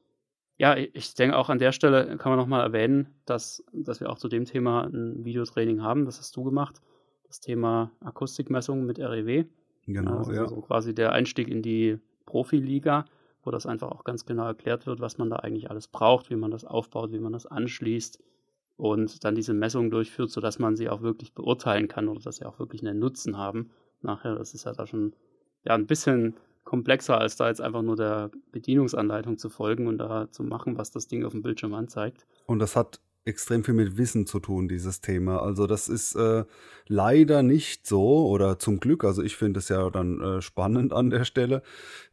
ja, 0.57 0.77
ich 0.77 1.15
denke 1.15 1.37
auch 1.37 1.49
an 1.49 1.59
der 1.59 1.73
Stelle 1.73 2.17
kann 2.17 2.31
man 2.31 2.39
nochmal 2.39 2.63
erwähnen, 2.63 3.09
dass, 3.25 3.65
dass 3.73 4.01
wir 4.01 4.11
auch 4.11 4.19
zu 4.19 4.29
dem 4.29 4.45
Thema 4.45 4.85
ein 4.85 5.25
Videotraining 5.25 5.83
haben. 5.83 6.05
Das 6.05 6.19
hast 6.19 6.37
du 6.37 6.45
gemacht. 6.45 6.81
Das 7.27 7.41
Thema 7.41 7.91
Akustikmessung 8.01 8.87
mit 8.87 8.99
REW. 8.99 9.45
Genau, 9.87 10.19
also 10.19 10.33
ja. 10.33 10.47
So 10.47 10.61
quasi 10.61 10.95
der 10.95 11.13
Einstieg 11.13 11.49
in 11.49 11.63
die 11.63 11.99
Profiliga, 12.27 13.05
wo 13.43 13.51
das 13.51 13.67
einfach 13.67 13.91
auch 13.91 14.05
ganz 14.05 14.25
genau 14.25 14.47
erklärt 14.47 14.87
wird, 14.87 15.01
was 15.01 15.19
man 15.19 15.31
da 15.31 15.37
eigentlich 15.37 15.71
alles 15.71 15.89
braucht, 15.89 16.31
wie 16.31 16.37
man 16.37 16.51
das 16.51 16.65
aufbaut, 16.65 17.13
wie 17.13 17.19
man 17.19 17.33
das 17.33 17.47
anschließt, 17.47 18.23
und 18.77 19.25
dann 19.25 19.35
diese 19.35 19.55
Messungen 19.55 19.91
durchführt, 19.91 20.31
sodass 20.31 20.59
man 20.59 20.77
sie 20.77 20.89
auch 20.89 21.03
wirklich 21.03 21.33
beurteilen 21.35 21.89
kann 21.89 22.09
oder 22.09 22.21
dass 22.21 22.37
sie 22.37 22.45
auch 22.45 22.59
wirklich 22.59 22.87
einen 22.87 22.99
Nutzen 22.99 23.37
haben. 23.37 23.71
Nachher, 24.03 24.35
das 24.35 24.55
ist 24.55 24.65
ja 24.65 24.73
da 24.73 24.87
schon 24.87 25.15
ja, 25.65 25.75
ein 25.75 25.87
bisschen 25.87 26.35
komplexer, 26.65 27.19
als 27.19 27.37
da 27.37 27.49
jetzt 27.49 27.61
einfach 27.61 27.83
nur 27.83 27.97
der 27.97 28.31
Bedienungsanleitung 28.53 29.39
zu 29.39 29.49
folgen 29.49 29.87
und 29.87 29.99
da 29.99 30.31
zu 30.31 30.43
machen, 30.43 30.77
was 30.77 30.91
das 30.91 31.07
Ding 31.07 31.25
auf 31.25 31.33
dem 31.33 31.43
Bildschirm 31.43 31.75
anzeigt. 31.75 32.27
Und 32.47 32.59
das 32.59 32.75
hat 32.75 33.01
extrem 33.25 33.65
viel 33.65 33.75
mit 33.75 33.97
Wissen 33.97 34.27
zu 34.27 34.39
tun, 34.39 34.69
dieses 34.69 35.01
Thema. 35.01 35.43
Also 35.43 35.67
das 35.67 35.89
ist 35.89 36.15
äh, 36.15 36.45
leider 36.87 37.43
nicht 37.43 37.87
so, 37.87 38.27
oder 38.29 38.59
zum 38.59 38.81
Glück, 38.81 39.05
also 39.05 39.23
ich 39.23 39.37
finde 39.37 39.61
es 39.61 39.69
ja 39.69 39.89
dann 39.91 40.21
äh, 40.21 40.43
spannend 40.43 40.93
an 40.93 41.11
der 41.11 41.25
Stelle. 41.25 41.63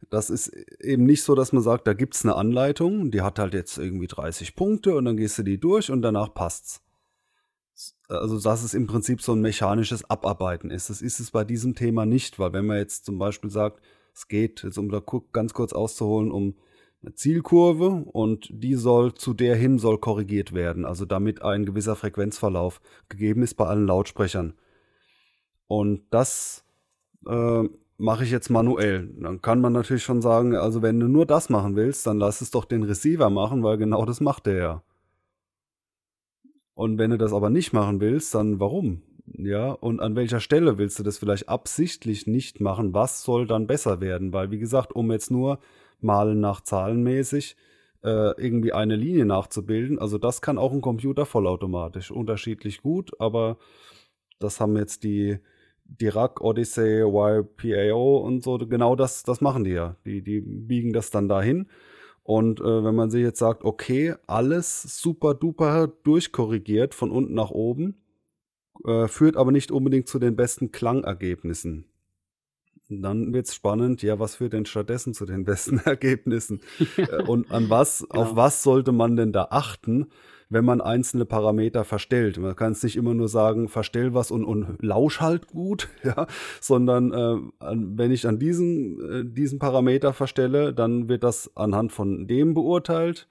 Das 0.08 0.30
ist 0.30 0.48
eben 0.80 1.04
nicht 1.04 1.22
so, 1.22 1.34
dass 1.34 1.52
man 1.52 1.62
sagt, 1.62 1.86
da 1.86 1.92
gibt 1.92 2.14
es 2.14 2.24
eine 2.24 2.36
Anleitung, 2.36 3.10
die 3.10 3.20
hat 3.20 3.38
halt 3.38 3.52
jetzt 3.52 3.76
irgendwie 3.76 4.06
30 4.06 4.56
Punkte 4.56 4.94
und 4.96 5.04
dann 5.04 5.16
gehst 5.16 5.38
du 5.38 5.42
die 5.42 5.58
durch 5.58 5.90
und 5.90 6.02
danach 6.02 6.32
passt's. 6.32 6.82
Also 8.08 8.40
dass 8.40 8.62
es 8.62 8.74
im 8.74 8.86
Prinzip 8.86 9.22
so 9.22 9.32
ein 9.32 9.40
mechanisches 9.40 10.08
Abarbeiten 10.08 10.70
ist. 10.70 10.90
Das 10.90 11.02
ist 11.02 11.20
es 11.20 11.30
bei 11.30 11.44
diesem 11.44 11.74
Thema 11.74 12.06
nicht, 12.06 12.38
weil 12.38 12.52
wenn 12.52 12.66
man 12.66 12.78
jetzt 12.78 13.04
zum 13.04 13.18
Beispiel 13.18 13.50
sagt, 13.50 13.80
es 14.14 14.28
geht, 14.28 14.62
jetzt 14.62 14.78
um 14.78 14.90
da 14.90 15.02
ganz 15.32 15.54
kurz 15.54 15.72
auszuholen, 15.72 16.30
um 16.30 16.54
Zielkurve 17.14 18.04
und 18.12 18.48
die 18.50 18.74
soll 18.74 19.14
zu 19.14 19.34
der 19.34 19.56
hin 19.56 19.78
soll 19.78 19.98
korrigiert 19.98 20.52
werden, 20.52 20.84
also 20.84 21.04
damit 21.04 21.42
ein 21.42 21.64
gewisser 21.64 21.96
Frequenzverlauf 21.96 22.80
gegeben 23.08 23.42
ist 23.42 23.54
bei 23.54 23.66
allen 23.66 23.86
Lautsprechern. 23.86 24.54
Und 25.66 26.02
das 26.10 26.64
äh, 27.26 27.64
mache 27.98 28.24
ich 28.24 28.30
jetzt 28.30 28.50
manuell. 28.50 29.08
Dann 29.18 29.40
kann 29.40 29.60
man 29.60 29.72
natürlich 29.72 30.04
schon 30.04 30.22
sagen, 30.22 30.54
also 30.54 30.82
wenn 30.82 31.00
du 31.00 31.08
nur 31.08 31.26
das 31.26 31.48
machen 31.48 31.76
willst, 31.76 32.06
dann 32.06 32.18
lass 32.18 32.40
es 32.40 32.50
doch 32.50 32.64
den 32.64 32.82
Receiver 32.82 33.30
machen, 33.30 33.62
weil 33.62 33.78
genau 33.78 34.04
das 34.04 34.20
macht 34.20 34.46
der 34.46 34.56
ja. 34.56 34.82
Und 36.74 36.98
wenn 36.98 37.10
du 37.10 37.18
das 37.18 37.32
aber 37.32 37.50
nicht 37.50 37.72
machen 37.72 38.00
willst, 38.00 38.34
dann 38.34 38.58
warum? 38.60 39.02
Ja, 39.26 39.72
und 39.72 40.00
an 40.00 40.16
welcher 40.16 40.40
Stelle 40.40 40.78
willst 40.78 40.98
du 40.98 41.02
das 41.02 41.18
vielleicht 41.18 41.48
absichtlich 41.48 42.26
nicht 42.26 42.60
machen? 42.60 42.92
Was 42.92 43.22
soll 43.22 43.46
dann 43.46 43.66
besser 43.66 44.00
werden? 44.00 44.32
Weil, 44.32 44.50
wie 44.50 44.58
gesagt, 44.58 44.94
um 44.94 45.12
jetzt 45.12 45.30
nur 45.30 45.58
Malen 46.02 46.40
nach 46.40 46.60
Zahlenmäßig 46.60 47.56
äh, 48.02 48.40
irgendwie 48.40 48.72
eine 48.72 48.96
Linie 48.96 49.24
nachzubilden. 49.24 49.98
Also 49.98 50.18
das 50.18 50.42
kann 50.42 50.58
auch 50.58 50.72
ein 50.72 50.80
Computer 50.80 51.26
vollautomatisch. 51.26 52.10
Unterschiedlich 52.10 52.82
gut, 52.82 53.12
aber 53.20 53.58
das 54.38 54.60
haben 54.60 54.76
jetzt 54.76 55.04
die 55.04 55.38
Dirac, 55.84 56.40
Odyssey, 56.40 57.02
YPAO 57.02 58.18
und 58.18 58.42
so, 58.42 58.58
genau 58.58 58.96
das, 58.96 59.22
das 59.22 59.40
machen 59.40 59.64
die 59.64 59.72
ja. 59.72 59.96
Die, 60.04 60.22
die 60.22 60.40
biegen 60.40 60.92
das 60.92 61.10
dann 61.10 61.28
dahin. 61.28 61.68
Und 62.24 62.60
äh, 62.60 62.84
wenn 62.84 62.94
man 62.94 63.10
sich 63.10 63.22
jetzt 63.22 63.40
sagt, 63.40 63.64
okay, 63.64 64.14
alles 64.26 64.82
super 64.82 65.34
duper 65.34 65.88
durchkorrigiert 66.04 66.94
von 66.94 67.10
unten 67.10 67.34
nach 67.34 67.50
oben, 67.50 68.00
äh, 68.84 69.08
führt 69.08 69.36
aber 69.36 69.52
nicht 69.52 69.72
unbedingt 69.72 70.08
zu 70.08 70.18
den 70.18 70.36
besten 70.36 70.70
Klangergebnissen 70.72 71.91
dann 73.00 73.32
wird 73.32 73.46
es 73.46 73.54
spannend, 73.54 74.02
ja, 74.02 74.18
was 74.18 74.36
führt 74.36 74.52
denn 74.52 74.66
stattdessen 74.66 75.14
zu 75.14 75.24
den 75.24 75.44
besten 75.46 75.78
Ergebnissen? 75.78 76.60
Äh, 76.96 77.22
und 77.22 77.50
an 77.50 77.70
was, 77.70 78.04
genau. 78.10 78.22
auf 78.22 78.36
was 78.36 78.62
sollte 78.62 78.92
man 78.92 79.16
denn 79.16 79.32
da 79.32 79.48
achten, 79.50 80.08
wenn 80.50 80.64
man 80.64 80.80
einzelne 80.82 81.24
Parameter 81.24 81.84
verstellt? 81.84 82.38
Man 82.38 82.56
kann 82.56 82.72
es 82.72 82.82
nicht 82.82 82.96
immer 82.96 83.14
nur 83.14 83.28
sagen, 83.28 83.68
verstell 83.68 84.12
was 84.12 84.30
und, 84.30 84.44
und 84.44 84.82
lausch 84.82 85.20
halt 85.20 85.46
gut, 85.46 85.88
ja, 86.02 86.26
sondern 86.60 87.12
äh, 87.12 87.36
wenn 87.60 88.10
ich 88.10 88.26
an 88.26 88.38
diesen, 88.38 89.00
äh, 89.10 89.24
diesen 89.24 89.58
Parameter 89.58 90.12
verstelle, 90.12 90.74
dann 90.74 91.08
wird 91.08 91.24
das 91.24 91.56
anhand 91.56 91.92
von 91.92 92.26
dem 92.26 92.52
beurteilt 92.52 93.28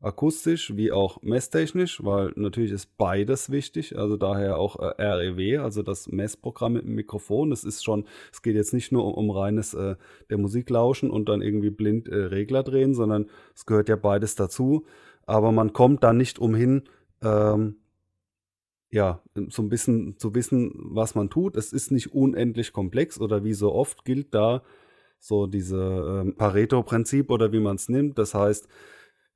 akustisch 0.00 0.76
wie 0.76 0.92
auch 0.92 1.22
messtechnisch, 1.22 2.04
weil 2.04 2.32
natürlich 2.36 2.70
ist 2.70 2.96
beides 2.98 3.50
wichtig, 3.50 3.96
also 3.98 4.16
daher 4.16 4.58
auch 4.58 4.76
äh, 4.76 5.02
REW, 5.02 5.62
also 5.62 5.82
das 5.82 6.08
Messprogramm 6.08 6.74
mit 6.74 6.84
dem 6.84 6.94
Mikrofon. 6.94 7.50
Das 7.50 7.64
ist 7.64 7.82
schon, 7.82 8.06
es 8.32 8.42
geht 8.42 8.56
jetzt 8.56 8.74
nicht 8.74 8.92
nur 8.92 9.04
um, 9.06 9.14
um 9.14 9.30
reines 9.30 9.74
äh, 9.74 9.96
der 10.30 10.38
Musik 10.38 10.68
lauschen 10.70 11.10
und 11.10 11.28
dann 11.28 11.42
irgendwie 11.42 11.70
blind 11.70 12.08
äh, 12.08 12.16
Regler 12.16 12.62
drehen, 12.62 12.94
sondern 12.94 13.26
es 13.54 13.66
gehört 13.66 13.88
ja 13.88 13.96
beides 13.96 14.34
dazu. 14.34 14.84
Aber 15.24 15.50
man 15.50 15.72
kommt 15.72 16.04
da 16.04 16.12
nicht 16.12 16.38
umhin, 16.38 16.84
ähm, 17.22 17.76
ja, 18.90 19.22
so 19.48 19.62
ein 19.62 19.68
bisschen 19.68 20.18
zu 20.18 20.34
wissen, 20.34 20.72
was 20.76 21.14
man 21.14 21.30
tut. 21.30 21.56
Es 21.56 21.72
ist 21.72 21.90
nicht 21.90 22.14
unendlich 22.14 22.72
komplex 22.72 23.20
oder 23.20 23.44
wie 23.44 23.54
so 23.54 23.72
oft 23.72 24.04
gilt 24.04 24.34
da 24.34 24.62
so 25.18 25.46
diese 25.46 26.22
ähm, 26.24 26.36
Pareto-Prinzip 26.36 27.30
oder 27.30 27.52
wie 27.52 27.60
man 27.60 27.76
es 27.76 27.88
nimmt. 27.88 28.18
Das 28.18 28.34
heißt, 28.34 28.68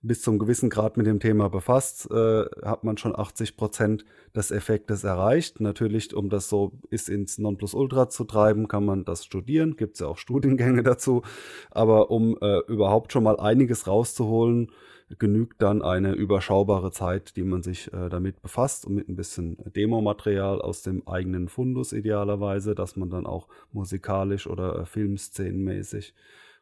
bis 0.03 0.23
zum 0.23 0.39
gewissen 0.39 0.71
Grad 0.71 0.97
mit 0.97 1.07
dem 1.07 1.21
Thema 1.21 1.51
befasst, 1.51 2.11
äh, 2.11 2.45
hat 2.65 2.85
man 2.85 2.97
schon 2.97 3.15
80 3.15 3.57
Prozent 3.57 4.05
des 4.35 4.51
Effektes 4.51 5.05
erreicht. 5.05 5.61
Natürlich, 5.61 6.15
um 6.15 6.31
das 6.31 6.49
so 6.49 6.73
bis 6.89 7.09
ins 7.09 7.39
Nonplusultra 7.39 8.09
zu 8.09 8.25
treiben, 8.25 8.67
kann 8.67 8.85
man 8.85 9.05
das 9.05 9.25
studieren. 9.25 9.77
Gibt 9.77 9.95
es 9.95 10.01
ja 10.01 10.07
auch 10.07 10.17
Studiengänge 10.17 10.83
dazu. 10.85 11.23
Aber 11.71 12.11
um 12.11 12.39
äh, 12.41 12.61
überhaupt 12.67 13.13
schon 13.13 13.25
mal 13.25 13.39
einiges 13.39 13.87
rauszuholen, 13.87 14.71
genügt 15.19 15.61
dann 15.61 15.83
eine 15.83 16.13
überschaubare 16.13 16.93
Zeit, 16.93 17.37
die 17.37 17.43
man 17.43 17.63
sich 17.63 17.93
äh, 17.93 18.09
damit 18.09 18.41
befasst 18.43 18.87
und 18.87 18.95
mit 18.95 19.09
ein 19.09 19.17
bisschen 19.17 19.57
Demomaterial 19.77 20.63
aus 20.63 20.83
dem 20.83 21.07
eigenen 21.07 21.49
Fundus 21.49 21.93
idealerweise, 21.93 22.75
dass 22.75 22.97
man 22.97 23.11
dann 23.11 23.27
auch 23.27 23.49
musikalisch 23.73 24.47
oder 24.47 24.81
äh, 24.81 24.87
filmszenenmäßig 24.87 26.15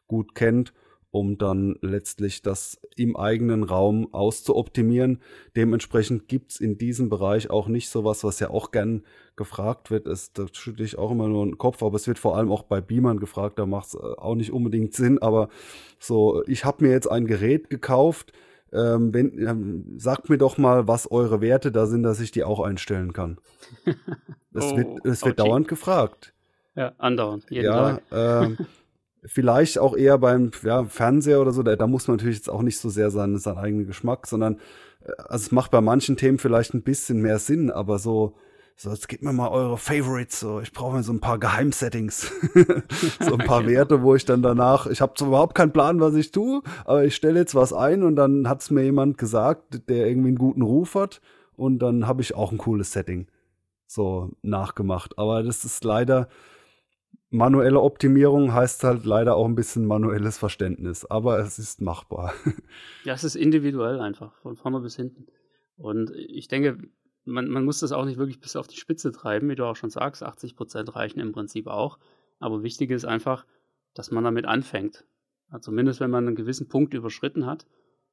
gut 0.07 0.33
kennt 0.33 0.73
um 1.11 1.37
dann 1.37 1.77
letztlich 1.81 2.41
das 2.41 2.79
im 2.95 3.15
eigenen 3.15 3.63
Raum 3.63 4.13
auszuoptimieren. 4.13 5.19
Dementsprechend 5.55 6.27
gibt's 6.27 6.59
in 6.59 6.77
diesem 6.77 7.09
Bereich 7.09 7.49
auch 7.49 7.67
nicht 7.67 7.89
sowas, 7.89 8.23
was 8.23 8.39
ja 8.39 8.49
auch 8.49 8.71
gern 8.71 9.03
gefragt 9.35 9.89
wird. 9.89 10.07
Es, 10.07 10.33
da 10.33 10.45
schütte 10.51 10.83
ich 10.83 10.97
auch 10.97 11.11
immer 11.11 11.27
nur 11.27 11.45
den 11.45 11.57
Kopf, 11.57 11.81
aber 11.81 11.95
es 11.95 12.07
wird 12.07 12.19
vor 12.19 12.37
allem 12.37 12.51
auch 12.51 12.63
bei 12.63 12.81
Beamern 12.81 13.19
gefragt, 13.19 13.57
da 13.57 13.65
macht's 13.65 13.95
äh, 13.95 13.97
auch 13.97 14.35
nicht 14.35 14.51
unbedingt 14.51 14.93
Sinn. 14.93 15.19
Aber 15.19 15.49
so, 15.99 16.43
ich 16.45 16.65
habe 16.65 16.85
mir 16.85 16.91
jetzt 16.91 17.09
ein 17.09 17.25
Gerät 17.25 17.69
gekauft, 17.69 18.33
ähm, 18.71 19.13
wenn, 19.13 19.39
ähm, 19.39 19.85
sagt 19.97 20.29
mir 20.29 20.37
doch 20.37 20.59
mal, 20.59 20.87
was 20.87 21.09
eure 21.09 21.41
Werte 21.41 21.71
da 21.71 21.87
sind, 21.87 22.03
dass 22.03 22.19
ich 22.19 22.31
die 22.31 22.43
auch 22.43 22.59
einstellen 22.59 23.13
kann. 23.13 23.39
Es 24.51 24.65
oh, 24.65 24.77
wird, 24.77 25.05
es 25.05 25.23
wird 25.23 25.39
okay. 25.39 25.47
dauernd 25.47 25.67
gefragt. 25.67 26.33
Ja, 26.75 26.93
andauernd. 26.97 27.45
Jeden 27.49 27.65
ja, 27.65 27.99
ähm, 28.11 28.57
vielleicht 29.25 29.77
auch 29.79 29.95
eher 29.95 30.17
beim 30.17 30.51
ja, 30.63 30.85
Fernseher 30.85 31.41
oder 31.41 31.51
so, 31.51 31.63
da, 31.63 31.75
da, 31.75 31.87
muss 31.87 32.07
man 32.07 32.17
natürlich 32.17 32.37
jetzt 32.37 32.49
auch 32.49 32.61
nicht 32.61 32.79
so 32.79 32.89
sehr 32.89 33.11
seinen, 33.11 33.37
seinen 33.37 33.57
eigenen 33.57 33.87
Geschmack, 33.87 34.27
sondern 34.27 34.55
äh, 35.05 35.11
also 35.17 35.45
es 35.45 35.51
macht 35.51 35.71
bei 35.71 35.81
manchen 35.81 36.17
Themen 36.17 36.37
vielleicht 36.37 36.73
ein 36.73 36.83
bisschen 36.83 37.21
mehr 37.21 37.39
Sinn, 37.39 37.71
aber 37.71 37.99
so, 37.99 38.35
so 38.75 38.91
jetzt 38.91 39.09
gebt 39.09 39.23
mir 39.23 39.33
mal 39.33 39.49
eure 39.49 39.77
Favorites, 39.77 40.39
so 40.39 40.61
ich 40.61 40.71
brauche 40.71 40.97
mir 40.97 41.03
so 41.03 41.11
ein 41.11 41.19
paar 41.19 41.39
Geheimsettings, 41.39 42.31
so 43.19 43.33
ein 43.37 43.45
paar 43.45 43.65
Werte, 43.67 44.01
wo 44.01 44.15
ich 44.15 44.25
dann 44.25 44.41
danach, 44.41 44.87
ich 44.87 45.01
habe 45.01 45.13
überhaupt 45.19 45.55
keinen 45.55 45.73
Plan, 45.73 45.99
was 45.99 46.15
ich 46.15 46.31
tue, 46.31 46.61
aber 46.85 47.03
ich 47.03 47.15
stelle 47.15 47.39
jetzt 47.39 47.55
was 47.55 47.73
ein 47.73 48.03
und 48.03 48.15
dann 48.15 48.47
hat 48.47 48.61
es 48.61 48.71
mir 48.71 48.83
jemand 48.83 49.17
gesagt, 49.17 49.89
der 49.89 50.07
irgendwie 50.07 50.29
einen 50.29 50.37
guten 50.37 50.61
Ruf 50.61 50.95
hat 50.95 51.21
und 51.55 51.79
dann 51.79 52.07
habe 52.07 52.21
ich 52.21 52.35
auch 52.35 52.51
ein 52.51 52.57
cooles 52.57 52.93
Setting 52.93 53.27
so 53.85 54.29
nachgemacht, 54.43 55.17
aber 55.17 55.43
das 55.43 55.65
ist 55.65 55.83
leider 55.83 56.29
manuelle 57.29 57.81
Optimierung 57.81 58.53
heißt 58.53 58.83
halt 58.83 59.05
leider 59.05 59.35
auch 59.35 59.45
ein 59.45 59.55
bisschen 59.55 59.85
manuelles 59.85 60.37
Verständnis, 60.37 61.05
aber 61.05 61.39
es 61.39 61.59
ist 61.59 61.81
machbar. 61.81 62.33
Ja, 63.05 63.13
es 63.13 63.23
ist 63.23 63.35
individuell 63.35 63.99
einfach, 63.99 64.35
von 64.41 64.55
vorne 64.55 64.81
bis 64.81 64.95
hinten. 64.95 65.27
Und 65.77 66.11
ich 66.13 66.47
denke, 66.47 66.77
man, 67.23 67.47
man 67.47 67.63
muss 67.63 67.79
das 67.79 67.91
auch 67.91 68.05
nicht 68.05 68.17
wirklich 68.17 68.41
bis 68.41 68.55
auf 68.55 68.67
die 68.67 68.77
Spitze 68.77 69.11
treiben, 69.11 69.49
wie 69.49 69.55
du 69.55 69.65
auch 69.65 69.75
schon 69.75 69.89
sagst. 69.89 70.21
80 70.21 70.55
Prozent 70.55 70.95
reichen 70.95 71.19
im 71.19 71.31
Prinzip 71.31 71.67
auch. 71.67 71.97
Aber 72.39 72.61
wichtig 72.63 72.91
ist 72.91 73.05
einfach, 73.05 73.45
dass 73.93 74.11
man 74.11 74.23
damit 74.23 74.45
anfängt. 74.45 75.05
Also 75.47 75.71
zumindest, 75.71 76.01
wenn 76.01 76.11
man 76.11 76.27
einen 76.27 76.35
gewissen 76.35 76.67
Punkt 76.67 76.93
überschritten 76.93 77.45
hat. 77.45 77.65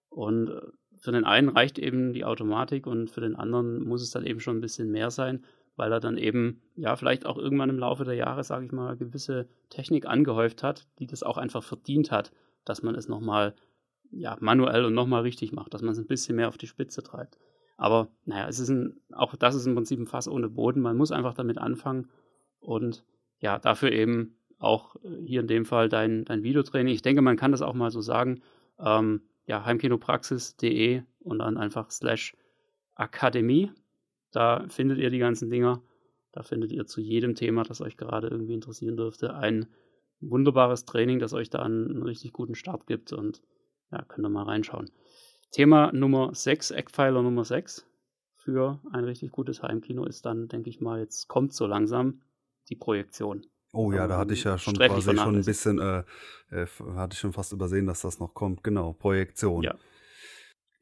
Und 0.08 0.48
äh, 0.48 0.60
für 0.98 1.12
den 1.12 1.24
einen 1.24 1.48
reicht 1.48 1.78
eben 1.78 2.12
die 2.12 2.24
Automatik 2.24 2.86
und 2.86 3.10
für 3.10 3.20
den 3.20 3.36
anderen 3.36 3.84
muss 3.84 4.02
es 4.02 4.10
dann 4.10 4.24
eben 4.24 4.40
schon 4.40 4.58
ein 4.58 4.62
bisschen 4.62 4.90
mehr 4.90 5.10
sein 5.10 5.44
weil 5.76 5.92
er 5.92 6.00
dann 6.00 6.18
eben, 6.18 6.62
ja, 6.74 6.96
vielleicht 6.96 7.26
auch 7.26 7.38
irgendwann 7.38 7.70
im 7.70 7.78
Laufe 7.78 8.04
der 8.04 8.14
Jahre, 8.14 8.42
sage 8.44 8.66
ich 8.66 8.72
mal, 8.72 8.96
gewisse 8.96 9.48
Technik 9.70 10.06
angehäuft 10.06 10.62
hat, 10.62 10.88
die 10.98 11.06
das 11.06 11.22
auch 11.22 11.36
einfach 11.36 11.62
verdient 11.62 12.10
hat, 12.10 12.32
dass 12.64 12.82
man 12.82 12.94
es 12.94 13.08
nochmal, 13.08 13.54
ja, 14.10 14.36
manuell 14.40 14.84
und 14.84 14.94
nochmal 14.94 15.22
richtig 15.22 15.52
macht, 15.52 15.74
dass 15.74 15.82
man 15.82 15.92
es 15.92 15.98
ein 15.98 16.06
bisschen 16.06 16.36
mehr 16.36 16.48
auf 16.48 16.58
die 16.58 16.66
Spitze 16.66 17.02
treibt. 17.02 17.38
Aber, 17.76 18.08
naja, 18.24 18.48
es 18.48 18.58
ist 18.58 18.70
ein, 18.70 19.00
auch 19.12 19.36
das 19.36 19.54
ist 19.54 19.66
im 19.66 19.74
Prinzip 19.74 20.00
ein 20.00 20.06
Fass 20.06 20.28
ohne 20.28 20.48
Boden. 20.48 20.80
Man 20.80 20.96
muss 20.96 21.12
einfach 21.12 21.34
damit 21.34 21.58
anfangen 21.58 22.08
und, 22.58 23.04
ja, 23.38 23.58
dafür 23.58 23.92
eben 23.92 24.38
auch 24.58 24.96
äh, 24.96 25.22
hier 25.24 25.40
in 25.40 25.46
dem 25.46 25.66
Fall 25.66 25.88
dein, 25.88 26.24
dein 26.24 26.42
Videotraining. 26.42 26.94
Ich 26.94 27.02
denke, 27.02 27.22
man 27.22 27.36
kann 27.36 27.52
das 27.52 27.62
auch 27.62 27.74
mal 27.74 27.90
so 27.90 28.00
sagen, 28.00 28.40
ähm, 28.78 29.22
ja, 29.46 29.64
heimkinopraxis.de 29.64 31.02
und 31.20 31.38
dann 31.38 31.58
einfach 31.58 31.90
slash 31.90 32.34
Akademie 32.94 33.70
da 34.36 34.66
findet 34.68 34.98
ihr 34.98 35.08
die 35.08 35.18
ganzen 35.18 35.48
Dinger. 35.48 35.82
Da 36.32 36.42
findet 36.42 36.70
ihr 36.70 36.84
zu 36.84 37.00
jedem 37.00 37.34
Thema, 37.34 37.62
das 37.62 37.80
euch 37.80 37.96
gerade 37.96 38.28
irgendwie 38.28 38.52
interessieren 38.52 38.98
dürfte, 38.98 39.34
ein 39.34 39.66
wunderbares 40.20 40.84
Training, 40.84 41.18
das 41.18 41.32
euch 41.32 41.48
da 41.48 41.60
einen 41.60 42.02
richtig 42.02 42.34
guten 42.34 42.54
Start 42.54 42.86
gibt. 42.86 43.14
Und 43.14 43.40
ja, 43.90 44.02
könnt 44.02 44.26
ihr 44.26 44.28
mal 44.28 44.42
reinschauen. 44.42 44.90
Thema 45.52 45.90
Nummer 45.92 46.34
6, 46.34 46.72
Eckpfeiler 46.72 47.22
Nummer 47.22 47.46
6 47.46 47.86
für 48.34 48.78
ein 48.92 49.04
richtig 49.04 49.32
gutes 49.32 49.62
Heimkino 49.62 50.04
ist 50.04 50.26
dann, 50.26 50.48
denke 50.48 50.68
ich 50.68 50.82
mal, 50.82 51.00
jetzt 51.00 51.28
kommt 51.28 51.54
so 51.54 51.66
langsam 51.66 52.20
die 52.68 52.76
Projektion. 52.76 53.46
Oh 53.72 53.90
ja, 53.90 54.06
da 54.06 54.18
hatte 54.18 54.34
ich 54.34 54.44
ja 54.44 54.58
schon 54.58 54.74
quasi 54.74 55.16
schon 55.16 55.36
ein 55.36 55.44
bisschen, 55.44 55.78
äh, 55.78 56.04
äh, 56.50 56.66
hatte 56.94 57.14
ich 57.14 57.20
schon 57.20 57.32
fast 57.32 57.54
übersehen, 57.54 57.86
dass 57.86 58.02
das 58.02 58.18
noch 58.18 58.34
kommt. 58.34 58.62
Genau, 58.62 58.92
Projektion. 58.92 59.62
Ja. 59.62 59.74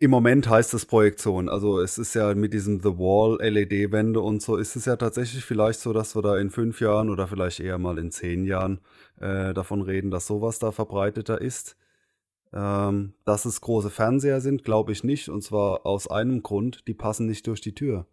Im 0.05 0.11
Moment 0.11 0.51
heißt 0.51 0.75
es 0.75 0.85
Projektion. 0.85 1.49
Also 1.49 1.81
es 1.81 1.97
ist 1.97 2.13
ja 2.13 2.35
mit 2.35 2.53
diesem 2.53 2.83
The 2.83 2.91
Wall 2.91 3.39
LED-Wände 3.41 4.21
und 4.21 4.43
so, 4.43 4.57
ist 4.57 4.77
es 4.77 4.85
ja 4.85 4.97
tatsächlich 4.97 5.47
vielleicht 5.47 5.81
so, 5.81 5.95
dass 5.95 6.15
wir 6.15 6.21
da 6.21 6.37
in 6.37 6.51
fünf 6.51 6.83
Jahren 6.83 7.09
oder 7.09 7.27
vielleicht 7.27 7.59
eher 7.59 7.79
mal 7.79 7.97
in 7.97 8.11
zehn 8.11 8.45
Jahren 8.45 8.81
äh, 9.19 9.55
davon 9.55 9.81
reden, 9.81 10.11
dass 10.11 10.27
sowas 10.27 10.59
da 10.59 10.73
verbreiteter 10.73 11.41
ist. 11.41 11.79
Ähm, 12.53 13.15
dass 13.25 13.47
es 13.47 13.63
große 13.63 13.89
Fernseher 13.89 14.43
sind, 14.43 14.63
glaube 14.63 14.93
ich 14.93 15.05
nicht. 15.05 15.31
Und 15.31 15.43
zwar 15.43 15.87
aus 15.87 16.07
einem 16.07 16.43
Grund, 16.43 16.87
die 16.87 16.93
passen 16.93 17.25
nicht 17.25 17.47
durch 17.47 17.63
die 17.63 17.75
Tür. 17.75 18.05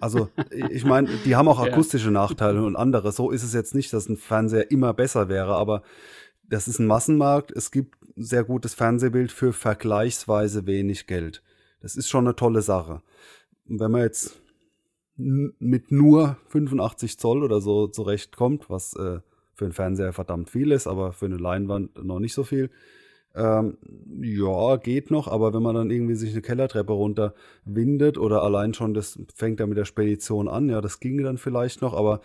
Also, 0.00 0.28
ich 0.70 0.84
meine, 0.84 1.08
die 1.24 1.34
haben 1.34 1.48
auch 1.48 1.58
akustische 1.58 2.12
Nachteile 2.12 2.62
und 2.62 2.76
andere. 2.76 3.10
So 3.10 3.32
ist 3.32 3.42
es 3.42 3.54
jetzt 3.54 3.74
nicht, 3.74 3.92
dass 3.92 4.08
ein 4.08 4.16
Fernseher 4.16 4.70
immer 4.70 4.94
besser 4.94 5.28
wäre, 5.28 5.56
aber 5.56 5.82
das 6.48 6.68
ist 6.68 6.78
ein 6.78 6.86
Massenmarkt. 6.86 7.50
Es 7.50 7.72
gibt 7.72 7.96
sehr 8.16 8.44
gutes 8.44 8.74
Fernsehbild 8.74 9.32
für 9.32 9.52
vergleichsweise 9.52 10.66
wenig 10.66 11.06
Geld. 11.06 11.42
Das 11.80 11.96
ist 11.96 12.08
schon 12.08 12.26
eine 12.26 12.36
tolle 12.36 12.62
Sache. 12.62 13.02
Und 13.68 13.80
wenn 13.80 13.90
man 13.90 14.02
jetzt 14.02 14.40
mit 15.16 15.92
nur 15.92 16.38
85 16.48 17.18
Zoll 17.18 17.42
oder 17.44 17.60
so 17.60 17.86
zurechtkommt, 17.86 18.68
was 18.68 18.94
äh, 18.96 19.20
für 19.54 19.64
einen 19.64 19.72
Fernseher 19.72 20.12
verdammt 20.12 20.50
viel 20.50 20.72
ist, 20.72 20.86
aber 20.86 21.12
für 21.12 21.26
eine 21.26 21.36
Leinwand 21.36 22.02
noch 22.02 22.18
nicht 22.18 22.34
so 22.34 22.42
viel. 22.42 22.70
Ähm, 23.36 23.78
ja, 24.20 24.76
geht 24.76 25.10
noch, 25.10 25.26
aber 25.26 25.52
wenn 25.52 25.62
man 25.62 25.74
dann 25.74 25.90
irgendwie 25.90 26.14
sich 26.14 26.32
eine 26.32 26.42
Kellertreppe 26.42 26.92
runter 26.92 27.34
windet 27.64 28.16
oder 28.16 28.42
allein 28.42 28.74
schon, 28.74 28.94
das 28.94 29.18
fängt 29.34 29.58
ja 29.58 29.66
mit 29.66 29.76
der 29.76 29.84
Spedition 29.84 30.48
an, 30.48 30.68
ja, 30.68 30.80
das 30.80 31.00
ginge 31.00 31.24
dann 31.24 31.38
vielleicht 31.38 31.82
noch, 31.82 31.94
aber 31.94 32.20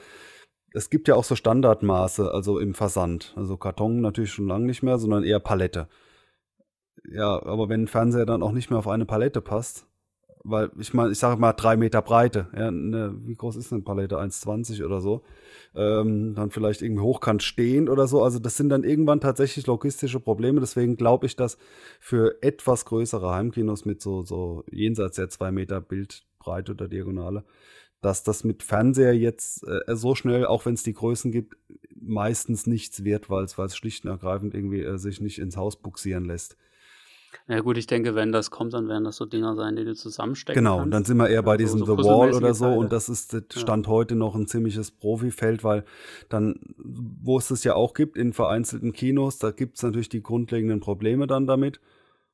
es 0.74 0.90
gibt 0.90 1.08
ja 1.08 1.16
auch 1.16 1.24
so 1.24 1.36
Standardmaße, 1.36 2.32
also 2.32 2.60
im 2.60 2.74
Versand. 2.74 3.34
Also 3.36 3.58
Karton 3.58 4.02
natürlich 4.02 4.32
schon 4.32 4.48
lange 4.48 4.66
nicht 4.66 4.84
mehr, 4.84 4.98
sondern 4.98 5.24
eher 5.24 5.40
Palette. 5.40 5.88
Ja, 7.10 7.42
aber 7.44 7.70
wenn 7.70 7.84
ein 7.84 7.88
Fernseher 7.88 8.26
dann 8.26 8.44
auch 8.44 8.52
nicht 8.52 8.70
mehr 8.70 8.80
auf 8.80 8.88
eine 8.88 9.06
Palette 9.06 9.42
passt, 9.42 9.88
weil 10.44 10.72
ich 10.80 10.94
meine, 10.94 11.12
ich 11.12 11.20
sage 11.20 11.40
mal 11.40 11.54
drei 11.54 11.76
Meter 11.76 12.02
Breite, 12.02 12.48
ja, 12.56 12.72
ne, 12.72 13.14
wie 13.24 13.36
groß 13.36 13.56
ist 13.58 13.74
eine 13.74 13.82
Palette? 13.82 14.18
1,20 14.18 14.86
oder 14.86 15.02
so. 15.02 15.24
Ähm, 15.76 16.34
dann 16.36 16.50
vielleicht 16.50 16.82
irgendwie 16.82 17.04
hochkant 17.04 17.44
stehend 17.44 17.90
oder 17.90 18.08
so. 18.08 18.24
Also 18.24 18.40
das 18.40 18.58
sind 18.58 18.70
dann 18.70 18.84
irgendwann 18.84 19.20
tatsächlich 19.20 19.68
logistische 19.68 20.20
Probleme. 20.20 20.60
Deswegen 20.60 20.96
glaube 20.96 21.26
ich, 21.26 21.36
dass 21.36 21.58
für 22.00 22.42
etwas 22.42 22.86
größere 22.86 23.34
Heimkinos 23.34 23.86
mit 23.86 24.02
so, 24.02 24.24
so 24.24 24.64
jenseits 24.72 25.18
der 25.18 25.30
zwei 25.30 25.52
Meter 25.52 25.82
Bildbreite 25.82 26.72
oder 26.72 26.88
Diagonale, 26.88 27.44
dass 28.02 28.24
das 28.24 28.44
mit 28.44 28.64
Fernseher 28.64 29.16
jetzt 29.16 29.64
äh, 29.68 29.96
so 29.96 30.16
schnell, 30.16 30.46
auch 30.46 30.66
wenn 30.66 30.74
es 30.74 30.84
die 30.84 30.94
Größen 30.94 31.32
gibt, 31.32 31.58
meistens 32.00 32.66
nichts 32.66 33.04
wird, 33.04 33.30
weil 33.30 33.44
es 33.44 33.76
schlicht 33.76 34.06
und 34.06 34.12
ergreifend 34.12 34.54
irgendwie 34.54 34.82
äh, 34.82 34.98
sich 34.98 35.22
nicht 35.22 35.40
ins 35.40 35.58
Haus 35.58 35.76
buxieren 35.76 36.26
lässt. 36.26 36.56
Ja 37.48 37.60
gut, 37.60 37.78
ich 37.78 37.88
denke, 37.88 38.16
wenn 38.16 38.32
das 38.32 38.50
kommt, 38.52 38.74
dann 38.74 38.88
werden 38.88 39.04
das 39.04 39.18
so 39.18 39.26
Dinger 39.26 39.56
sein, 39.56 39.76
die 39.76 39.84
du 39.84 39.94
zusammenstecken 39.94 40.60
Genau, 40.64 40.78
kannst. 40.78 40.86
und 40.86 40.92
dann 40.92 41.06
sind 41.06 41.18
wir 41.18 41.30
eher 41.30 41.44
bei 41.44 41.58
diesem 41.58 41.80
so, 41.80 41.86
The 41.86 42.04
Wall 42.04 42.34
oder 42.34 42.54
so 42.54 42.66
Teile. 42.66 42.80
und 42.80 42.92
das 42.92 43.10
ist 43.10 43.34
das 43.34 43.44
Stand 43.56 43.86
ja. 43.86 43.92
heute 43.92 44.16
noch 44.16 44.36
ein 44.36 44.48
ziemliches 44.48 44.92
Profifeld, 44.92 45.64
weil 45.64 45.84
dann, 46.30 46.60
wo 46.78 47.38
es 47.38 47.52
es 47.52 47.64
ja 47.64 47.76
auch 47.76 47.94
gibt 47.94 48.18
in 48.18 48.34
vereinzelten 48.34 48.94
Kinos, 48.94 49.38
da 49.38 49.52
gibt 49.52 49.78
es 49.78 49.84
natürlich 49.84 50.10
die 50.10 50.24
grundlegenden 50.24 50.80
Probleme 50.80 51.28
dann 51.28 51.46
damit. 51.46 51.80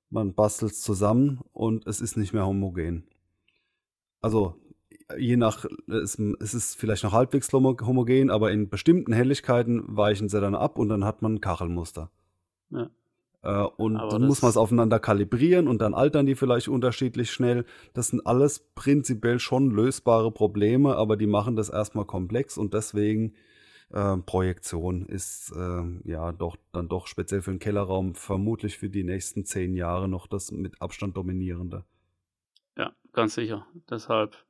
Man 0.10 0.34
bastelt 0.34 0.72
es 0.74 0.82
zusammen 0.82 1.42
und 1.52 1.88
es 1.88 2.00
ist 2.00 2.16
nicht 2.16 2.34
mehr 2.34 2.46
homogen. 2.46 3.06
Also 4.22 4.56
je 5.18 5.38
nach, 5.38 5.66
es, 5.88 6.16
ist 6.16 6.76
vielleicht 6.76 7.04
noch 7.04 7.14
halbwegs 7.14 7.52
homogen, 7.54 8.30
aber 8.30 8.52
in 8.52 8.70
bestimmten 8.70 9.14
Helligkeiten 9.14 9.84
weichen 9.88 10.30
sie 10.30 10.42
dann 10.42 10.56
ab 10.56 10.78
und 10.78 10.90
dann 10.90 11.06
hat 11.06 11.22
man 11.22 11.36
ein 11.36 11.42
Kachelmuster. 11.42 12.10
Ja. 12.72 12.90
Äh, 13.44 13.68
und 13.78 13.98
Aber 13.98 14.10
dann 14.10 14.26
muss 14.26 14.42
man 14.42 14.50
es 14.50 14.58
aufeinander 14.58 15.00
kalibrieren 15.00 15.68
und 15.68 15.80
dann 15.82 15.94
altern 15.94 16.26
die 16.26 16.36
vielleicht 16.36 16.68
unterschiedlich 16.68 17.32
schnell. 17.32 17.66
Das 17.94 18.08
sind 18.08 18.26
alles 18.26 18.60
prinzipiell 18.74 19.40
schon 19.40 19.70
lösbare 19.70 20.32
Probleme, 20.32 20.96
aber 20.96 21.16
die 21.16 21.28
machen 21.28 21.56
das 21.56 21.70
erstmal 21.70 22.06
komplex 22.06 22.58
und 22.58 22.74
deswegen 22.74 23.34
äh, 23.92 24.18
Projektion 24.18 25.06
ist 25.06 25.52
äh, 25.56 25.84
ja 26.04 26.32
doch 26.32 26.58
dann 26.72 26.90
doch 26.90 27.06
speziell 27.06 27.44
für 27.44 27.52
den 27.52 27.60
Kellerraum 27.60 28.16
vermutlich 28.16 28.80
für 28.80 28.90
die 28.90 29.04
nächsten 29.04 29.46
zehn 29.46 29.76
Jahre 29.76 30.08
noch 30.08 30.26
das 30.26 30.52
mit 30.52 30.82
Abstand 30.82 31.16
dominierende. 31.16 31.86
Ja, 32.76 32.94
ganz 33.14 33.36
sicher. 33.36 33.68
Deshalb 33.90 34.45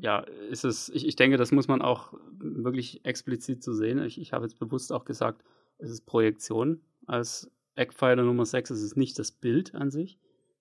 ja, 0.00 0.20
ist 0.50 0.64
es, 0.64 0.88
ich, 0.88 1.06
ich 1.06 1.16
denke, 1.16 1.36
das 1.36 1.52
muss 1.52 1.68
man 1.68 1.82
auch 1.82 2.12
wirklich 2.38 3.04
explizit 3.04 3.62
so 3.62 3.72
sehen. 3.72 4.02
Ich, 4.02 4.20
ich 4.20 4.32
habe 4.32 4.44
jetzt 4.44 4.58
bewusst 4.58 4.92
auch 4.92 5.04
gesagt, 5.04 5.44
es 5.78 5.90
ist 5.90 6.06
Projektion 6.06 6.80
als 7.06 7.50
Eckpfeiler 7.76 8.24
Nummer 8.24 8.46
6 8.46 8.70
ist 8.70 8.82
es 8.82 8.96
nicht 8.96 9.18
das 9.18 9.30
Bild 9.30 9.74
an 9.74 9.90
sich. 9.90 10.18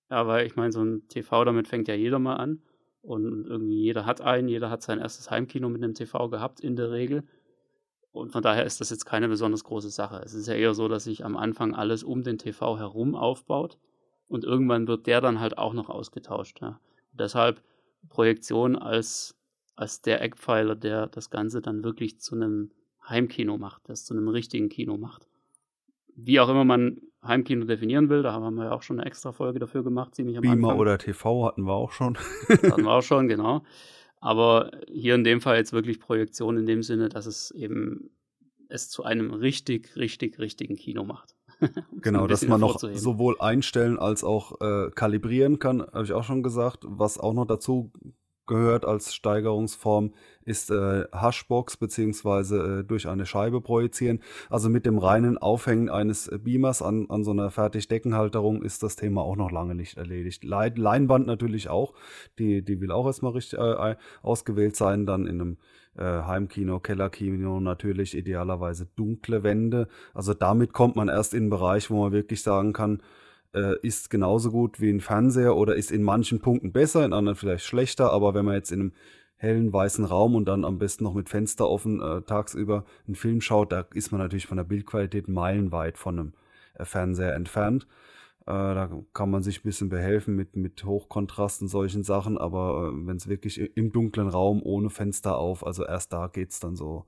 Aber 0.10 0.46
ich 0.46 0.56
meine, 0.56 0.72
so 0.72 0.84
ein 0.84 1.08
TV, 1.08 1.46
damit 1.46 1.68
fängt 1.68 1.88
ja 1.88 1.96
jeder 1.96 2.20
mal 2.20 2.36
an. 2.36 2.62
Und 3.02 3.48
irgendwie 3.48 3.82
jeder 3.82 4.06
hat 4.06 4.22
einen, 4.22 4.48
jeder 4.48 4.70
hat 4.70 4.82
sein 4.82 5.00
erstes 5.00 5.32
Heimkino 5.32 5.70
mit 5.70 5.84
einem 5.84 5.94
TV 5.94 6.30
gehabt, 6.30 6.60
in 6.60 6.76
der 6.76 6.92
Regel. 6.92 7.24
Und 8.12 8.32
von 8.32 8.42
daher 8.42 8.66
ist 8.66 8.82
das 8.82 8.90
jetzt 8.90 9.06
keine 9.06 9.28
besonders 9.28 9.64
große 9.64 9.90
Sache. 9.90 10.22
Es 10.24 10.34
ist 10.34 10.48
ja 10.48 10.54
eher 10.54 10.74
so, 10.74 10.88
dass 10.88 11.06
sich 11.06 11.26
am 11.26 11.38
Anfang 11.38 11.74
alles 11.74 12.04
um 12.04 12.24
den 12.24 12.38
TV 12.38 12.78
herum 12.78 13.16
aufbaut. 13.16 13.78
Und 14.28 14.44
irgendwann 14.44 14.88
wird 14.88 15.08
der 15.08 15.22
dann 15.22 15.40
halt 15.40 15.58
auch 15.58 15.74
noch 15.74 15.90
ausgetauscht. 15.90 16.62
Ja. 16.62 16.80
deshalb 17.14 17.62
Projektion 18.10 18.76
als, 18.76 19.38
als 19.76 20.02
der 20.02 20.22
Eckpfeiler, 20.22 20.76
der 20.76 21.08
das 21.08 21.30
Ganze 21.30 21.62
dann 21.62 21.84
wirklich 21.84 22.20
zu 22.20 22.36
einem 22.36 22.72
Heimkino 23.08 23.58
macht, 23.58 23.88
das 23.90 24.06
zu 24.06 24.14
einem 24.14 24.28
richtigen 24.28 24.70
Kino 24.70 24.98
macht 24.98 25.28
wie 26.16 26.40
auch 26.40 26.50
immer 26.50 26.64
man 26.64 27.02
Heimkino 27.24 27.66
definieren 27.66 28.10
will, 28.10 28.24
da 28.24 28.34
haben 28.34 28.56
wir 28.56 28.66
ja 28.66 28.72
auch 28.72 28.82
schon 28.82 29.00
eine 29.00 29.08
extra 29.08 29.32
Folge 29.32 29.60
dafür 29.60 29.84
gemacht, 29.84 30.16
ziemlich 30.16 30.38
am 30.38 30.42
Beamer 30.42 30.70
Anfang. 30.70 30.80
oder 30.80 30.98
TV 30.98 31.46
hatten 31.46 31.64
wir 31.64 31.74
auch 31.74 31.92
schon. 31.92 32.18
hatten 32.50 32.84
wir 32.84 32.92
auch 32.92 33.02
schon, 33.02 33.28
genau. 33.28 33.64
Aber 34.22 34.72
hier 34.88 35.16
in 35.16 35.24
dem 35.24 35.42
Fall 35.42 35.58
jetzt 35.58 35.74
wirklich 35.74 36.00
Projektion 36.00 36.58
in 36.58 36.66
dem 36.66 36.84
Sinne, 36.84 37.10
dass 37.10 37.26
es 37.26 37.52
eben 37.52 38.12
es 38.70 38.90
zu 38.90 39.04
einem 39.04 39.34
richtig, 39.34 39.96
richtig, 39.96 40.40
richtigen 40.40 40.76
Kino 40.76 41.04
macht. 41.04 41.35
genau, 42.02 42.28
dass 42.28 42.48
man 42.48 42.62
noch 42.62 42.80
sowohl 42.80 43.40
einstellen 43.40 44.00
als 44.00 44.24
auch 44.24 44.60
äh, 44.62 44.92
kalibrieren 44.92 45.60
kann, 45.60 45.82
habe 45.82 46.04
ich 46.04 46.14
auch 46.14 46.24
schon 46.24 46.44
gesagt. 46.44 46.84
Was 46.88 47.18
auch 47.18 47.34
noch 47.34 47.46
dazu 47.46 47.92
gehört 48.46 48.86
als 48.86 49.14
Steigerungsform, 49.14 50.14
ist 50.44 50.70
äh, 50.70 51.06
Hashbox 51.12 51.78
beziehungsweise 51.78 52.82
äh, 52.82 52.84
durch 52.84 53.08
eine 53.08 53.26
Scheibe 53.26 53.62
projizieren. 53.62 54.22
Also 54.50 54.70
mit 54.70 54.86
dem 54.86 54.98
reinen 54.98 55.38
Aufhängen 55.38 55.90
eines 55.90 56.30
Beamers 56.44 56.82
an, 56.82 57.08
an 57.10 57.24
so 57.24 57.32
einer 57.32 57.50
Fertigdeckenhalterung 57.50 58.62
ist 58.62 58.84
das 58.84 58.96
Thema 58.96 59.22
auch 59.22 59.36
noch 59.36 59.52
lange 59.52 59.76
nicht 59.76 59.98
erledigt. 59.98 60.44
Le 60.44 60.74
Leinwand 60.76 61.26
natürlich 61.26 61.70
auch, 61.70 61.94
die, 62.38 62.64
die 62.64 62.80
will 62.82 62.92
auch 62.92 63.08
erstmal 63.08 63.32
richtig 63.32 63.60
äh, 63.60 63.96
ausgewählt 64.22 64.76
sein, 64.76 65.06
dann 65.06 65.26
in 65.26 65.42
einem 65.42 65.58
äh, 65.98 66.04
Heimkino, 66.04 66.80
Kellerkino 66.80 67.60
natürlich 67.60 68.16
idealerweise 68.16 68.88
dunkle 68.96 69.44
Wände. 69.44 69.88
Also 70.14 70.34
damit 70.34 70.74
kommt 70.74 70.96
man 70.96 71.10
erst 71.10 71.34
in 71.34 71.44
einen 71.44 71.50
Bereich, 71.50 71.90
wo 71.90 72.04
man 72.04 72.12
wirklich 72.12 72.42
sagen 72.42 72.74
kann, 72.74 73.02
äh, 73.54 73.80
ist 73.82 74.10
genauso 74.10 74.52
gut 74.52 74.82
wie 74.82 74.90
ein 74.90 75.02
Fernseher 75.02 75.56
oder 75.56 75.76
ist 75.76 75.92
in 75.92 76.04
manchen 76.04 76.42
Punkten 76.42 76.72
besser, 76.72 77.06
in 77.06 77.14
anderen 77.14 77.38
vielleicht 77.38 77.66
schlechter, 77.66 78.12
aber 78.12 78.34
wenn 78.34 78.46
man 78.46 78.56
jetzt 78.56 78.72
in 78.72 78.82
einem 78.82 78.92
hellen 79.38 79.72
weißen 79.72 80.06
Raum 80.06 80.36
und 80.36 80.46
dann 80.46 80.66
am 80.66 80.78
besten 80.78 81.04
noch 81.04 81.14
mit 81.14 81.30
Fenster 81.30 81.70
offen 81.70 82.02
äh, 82.02 82.22
tagsüber 82.22 82.86
einen 83.08 83.16
Film 83.16 83.42
schaut, 83.42 83.72
da 83.72 83.86
ist 83.94 84.12
man 84.12 84.20
natürlich 84.20 84.48
von 84.48 84.58
der 84.58 84.64
Bildqualität 84.64 85.28
meilenweit 85.28 85.98
von 85.98 86.20
einem 86.20 86.34
äh, 86.76 86.86
Fernseher 86.86 87.36
entfernt. 87.36 87.88
Äh, 88.48 88.52
da 88.52 88.90
kann 89.14 89.32
man 89.32 89.42
sich 89.42 89.60
ein 89.60 89.64
bisschen 89.64 89.90
behelfen 89.90 90.36
mit, 90.36 90.56
mit 90.56 90.84
Hochkontrast 90.86 91.62
und 91.64 91.68
solchen 91.68 92.04
Sachen, 92.04 92.38
aber 92.38 92.92
äh, 92.94 93.08
wenn 93.08 93.18
es 93.18 93.28
wirklich 93.28 93.60
im 93.60 93.92
dunklen 93.92 94.28
Raum 94.28 94.62
ohne 94.64 94.90
Fenster 94.92 95.38
auf, 95.38 95.66
also 95.66 95.84
erst 95.84 96.14
da 96.14 96.28
geht 96.28 96.52
es 96.52 96.60
dann 96.60 96.76
so, 96.76 97.06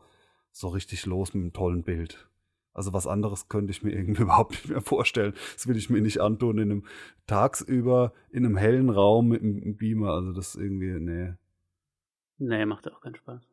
so 0.52 0.70
richtig 0.70 1.06
los 1.06 1.34
mit 1.34 1.44
einem 1.44 1.54
tollen 1.54 1.84
Bild. 1.84 2.28
Also 2.74 2.94
was 2.94 3.08
anderes 3.08 3.50
könnte 3.50 3.72
ich 3.72 3.84
mir 3.84 3.92
irgendwie 3.96 4.24
überhaupt 4.24 4.52
nicht 4.52 4.70
mehr 4.70 4.82
vorstellen. 4.82 5.34
Das 5.54 5.68
will 5.68 5.78
ich 5.78 5.90
mir 5.90 6.02
nicht 6.02 6.22
antun 6.22 6.58
in 6.58 6.72
einem 6.72 6.86
tagsüber 7.28 8.14
in 8.32 8.46
einem 8.46 8.58
hellen 8.58 8.90
Raum 8.90 9.28
mit 9.28 9.42
einem 9.42 9.78
Beamer. 9.78 10.14
Also 10.14 10.34
das 10.34 10.56
irgendwie, 10.56 11.00
nee. 11.00 11.34
Nee, 12.40 12.66
macht 12.66 12.92
auch 12.92 13.02
keinen 13.02 13.16
Spaß. 13.16 13.48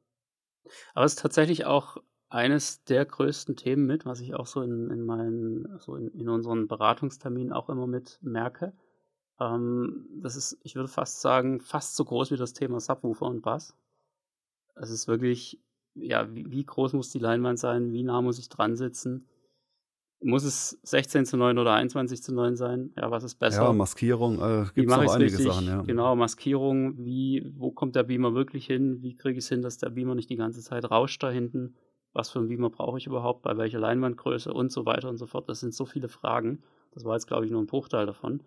Aber 0.94 1.04
es 1.04 1.14
ist 1.14 1.20
tatsächlich 1.20 1.66
auch 1.66 1.98
eines 2.34 2.82
der 2.84 3.04
größten 3.04 3.56
Themen 3.56 3.86
mit, 3.86 4.04
was 4.06 4.20
ich 4.20 4.34
auch 4.34 4.46
so 4.46 4.60
in, 4.60 4.90
in 4.90 5.06
meinen, 5.06 5.78
so 5.78 5.94
in, 5.94 6.08
in 6.08 6.28
unseren 6.28 6.66
Beratungsterminen 6.66 7.52
auch 7.52 7.68
immer 7.68 7.86
mit 7.86 8.18
merke. 8.22 8.72
Ähm, 9.38 10.06
das 10.20 10.34
ist, 10.34 10.58
ich 10.62 10.74
würde 10.74 10.88
fast 10.88 11.20
sagen, 11.20 11.60
fast 11.60 11.94
so 11.94 12.04
groß 12.04 12.32
wie 12.32 12.36
das 12.36 12.52
Thema 12.52 12.80
Subwoofer 12.80 13.26
und 13.26 13.42
Bass. 13.42 13.76
Es 14.74 14.90
ist 14.90 15.06
wirklich 15.06 15.60
ja, 15.94 16.34
wie, 16.34 16.50
wie, 16.50 16.64
groß 16.64 16.92
muss 16.92 17.10
die 17.10 17.18
Leinwand 17.18 17.58
sein, 17.58 17.92
wie 17.92 18.02
nah 18.02 18.20
muss 18.20 18.38
ich 18.38 18.48
dran 18.48 18.76
sitzen. 18.76 19.28
Muss 20.20 20.42
es 20.44 20.78
16 20.82 21.26
zu 21.26 21.36
9 21.36 21.58
oder 21.58 21.74
21 21.74 22.22
zu 22.22 22.34
9 22.34 22.56
sein? 22.56 22.92
Ja, 22.96 23.10
was 23.10 23.24
ist 23.24 23.34
besser? 23.36 23.62
Ja, 23.62 23.72
Maskierung, 23.72 24.40
äh, 24.40 24.64
gibt 24.74 24.90
es 24.90 24.96
auch 24.96 25.14
einige 25.14 25.24
richtig? 25.24 25.46
Sachen, 25.46 25.66
ja. 25.66 25.82
Genau, 25.82 26.16
Maskierung, 26.16 26.96
wie, 27.04 27.52
wo 27.56 27.70
kommt 27.70 27.94
der 27.94 28.04
Beamer 28.04 28.34
wirklich 28.34 28.66
hin? 28.66 29.02
Wie 29.02 29.16
kriege 29.16 29.38
ich 29.38 29.44
es 29.44 29.48
hin, 29.48 29.62
dass 29.62 29.76
der 29.78 29.90
Beamer 29.90 30.14
nicht 30.14 30.30
die 30.30 30.36
ganze 30.36 30.62
Zeit 30.62 30.90
rauscht 30.90 31.22
da 31.22 31.30
hinten? 31.30 31.74
Was 32.14 32.30
für 32.30 32.38
ein 32.38 32.48
Beamer 32.48 32.70
brauche 32.70 32.96
ich 32.96 33.06
überhaupt? 33.06 33.42
Bei 33.42 33.56
welcher 33.58 33.80
Leinwandgröße? 33.80 34.52
Und 34.54 34.72
so 34.72 34.86
weiter 34.86 35.08
und 35.08 35.18
so 35.18 35.26
fort. 35.26 35.48
Das 35.48 35.60
sind 35.60 35.74
so 35.74 35.84
viele 35.84 36.08
Fragen. 36.08 36.62
Das 36.92 37.04
war 37.04 37.14
jetzt, 37.14 37.26
glaube 37.26 37.44
ich, 37.44 37.50
nur 37.50 37.60
ein 37.60 37.66
Bruchteil 37.66 38.06
davon. 38.06 38.42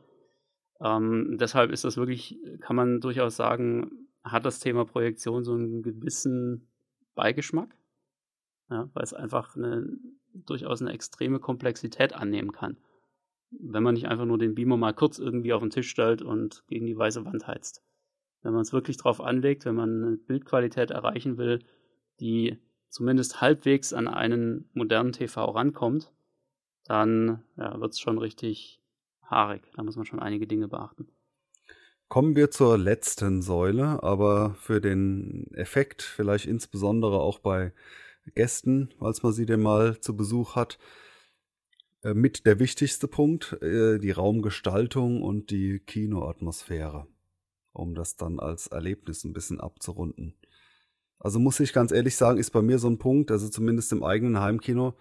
Ähm, 0.79 1.37
deshalb 1.39 1.71
ist 1.71 1.83
das 1.83 1.97
wirklich, 1.97 2.39
kann 2.61 2.75
man 2.75 3.01
durchaus 3.01 3.35
sagen, 3.35 4.07
hat 4.23 4.45
das 4.45 4.59
Thema 4.59 4.85
Projektion 4.85 5.43
so 5.43 5.53
einen 5.53 5.81
gewissen 5.81 6.69
Beigeschmack, 7.15 7.75
ja, 8.69 8.89
weil 8.93 9.03
es 9.03 9.13
einfach 9.13 9.55
eine, 9.55 9.97
durchaus 10.33 10.81
eine 10.81 10.93
extreme 10.93 11.39
Komplexität 11.39 12.13
annehmen 12.13 12.51
kann. 12.51 12.77
Wenn 13.49 13.83
man 13.83 13.95
nicht 13.95 14.07
einfach 14.07 14.25
nur 14.25 14.37
den 14.37 14.55
Beamer 14.55 14.77
mal 14.77 14.93
kurz 14.93 15.19
irgendwie 15.19 15.53
auf 15.53 15.61
den 15.61 15.71
Tisch 15.71 15.89
stellt 15.89 16.21
und 16.21 16.63
gegen 16.67 16.85
die 16.85 16.97
weiße 16.97 17.25
Wand 17.25 17.47
heizt. 17.47 17.83
Wenn 18.43 18.53
man 18.53 18.61
es 18.61 18.73
wirklich 18.73 18.97
drauf 18.97 19.19
anlegt, 19.19 19.65
wenn 19.65 19.75
man 19.75 20.03
eine 20.03 20.17
Bildqualität 20.17 20.91
erreichen 20.91 21.37
will, 21.37 21.59
die 22.19 22.57
zumindest 22.89 23.41
halbwegs 23.41 23.93
an 23.93 24.07
einen 24.07 24.69
modernen 24.73 25.11
TV 25.11 25.45
rankommt, 25.45 26.11
dann 26.85 27.43
ja, 27.57 27.79
wird 27.79 27.93
es 27.93 27.99
schon 27.99 28.17
richtig 28.17 28.81
haarig. 29.23 29.63
Da 29.75 29.83
muss 29.83 29.95
man 29.95 30.05
schon 30.05 30.19
einige 30.19 30.47
Dinge 30.47 30.67
beachten. 30.67 31.07
Kommen 32.07 32.37
wir 32.37 32.51
zur 32.51 32.77
letzten 32.77 33.41
Säule, 33.41 34.01
aber 34.01 34.55
für 34.61 34.79
den 34.79 35.51
Effekt, 35.53 36.01
vielleicht 36.01 36.45
insbesondere 36.45 37.19
auch 37.19 37.39
bei 37.39 37.73
Gästen, 38.33 38.93
als 38.99 39.23
man 39.23 39.33
sie 39.33 39.45
denn 39.45 39.61
mal 39.61 39.99
zu 39.99 40.15
Besuch 40.15 40.55
hat, 40.55 40.79
äh, 42.03 42.13
mit 42.13 42.45
der 42.45 42.59
wichtigste 42.59 43.07
Punkt, 43.09 43.61
äh, 43.61 43.99
die 43.99 44.11
Raumgestaltung 44.11 45.21
und 45.21 45.51
die 45.51 45.79
Kinoatmosphäre, 45.79 47.07
um 47.73 47.93
das 47.93 48.15
dann 48.15 48.39
als 48.39 48.67
Erlebnis 48.67 49.25
ein 49.25 49.33
bisschen 49.33 49.59
abzurunden. 49.59 50.35
Also 51.19 51.39
muss 51.39 51.59
ich 51.59 51.73
ganz 51.73 51.91
ehrlich 51.91 52.15
sagen, 52.15 52.37
ist 52.37 52.51
bei 52.51 52.61
mir 52.61 52.79
so 52.79 52.87
ein 52.87 52.99
Punkt, 52.99 53.31
also 53.31 53.49
zumindest 53.49 53.91
im 53.91 54.03
eigenen 54.03 54.39
Heimkino, 54.39 54.93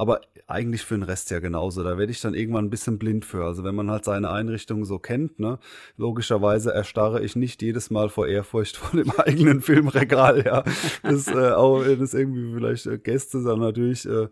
aber 0.00 0.22
eigentlich 0.46 0.82
für 0.82 0.94
den 0.94 1.02
Rest 1.02 1.30
ja 1.30 1.40
genauso. 1.40 1.84
Da 1.84 1.98
werde 1.98 2.10
ich 2.10 2.22
dann 2.22 2.32
irgendwann 2.32 2.64
ein 2.64 2.70
bisschen 2.70 2.98
blind 2.98 3.24
für. 3.24 3.44
Also 3.44 3.64
wenn 3.64 3.74
man 3.74 3.90
halt 3.90 4.04
seine 4.04 4.30
Einrichtung 4.30 4.86
so 4.86 4.98
kennt, 4.98 5.38
ne, 5.38 5.58
logischerweise 5.98 6.72
erstarre 6.72 7.22
ich 7.22 7.36
nicht 7.36 7.60
jedes 7.60 7.90
Mal 7.90 8.08
vor 8.08 8.26
Ehrfurcht 8.26 8.76
vor 8.78 8.98
dem 8.98 9.10
eigenen 9.18 9.60
Filmregal, 9.60 10.42
ja. 10.44 10.64
Das, 11.02 11.28
äh, 11.28 11.50
auch 11.50 11.84
wenn 11.84 12.00
es 12.00 12.14
irgendwie 12.14 12.54
vielleicht 12.54 12.86
äh, 12.86 12.98
Gäste 12.98 13.42
dann 13.42 13.60
natürlich 13.60 14.06
äh, 14.06 14.28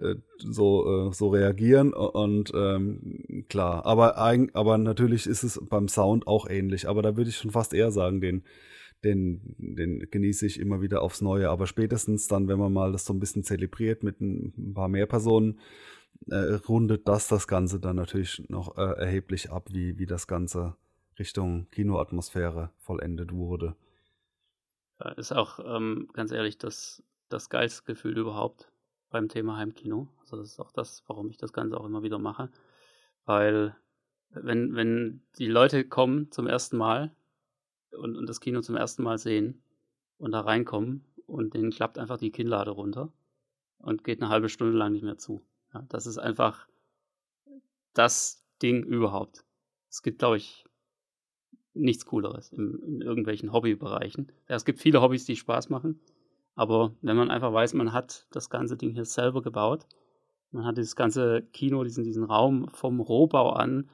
äh 0.00 0.16
so, 0.38 1.08
äh, 1.08 1.14
so 1.14 1.28
reagieren 1.28 1.92
und 1.92 2.50
ähm, 2.52 3.44
klar. 3.48 3.86
Aber, 3.86 4.16
aber 4.16 4.78
natürlich 4.78 5.28
ist 5.28 5.44
es 5.44 5.60
beim 5.70 5.86
Sound 5.86 6.26
auch 6.26 6.50
ähnlich. 6.50 6.88
Aber 6.88 7.00
da 7.00 7.16
würde 7.16 7.30
ich 7.30 7.36
schon 7.36 7.52
fast 7.52 7.74
eher 7.74 7.92
sagen, 7.92 8.20
den 8.20 8.42
den, 9.04 9.54
den 9.58 10.10
genieße 10.10 10.46
ich 10.46 10.60
immer 10.60 10.80
wieder 10.80 11.02
aufs 11.02 11.20
Neue. 11.20 11.50
Aber 11.50 11.66
spätestens 11.66 12.28
dann, 12.28 12.48
wenn 12.48 12.58
man 12.58 12.72
mal 12.72 12.92
das 12.92 13.04
so 13.04 13.12
ein 13.12 13.20
bisschen 13.20 13.44
zelebriert 13.44 14.02
mit 14.02 14.20
ein 14.20 14.72
paar 14.74 14.88
mehr 14.88 15.06
Personen, 15.06 15.60
äh, 16.28 16.54
rundet 16.68 17.08
das 17.08 17.28
das 17.28 17.48
Ganze 17.48 17.80
dann 17.80 17.96
natürlich 17.96 18.48
noch 18.48 18.76
äh, 18.76 18.82
erheblich 18.82 19.50
ab, 19.50 19.68
wie, 19.72 19.98
wie 19.98 20.06
das 20.06 20.26
Ganze 20.26 20.76
Richtung 21.18 21.68
Kinoatmosphäre 21.70 22.70
vollendet 22.78 23.32
wurde. 23.32 23.76
Ja, 25.00 25.10
ist 25.12 25.32
auch 25.32 25.58
ähm, 25.64 26.08
ganz 26.12 26.30
ehrlich 26.30 26.58
das, 26.58 27.02
das 27.28 27.48
geilste 27.48 27.84
Gefühl 27.84 28.16
überhaupt 28.18 28.70
beim 29.10 29.28
Thema 29.28 29.56
Heimkino. 29.56 30.08
Also 30.20 30.36
das 30.36 30.52
ist 30.52 30.60
auch 30.60 30.72
das, 30.72 31.02
warum 31.06 31.28
ich 31.28 31.36
das 31.36 31.52
Ganze 31.52 31.78
auch 31.78 31.84
immer 31.84 32.02
wieder 32.02 32.18
mache. 32.18 32.50
Weil 33.24 33.76
wenn, 34.30 34.74
wenn 34.74 35.22
die 35.38 35.48
Leute 35.48 35.84
kommen 35.84 36.30
zum 36.30 36.46
ersten 36.46 36.76
Mal 36.76 37.14
und, 37.94 38.16
und 38.16 38.28
das 38.28 38.40
Kino 38.40 38.60
zum 38.60 38.76
ersten 38.76 39.02
Mal 39.02 39.18
sehen 39.18 39.62
und 40.18 40.32
da 40.32 40.40
reinkommen 40.40 41.04
und 41.26 41.54
denen 41.54 41.70
klappt 41.70 41.98
einfach 41.98 42.18
die 42.18 42.30
Kinnlade 42.30 42.70
runter 42.70 43.12
und 43.78 44.04
geht 44.04 44.20
eine 44.20 44.30
halbe 44.30 44.48
Stunde 44.48 44.76
lang 44.76 44.92
nicht 44.92 45.04
mehr 45.04 45.18
zu. 45.18 45.42
Ja, 45.74 45.84
das 45.88 46.06
ist 46.06 46.18
einfach 46.18 46.68
das 47.94 48.44
Ding 48.62 48.84
überhaupt. 48.84 49.44
Es 49.90 50.02
gibt, 50.02 50.18
glaube 50.18 50.36
ich, 50.36 50.64
nichts 51.74 52.06
Cooleres 52.06 52.50
in, 52.52 52.78
in 52.82 53.00
irgendwelchen 53.00 53.52
Hobbybereichen. 53.52 54.30
Ja, 54.48 54.56
es 54.56 54.64
gibt 54.64 54.80
viele 54.80 55.00
Hobbys, 55.00 55.24
die 55.24 55.36
Spaß 55.36 55.70
machen, 55.70 56.00
aber 56.54 56.94
wenn 57.00 57.16
man 57.16 57.30
einfach 57.30 57.52
weiß, 57.52 57.74
man 57.74 57.92
hat 57.92 58.26
das 58.30 58.50
ganze 58.50 58.76
Ding 58.76 58.90
hier 58.90 59.04
selber 59.04 59.42
gebaut, 59.42 59.86
man 60.50 60.64
hat 60.66 60.76
dieses 60.76 60.96
ganze 60.96 61.42
Kino, 61.52 61.82
diesen, 61.82 62.04
diesen 62.04 62.24
Raum 62.24 62.68
vom 62.68 63.00
Rohbau 63.00 63.52
an 63.52 63.88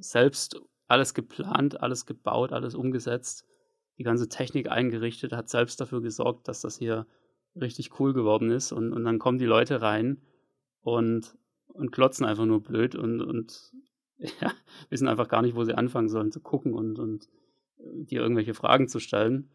selbst 0.00 0.60
alles 0.86 1.14
geplant, 1.14 1.80
alles 1.80 2.06
gebaut, 2.06 2.52
alles 2.52 2.74
umgesetzt, 2.74 3.46
die 3.98 4.02
ganze 4.02 4.28
Technik 4.28 4.70
eingerichtet, 4.70 5.32
hat 5.32 5.48
selbst 5.48 5.80
dafür 5.80 6.02
gesorgt, 6.02 6.48
dass 6.48 6.60
das 6.60 6.78
hier 6.78 7.06
richtig 7.56 7.98
cool 8.00 8.12
geworden 8.12 8.50
ist. 8.50 8.72
Und, 8.72 8.92
und 8.92 9.04
dann 9.04 9.18
kommen 9.18 9.38
die 9.38 9.46
Leute 9.46 9.82
rein 9.82 10.20
und, 10.80 11.36
und 11.68 11.92
klotzen 11.92 12.26
einfach 12.26 12.46
nur 12.46 12.62
blöd 12.62 12.94
und, 12.94 13.20
und 13.22 13.72
ja, 14.18 14.52
wissen 14.90 15.08
einfach 15.08 15.28
gar 15.28 15.42
nicht, 15.42 15.56
wo 15.56 15.64
sie 15.64 15.74
anfangen 15.74 16.08
sollen 16.08 16.32
zu 16.32 16.40
gucken 16.40 16.74
und, 16.74 16.98
und 16.98 17.28
äh, 17.78 18.04
dir 18.04 18.20
irgendwelche 18.20 18.54
Fragen 18.54 18.88
zu 18.88 19.00
stellen. 19.00 19.50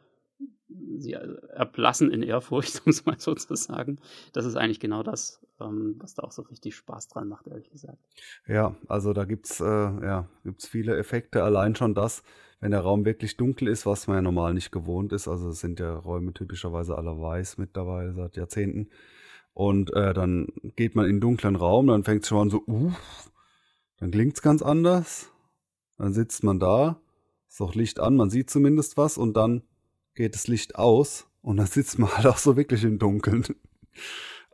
Sie 0.97 1.13
erblassen 1.13 2.11
in 2.11 2.21
Ehrfurcht, 2.21 2.81
um 2.85 2.91
es 2.91 3.05
mal 3.05 3.19
so 3.19 3.33
zu 3.33 3.55
sagen. 3.55 3.99
Das 4.33 4.45
ist 4.45 4.55
eigentlich 4.55 4.79
genau 4.79 5.03
das, 5.03 5.41
ähm, 5.59 5.95
was 5.99 6.13
da 6.13 6.23
auch 6.23 6.31
so 6.31 6.43
richtig 6.43 6.75
Spaß 6.75 7.07
dran 7.07 7.27
macht, 7.27 7.47
ehrlich 7.47 7.69
gesagt. 7.69 7.97
Ja, 8.47 8.75
also 8.87 9.13
da 9.13 9.25
gibt 9.25 9.47
es 9.49 9.59
äh, 9.59 9.65
ja, 9.65 10.27
viele 10.59 10.97
Effekte. 10.97 11.43
Allein 11.43 11.75
schon 11.75 11.95
das, 11.95 12.23
wenn 12.59 12.71
der 12.71 12.81
Raum 12.81 13.05
wirklich 13.05 13.37
dunkel 13.37 13.67
ist, 13.67 13.85
was 13.85 14.07
man 14.07 14.17
ja 14.17 14.21
normal 14.21 14.53
nicht 14.53 14.71
gewohnt 14.71 15.11
ist. 15.13 15.27
Also 15.27 15.51
sind 15.51 15.79
ja 15.79 15.95
Räume 15.95 16.33
typischerweise 16.33 16.97
alle 16.97 17.19
weiß 17.19 17.57
mittlerweile 17.57 18.13
seit 18.13 18.37
Jahrzehnten. 18.37 18.89
Und 19.53 19.93
äh, 19.93 20.13
dann 20.13 20.47
geht 20.75 20.95
man 20.95 21.05
in 21.05 21.11
einen 21.11 21.21
dunklen 21.21 21.55
Raum, 21.55 21.87
dann 21.87 22.03
fängt 22.03 22.23
es 22.23 22.29
schon 22.29 22.43
an 22.43 22.49
so, 22.49 22.63
uh, 22.67 22.93
dann 23.97 24.11
klingt 24.11 24.35
es 24.35 24.41
ganz 24.41 24.61
anders. 24.61 25.31
Dann 25.97 26.13
sitzt 26.13 26.43
man 26.43 26.59
da, 26.59 27.01
ist 27.49 27.59
auch 27.59 27.75
Licht 27.75 27.99
an, 27.99 28.15
man 28.15 28.29
sieht 28.29 28.49
zumindest 28.49 28.95
was 28.95 29.17
und 29.17 29.35
dann 29.35 29.63
geht 30.15 30.35
das 30.35 30.47
Licht 30.47 30.75
aus 30.75 31.27
und 31.41 31.57
dann 31.57 31.67
sitzt 31.67 31.99
man 31.99 32.11
halt 32.17 32.27
auch 32.27 32.37
so 32.37 32.57
wirklich 32.57 32.83
im 32.83 32.99
Dunkeln. 32.99 33.45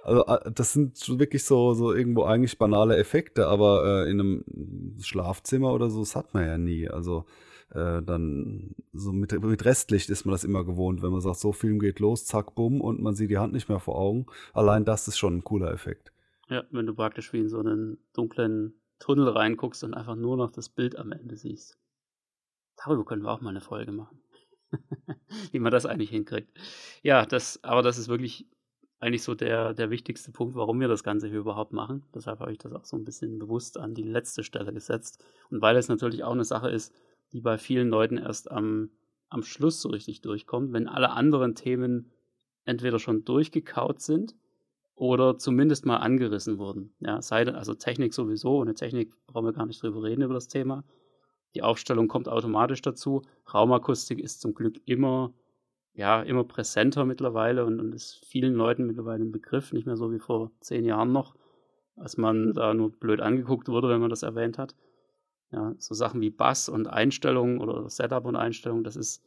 Also 0.04 0.26
äh, 0.28 0.52
das 0.52 0.74
sind 0.74 1.20
wirklich 1.20 1.44
so, 1.44 1.74
so 1.74 1.94
irgendwo 1.94 2.24
eigentlich 2.24 2.58
banale 2.58 2.98
Effekte, 2.98 3.48
aber 3.48 4.06
äh, 4.06 4.12
in 4.12 4.20
einem 4.20 4.96
Schlafzimmer 5.02 5.74
oder 5.74 5.90
so, 5.90 6.00
das 6.00 6.16
hat 6.16 6.34
man 6.34 6.46
ja 6.46 6.58
nie. 6.58 6.88
Also 6.88 7.26
äh, 7.72 8.02
dann 8.04 8.76
so 8.94 9.12
mit, 9.12 9.32
mit 9.42 9.66
Restlicht 9.66 10.10
ist 10.10 10.26
man 10.26 10.34
das 10.34 10.44
immer 10.44 10.64
gewohnt, 10.64 11.02
wenn 11.02 11.12
man 11.12 11.22
sagt, 11.22 11.40
so 11.40 11.52
Film 11.52 11.80
geht 11.80 12.00
los, 12.00 12.26
zack, 12.26 12.54
bumm, 12.56 12.82
und 12.82 13.02
man 13.02 13.16
sieht 13.16 13.32
die 13.32 13.40
Hand 13.40 13.54
nicht 13.54 13.68
mehr 13.68 13.80
vor 13.80 13.98
Augen. 13.98 14.28
Allein 14.54 14.86
das 14.86 15.08
ist 15.08 15.18
schon 15.18 15.38
ein 15.38 15.44
cooler 15.44 15.72
Effekt. 15.72 16.12
Ja, 16.50 16.64
wenn 16.70 16.86
du 16.86 16.94
praktisch 16.94 17.34
wie 17.34 17.40
in 17.40 17.50
so 17.50 17.60
einen 17.60 17.98
dunklen 18.14 18.80
Tunnel 19.00 19.30
reinguckst 19.30 19.84
und 19.84 19.94
einfach 19.94 20.16
nur 20.16 20.38
noch 20.38 20.52
das 20.52 20.70
Bild 20.70 20.96
am 20.98 21.12
Ende 21.12 21.36
siehst. 21.36 21.78
Darüber 22.78 23.06
können 23.06 23.24
wir 23.24 23.32
auch 23.32 23.42
mal 23.42 23.50
eine 23.50 23.62
Folge 23.62 23.92
machen. 23.92 24.22
wie 25.52 25.60
man 25.60 25.72
das 25.72 25.86
eigentlich 25.86 26.10
hinkriegt. 26.10 26.50
Ja, 27.04 27.26
das, 27.26 27.64
aber 27.64 27.82
das 27.82 27.98
ist 27.98 28.08
wirklich 28.08 28.48
eigentlich 29.00 29.24
so 29.24 29.36
der, 29.36 29.74
der 29.74 29.90
wichtigste 29.90 30.32
Punkt, 30.32 30.56
warum 30.56 30.80
wir 30.80 30.88
das 30.88 31.04
Ganze 31.04 31.28
hier 31.28 31.40
überhaupt 31.40 31.74
machen. 31.74 32.04
Deshalb 32.14 32.40
habe 32.40 32.52
ich 32.52 32.58
das 32.58 32.74
auch 32.74 32.86
so 32.86 32.96
ein 32.98 33.06
bisschen 33.06 33.40
bewusst 33.40 33.78
an 33.78 33.94
die 33.94 34.04
letzte 34.04 34.44
Stelle 34.44 34.74
gesetzt. 34.74 35.24
Und 35.50 35.62
weil 35.62 35.76
es 35.76 35.90
natürlich 35.90 36.24
auch 36.24 36.32
eine 36.32 36.46
Sache 36.46 36.70
ist, 36.70 36.94
die 37.32 37.42
bei 37.42 37.58
vielen 37.58 37.90
Leuten 37.90 38.18
erst 38.18 38.50
am, 38.50 38.90
am 39.30 39.44
Schluss 39.44 39.82
so 39.82 39.90
richtig 39.90 40.22
durchkommt, 40.22 40.74
wenn 40.74 40.88
alle 40.88 41.12
anderen 41.12 41.56
Themen 41.56 42.12
entweder 42.64 43.00
schon 43.00 43.26
durchgekaut 43.26 44.02
sind 44.02 44.36
oder 44.96 45.38
zumindest 45.38 45.86
mal 45.86 45.98
angerissen 45.98 46.58
wurden. 46.58 46.94
Ja, 47.00 47.22
sei, 47.22 47.46
also 47.48 47.74
Technik 47.74 48.14
sowieso, 48.14 48.58
ohne 48.58 48.74
Technik 48.74 49.14
brauchen 49.28 49.46
wir 49.46 49.54
gar 49.54 49.66
nicht 49.66 49.84
drüber 49.84 50.04
reden 50.04 50.24
über 50.24 50.34
das 50.34 50.48
Thema. 50.48 50.84
Die 51.56 51.64
Aufstellung 51.64 52.10
kommt 52.10 52.28
automatisch 52.28 52.82
dazu. 52.82 53.22
Raumakustik 53.52 54.20
ist 54.20 54.42
zum 54.42 54.54
Glück 54.54 54.82
immer, 54.86 55.34
ja, 55.94 56.22
immer 56.22 56.44
präsenter 56.44 57.06
mittlerweile 57.06 57.66
und, 57.66 57.80
und 57.80 57.96
ist 57.96 58.24
vielen 58.26 58.54
Leuten 58.54 58.86
mittlerweile 58.86 59.24
ein 59.24 59.32
Begriff, 59.32 59.72
nicht 59.72 59.86
mehr 59.86 59.96
so 59.96 60.12
wie 60.12 60.20
vor 60.20 60.52
zehn 60.60 60.84
Jahren 60.84 61.14
noch, 61.14 61.36
als 61.96 62.18
man 62.18 62.54
da 62.54 62.74
nur 62.74 62.92
blöd 62.92 63.22
angeguckt 63.22 63.70
wurde, 63.70 63.88
wenn 63.88 64.02
man 64.02 64.10
das 64.10 64.24
erwähnt 64.24 64.58
hat. 64.58 64.76
Ja, 65.52 65.74
so 65.78 65.96
Sachen 65.96 66.20
wie 66.20 66.30
Bass 66.30 66.68
und 66.68 66.88
Einstellungen 66.88 67.60
oder 67.60 67.90
Setup 67.90 68.26
und 68.26 68.36
Einstellungen, 68.36 68.84
das 68.84 68.98
ist, 68.98 69.24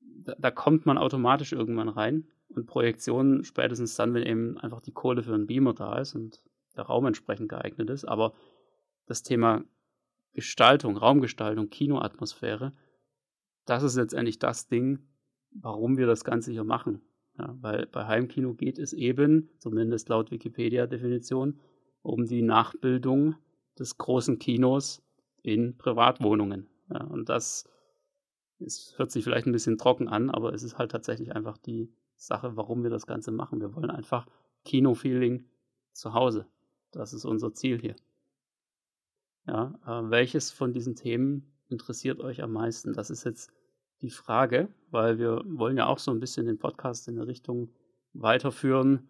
da, 0.00 0.34
da 0.36 0.50
kommt 0.50 0.84
man 0.84 0.98
automatisch 0.98 1.52
irgendwann 1.52 1.88
rein. 1.88 2.26
Und 2.48 2.66
Projektion 2.66 3.44
spätestens 3.44 3.94
dann, 3.96 4.14
wenn 4.14 4.22
eben 4.22 4.58
einfach 4.58 4.80
die 4.80 4.92
Kohle 4.92 5.22
für 5.22 5.34
einen 5.34 5.46
Beamer 5.46 5.74
da 5.74 5.98
ist 5.98 6.14
und 6.14 6.42
der 6.76 6.84
Raum 6.84 7.06
entsprechend 7.06 7.48
geeignet 7.48 7.90
ist. 7.90 8.04
Aber 8.04 8.34
das 9.06 9.22
Thema 9.22 9.64
Gestaltung, 10.36 10.98
Raumgestaltung, 10.98 11.70
Kinoatmosphäre, 11.70 12.74
das 13.64 13.82
ist 13.82 13.96
letztendlich 13.96 14.38
das 14.38 14.68
Ding, 14.68 14.98
warum 15.50 15.96
wir 15.96 16.06
das 16.06 16.24
Ganze 16.24 16.52
hier 16.52 16.62
machen. 16.62 17.00
Ja, 17.38 17.56
weil 17.62 17.86
bei 17.86 18.06
Heimkino 18.06 18.52
geht 18.52 18.78
es 18.78 18.92
eben, 18.92 19.48
zumindest 19.58 20.10
laut 20.10 20.30
Wikipedia-Definition, 20.30 21.58
um 22.02 22.26
die 22.26 22.42
Nachbildung 22.42 23.36
des 23.78 23.96
großen 23.96 24.38
Kinos 24.38 25.02
in 25.42 25.78
Privatwohnungen. 25.78 26.68
Ja, 26.90 27.04
und 27.04 27.30
das 27.30 27.64
ist, 28.58 28.98
hört 28.98 29.10
sich 29.10 29.24
vielleicht 29.24 29.46
ein 29.46 29.52
bisschen 29.52 29.78
trocken 29.78 30.06
an, 30.06 30.28
aber 30.28 30.52
es 30.52 30.62
ist 30.62 30.76
halt 30.76 30.90
tatsächlich 30.90 31.34
einfach 31.34 31.56
die 31.56 31.90
Sache, 32.16 32.56
warum 32.56 32.82
wir 32.82 32.90
das 32.90 33.06
Ganze 33.06 33.32
machen. 33.32 33.60
Wir 33.62 33.74
wollen 33.74 33.90
einfach 33.90 34.26
Kino-Feeling 34.64 35.46
zu 35.92 36.12
Hause. 36.12 36.46
Das 36.92 37.14
ist 37.14 37.24
unser 37.24 37.54
Ziel 37.54 37.80
hier. 37.80 37.96
Ja, 39.46 39.74
äh, 39.86 40.10
welches 40.10 40.50
von 40.50 40.72
diesen 40.72 40.96
Themen 40.96 41.52
interessiert 41.68 42.20
euch 42.20 42.42
am 42.42 42.52
meisten? 42.52 42.92
Das 42.92 43.10
ist 43.10 43.24
jetzt 43.24 43.52
die 44.02 44.10
Frage, 44.10 44.68
weil 44.90 45.18
wir 45.18 45.42
wollen 45.46 45.76
ja 45.76 45.86
auch 45.86 45.98
so 45.98 46.10
ein 46.10 46.20
bisschen 46.20 46.46
den 46.46 46.58
Podcast 46.58 47.08
in 47.08 47.16
eine 47.16 47.26
Richtung 47.26 47.70
weiterführen, 48.12 49.08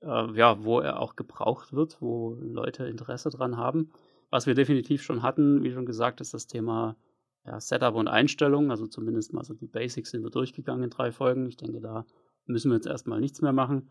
äh, 0.00 0.32
ja, 0.32 0.62
wo 0.62 0.80
er 0.80 1.00
auch 1.00 1.16
gebraucht 1.16 1.72
wird, 1.72 2.00
wo 2.00 2.36
Leute 2.40 2.84
Interesse 2.84 3.30
dran 3.30 3.56
haben. 3.56 3.90
Was 4.30 4.46
wir 4.46 4.54
definitiv 4.54 5.02
schon 5.02 5.22
hatten, 5.22 5.62
wie 5.62 5.72
schon 5.72 5.86
gesagt, 5.86 6.20
ist 6.20 6.34
das 6.34 6.46
Thema 6.46 6.96
ja, 7.44 7.60
Setup 7.60 7.94
und 7.94 8.08
Einstellung. 8.08 8.70
Also 8.70 8.86
zumindest 8.86 9.32
mal 9.32 9.44
so 9.44 9.54
die 9.54 9.66
Basics 9.66 10.10
sind 10.10 10.22
wir 10.22 10.30
durchgegangen 10.30 10.84
in 10.84 10.90
drei 10.90 11.12
Folgen. 11.12 11.46
Ich 11.46 11.56
denke, 11.56 11.80
da 11.80 12.06
müssen 12.46 12.70
wir 12.70 12.76
jetzt 12.76 12.86
erstmal 12.86 13.20
nichts 13.20 13.42
mehr 13.42 13.52
machen. 13.52 13.90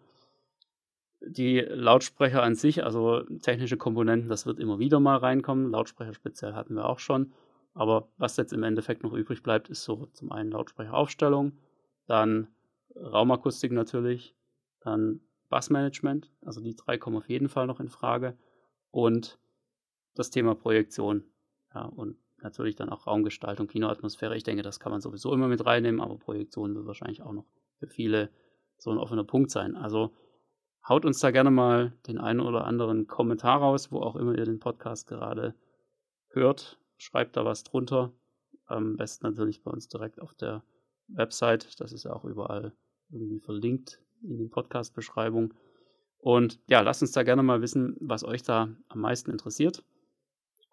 Die 1.26 1.60
Lautsprecher 1.60 2.44
an 2.44 2.56
sich, 2.56 2.84
also 2.84 3.22
technische 3.42 3.78
Komponenten, 3.78 4.30
das 4.30 4.46
wird 4.46 4.60
immer 4.60 4.80
wieder 4.80 5.00
mal 5.00 5.18
reinkommen. 5.18 5.72
Lautsprecher 5.72 6.14
speziell 6.14 6.54
hatten 6.54 6.76
wir 6.76 6.88
auch 6.88 7.00
schon. 7.00 7.34
Aber 7.74 8.10
was 8.18 8.38
jetzt 8.38 8.54
im 8.54 8.64
Endeffekt 8.64 9.04
noch 9.04 9.14
übrig 9.14 9.42
bleibt, 9.42 9.70
ist 9.70 9.84
so 9.84 10.08
zum 10.14 10.32
einen 10.32 10.52
Lautsprecheraufstellung, 10.52 11.54
dann 12.06 12.48
Raumakustik 12.96 13.72
natürlich, 13.72 14.36
dann 14.82 15.22
Bassmanagement, 15.50 16.32
also 16.42 16.62
die 16.62 16.76
drei 16.76 16.98
kommen 16.98 17.18
auf 17.18 17.30
jeden 17.30 17.50
Fall 17.50 17.68
noch 17.68 17.80
in 17.80 17.90
Frage 17.90 18.38
und 18.92 19.40
das 20.14 20.30
Thema 20.30 20.56
Projektion. 20.56 21.24
Ja, 21.74 21.86
und 21.86 22.18
natürlich 22.42 22.76
dann 22.76 22.90
auch 22.90 23.08
Raumgestaltung, 23.08 23.68
Kinoatmosphäre. 23.68 24.36
Ich 24.36 24.44
denke, 24.44 24.62
das 24.62 24.80
kann 24.80 24.92
man 24.92 25.02
sowieso 25.02 25.34
immer 25.34 25.48
mit 25.48 25.66
reinnehmen, 25.66 26.02
aber 26.02 26.18
Projektion 26.18 26.76
wird 26.76 26.86
wahrscheinlich 26.86 27.22
auch 27.24 27.32
noch 27.32 27.46
für 27.80 27.88
viele 27.88 28.30
so 28.78 28.92
ein 28.92 28.98
offener 28.98 29.24
Punkt 29.24 29.50
sein. 29.50 29.76
Also 29.76 30.14
haut 30.88 31.06
uns 31.06 31.20
da 31.20 31.32
gerne 31.32 31.52
mal 31.52 31.94
den 32.08 32.18
einen 32.18 32.40
oder 32.40 32.66
anderen 32.66 33.08
Kommentar 33.08 33.60
raus, 33.60 33.92
wo 33.92 34.00
auch 34.00 34.16
immer 34.16 34.38
ihr 34.38 34.46
den 34.46 34.60
Podcast 34.60 35.08
gerade 35.08 35.56
hört. 36.30 36.80
Schreibt 36.98 37.38
da 37.38 37.46
was 37.46 37.64
drunter. 37.64 38.14
Am 38.66 38.98
besten 38.98 39.28
natürlich 39.28 39.64
bei 39.64 39.72
uns 39.72 39.88
direkt 39.88 40.22
auf 40.22 40.34
der 40.34 40.64
Website. 41.08 41.80
Das 41.80 41.92
ist 41.92 42.04
ja 42.04 42.14
auch 42.14 42.26
überall 42.26 42.74
irgendwie 43.10 43.40
verlinkt 43.40 44.02
in 44.22 44.38
den 44.38 44.50
Podcast-Beschreibungen. 44.50 45.54
Und 46.18 46.60
ja, 46.68 46.82
lasst 46.82 47.02
uns 47.02 47.12
da 47.12 47.24
gerne 47.24 47.44
mal 47.44 47.62
wissen, 47.62 47.98
was 48.00 48.24
euch 48.24 48.44
da 48.44 48.70
am 48.88 49.02
meisten 49.02 49.32
interessiert. 49.32 49.84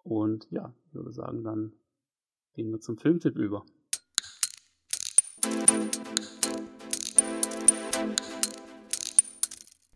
Und 0.03 0.47
ja, 0.49 0.73
ich 0.87 0.93
würde 0.93 1.11
sagen, 1.11 1.43
dann 1.43 1.73
gehen 2.53 2.71
wir 2.71 2.79
zum 2.79 2.97
Filmtipp 2.97 3.35
über. 3.35 3.65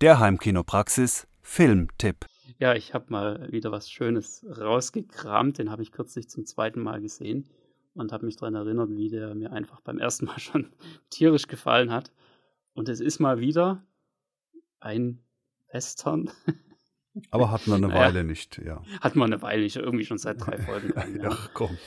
Der 0.06 0.20
Heimkinopraxis 0.20 1.28
Filmtipp. 1.42 2.28
Ja, 2.60 2.76
ich 2.76 2.94
habe 2.94 3.06
mal 3.10 3.52
wieder 3.52 3.72
was 3.72 3.90
Schönes 3.90 4.46
rausgekramt. 4.48 5.58
Den 5.58 5.72
habe 5.72 5.82
ich 5.82 5.92
kürzlich 5.92 6.30
zum 6.30 6.46
zweiten 6.46 6.80
Mal 6.80 7.02
gesehen 7.02 7.50
und 7.96 8.12
habe 8.12 8.28
mich 8.28 8.36
daran 8.36 8.54
erinnert, 8.54 8.92
wie 8.92 9.10
der 9.10 9.34
mir 9.34 9.52
einfach 9.52 9.82
beim 9.82 9.98
ersten 9.98 10.26
Mal 10.26 10.38
schon 10.40 10.72
tierisch 11.10 11.48
gefallen 11.48 11.92
hat. 11.92 12.12
Und 12.76 12.88
es 12.88 13.00
ist 13.00 13.18
mal 13.18 13.40
wieder 13.40 13.84
ein 14.80 15.24
Western 15.72 16.30
Aber 17.32 17.52
hat 17.52 17.68
man 17.68 17.84
eine 17.84 17.88
naja, 17.94 18.02
Weile 18.02 18.24
nicht, 18.24 18.58
ja. 18.64 18.82
Hat 19.02 19.16
man 19.16 19.32
eine 19.32 19.42
Weile 19.42 19.64
nicht, 19.64 19.76
irgendwie 19.76 20.06
schon 20.06 20.18
seit 20.18 20.46
drei 20.46 20.58
Folgen. 20.58 20.94
Ja. 21.22 21.30
Ach 21.32 21.50
komm. 21.54 21.78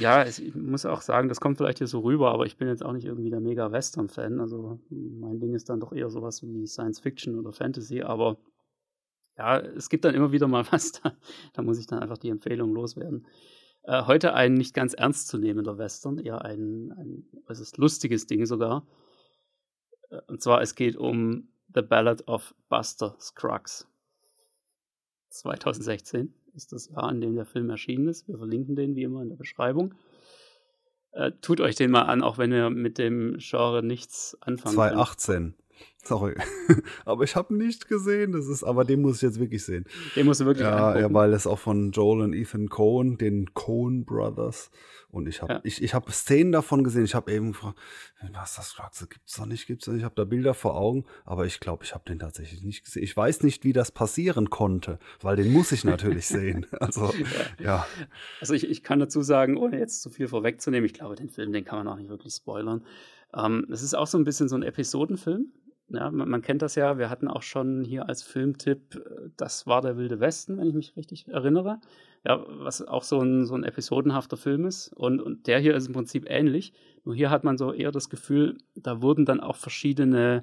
Ja, 0.00 0.26
ich 0.26 0.54
muss 0.54 0.84
auch 0.84 1.02
sagen, 1.02 1.28
das 1.28 1.40
kommt 1.40 1.56
vielleicht 1.56 1.78
hier 1.78 1.86
so 1.86 2.00
rüber, 2.00 2.32
aber 2.32 2.46
ich 2.46 2.56
bin 2.56 2.68
jetzt 2.68 2.84
auch 2.84 2.92
nicht 2.92 3.06
irgendwie 3.06 3.30
der 3.30 3.40
mega 3.40 3.70
Western-Fan. 3.70 4.40
Also 4.40 4.80
mein 4.90 5.40
Ding 5.40 5.54
ist 5.54 5.68
dann 5.68 5.80
doch 5.80 5.92
eher 5.92 6.10
sowas 6.10 6.42
wie 6.42 6.66
Science 6.66 7.00
Fiction 7.00 7.38
oder 7.38 7.52
Fantasy, 7.52 8.02
aber 8.02 8.38
ja, 9.36 9.58
es 9.58 9.88
gibt 9.88 10.04
dann 10.04 10.14
immer 10.14 10.32
wieder 10.32 10.48
mal 10.48 10.64
was, 10.72 10.92
da, 10.92 11.16
da 11.52 11.62
muss 11.62 11.78
ich 11.78 11.86
dann 11.86 12.00
einfach 12.00 12.18
die 12.18 12.28
Empfehlung 12.28 12.74
loswerden. 12.74 13.26
Äh, 13.84 14.04
heute 14.06 14.34
ein 14.34 14.54
nicht 14.54 14.74
ganz 14.74 14.94
ernstzunehmender 14.94 15.78
Western, 15.78 16.18
eher 16.18 16.44
ein, 16.44 16.92
ein 16.92 17.28
äußerst 17.48 17.78
lustiges 17.78 18.26
Ding 18.26 18.44
sogar. 18.46 18.86
Äh, 20.10 20.20
und 20.26 20.42
zwar, 20.42 20.60
es 20.60 20.74
geht 20.74 20.96
um 20.96 21.48
The 21.72 21.82
Ballad 21.82 22.26
of 22.26 22.54
Buster 22.68 23.16
Scruggs. 23.20 23.86
2016 25.30 26.34
ist 26.58 26.72
das 26.72 26.88
Jahr, 26.90 27.10
in 27.10 27.20
dem 27.20 27.34
der 27.34 27.46
Film 27.46 27.70
erschienen 27.70 28.08
ist. 28.08 28.28
Wir 28.28 28.36
verlinken 28.36 28.76
den 28.76 28.94
wie 28.96 29.04
immer 29.04 29.22
in 29.22 29.30
der 29.30 29.36
Beschreibung. 29.36 29.94
Äh, 31.12 31.32
tut 31.40 31.60
euch 31.60 31.76
den 31.76 31.90
mal 31.90 32.02
an, 32.02 32.22
auch 32.22 32.36
wenn 32.36 32.52
ihr 32.52 32.68
mit 32.68 32.98
dem 32.98 33.38
Genre 33.38 33.82
nichts 33.82 34.36
anfangen 34.40 34.74
2018. 34.74 35.34
Könnt. 35.34 35.54
Sorry. 36.04 36.34
aber 37.04 37.24
ich 37.24 37.36
habe 37.36 37.54
nicht 37.54 37.88
gesehen. 37.88 38.32
Das 38.32 38.46
ist, 38.46 38.64
aber 38.64 38.84
den 38.84 39.02
muss 39.02 39.16
ich 39.16 39.22
jetzt 39.22 39.38
wirklich 39.38 39.64
sehen. 39.64 39.84
Den 40.16 40.26
musst 40.26 40.40
du 40.40 40.46
wirklich 40.46 40.64
ja, 40.64 40.98
ja, 40.98 41.12
weil 41.12 41.32
es 41.34 41.46
auch 41.46 41.58
von 41.58 41.90
Joel 41.92 42.22
und 42.22 42.32
Ethan 42.32 42.68
Cohen, 42.68 43.18
den 43.18 43.52
Cohen 43.52 44.04
Brothers. 44.04 44.70
Und 45.10 45.26
ich 45.26 45.40
habe 45.42 45.54
ja. 45.54 45.60
ich, 45.64 45.82
ich 45.82 45.94
hab 45.94 46.10
Szenen 46.10 46.52
davon 46.52 46.84
gesehen. 46.84 47.04
Ich 47.04 47.14
habe 47.14 47.32
eben 47.32 47.52
gefragt, 47.52 47.78
was 48.32 48.54
das 48.54 49.08
gibt's 49.08 49.36
doch 49.36 49.46
nicht, 49.46 49.66
gibt's 49.66 49.86
doch 49.86 49.92
nicht. 49.92 50.00
Ich 50.00 50.04
habe 50.04 50.14
da 50.14 50.24
Bilder 50.24 50.54
vor 50.54 50.76
Augen, 50.76 51.04
aber 51.24 51.46
ich 51.46 51.60
glaube, 51.60 51.84
ich 51.84 51.94
habe 51.94 52.04
den 52.06 52.18
tatsächlich 52.18 52.62
nicht 52.62 52.84
gesehen. 52.84 53.02
Ich 53.02 53.16
weiß 53.16 53.42
nicht, 53.42 53.64
wie 53.64 53.72
das 53.72 53.90
passieren 53.90 54.50
konnte, 54.50 54.98
weil 55.22 55.36
den 55.36 55.52
muss 55.52 55.72
ich 55.72 55.84
natürlich 55.84 56.26
sehen. 56.28 56.66
Also 56.72 57.12
ja. 57.58 57.64
ja. 57.64 57.86
Also 58.40 58.54
ich, 58.54 58.68
ich 58.68 58.82
kann 58.82 58.98
dazu 58.98 59.22
sagen, 59.22 59.56
ohne 59.56 59.78
jetzt 59.78 60.02
zu 60.02 60.10
viel 60.10 60.28
vorwegzunehmen, 60.28 60.86
ich 60.86 60.94
glaube, 60.94 61.16
den 61.16 61.30
Film, 61.30 61.52
den 61.52 61.64
kann 61.64 61.78
man 61.78 61.88
auch 61.88 61.98
nicht 61.98 62.10
wirklich 62.10 62.34
spoilern. 62.34 62.84
Ähm, 63.34 63.66
es 63.70 63.82
ist 63.82 63.94
auch 63.94 64.06
so 64.06 64.18
ein 64.18 64.24
bisschen 64.24 64.48
so 64.48 64.56
ein 64.56 64.62
Episodenfilm. 64.62 65.52
Ja, 65.90 66.10
man, 66.10 66.42
kennt 66.42 66.60
das 66.60 66.74
ja, 66.74 66.98
wir 66.98 67.08
hatten 67.08 67.28
auch 67.28 67.40
schon 67.40 67.82
hier 67.82 68.10
als 68.10 68.22
Filmtipp, 68.22 68.96
äh, 68.96 69.30
das 69.38 69.66
war 69.66 69.80
der 69.80 69.96
Wilde 69.96 70.20
Westen, 70.20 70.58
wenn 70.58 70.68
ich 70.68 70.74
mich 70.74 70.94
richtig 70.96 71.28
erinnere. 71.28 71.80
Ja, 72.24 72.44
was 72.46 72.86
auch 72.86 73.04
so 73.04 73.20
ein, 73.20 73.46
so 73.46 73.54
ein 73.54 73.64
episodenhafter 73.64 74.36
Film 74.36 74.66
ist. 74.66 74.92
Und, 74.92 75.22
und 75.22 75.46
der 75.46 75.60
hier 75.60 75.74
ist 75.74 75.86
im 75.86 75.94
Prinzip 75.94 76.26
ähnlich. 76.28 76.74
Nur 77.04 77.14
hier 77.14 77.30
hat 77.30 77.44
man 77.44 77.56
so 77.56 77.72
eher 77.72 77.90
das 77.90 78.10
Gefühl, 78.10 78.58
da 78.74 79.00
wurden 79.00 79.24
dann 79.24 79.40
auch 79.40 79.56
verschiedene, 79.56 80.42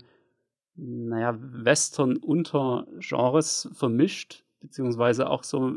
naja, 0.75 1.37
Western-Untergenres 1.39 3.69
vermischt, 3.73 4.45
beziehungsweise 4.61 5.29
auch 5.29 5.43
so, 5.43 5.75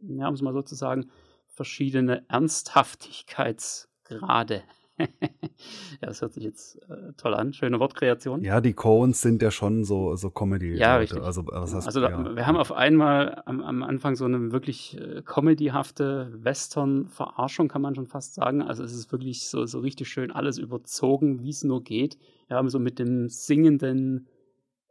ja, 0.00 0.28
um 0.28 0.34
es 0.34 0.40
mal 0.40 0.54
so 0.54 0.62
zu 0.62 0.76
sagen, 0.76 1.10
verschiedene 1.46 2.24
Ernsthaftigkeitsgrade 2.28 4.62
ja, 6.00 6.08
das 6.08 6.22
hört 6.22 6.34
sich 6.34 6.44
jetzt 6.44 6.76
äh, 6.88 7.12
toll 7.16 7.34
an. 7.34 7.52
Schöne 7.52 7.80
Wortkreation. 7.80 8.42
Ja, 8.42 8.60
die 8.60 8.72
Coens 8.72 9.20
sind 9.20 9.42
ja 9.42 9.50
schon 9.50 9.84
so, 9.84 10.16
so 10.16 10.30
Comedy. 10.30 10.76
Ja, 10.76 10.96
richtig. 10.96 11.22
Also, 11.22 11.46
was 11.46 11.74
heißt, 11.74 11.86
also 11.86 12.00
da, 12.00 12.10
ja. 12.10 12.36
wir 12.36 12.46
haben 12.46 12.56
auf 12.56 12.72
einmal 12.72 13.42
am, 13.46 13.60
am, 13.60 13.82
Anfang 13.82 14.16
so 14.16 14.24
eine 14.24 14.52
wirklich 14.52 14.98
äh, 14.98 15.22
comedyhafte 15.22 16.32
Western-Verarschung, 16.34 17.68
kann 17.68 17.82
man 17.82 17.94
schon 17.94 18.06
fast 18.06 18.34
sagen. 18.34 18.62
Also 18.62 18.84
es 18.84 18.94
ist 18.94 19.10
wirklich 19.12 19.48
so, 19.48 19.66
so 19.66 19.80
richtig 19.80 20.08
schön 20.08 20.30
alles 20.30 20.58
überzogen, 20.58 21.40
wie 21.42 21.50
es 21.50 21.64
nur 21.64 21.82
geht. 21.82 22.18
Wir 22.48 22.56
haben 22.56 22.68
so 22.68 22.78
mit 22.78 22.98
dem 22.98 23.28
singenden 23.28 24.26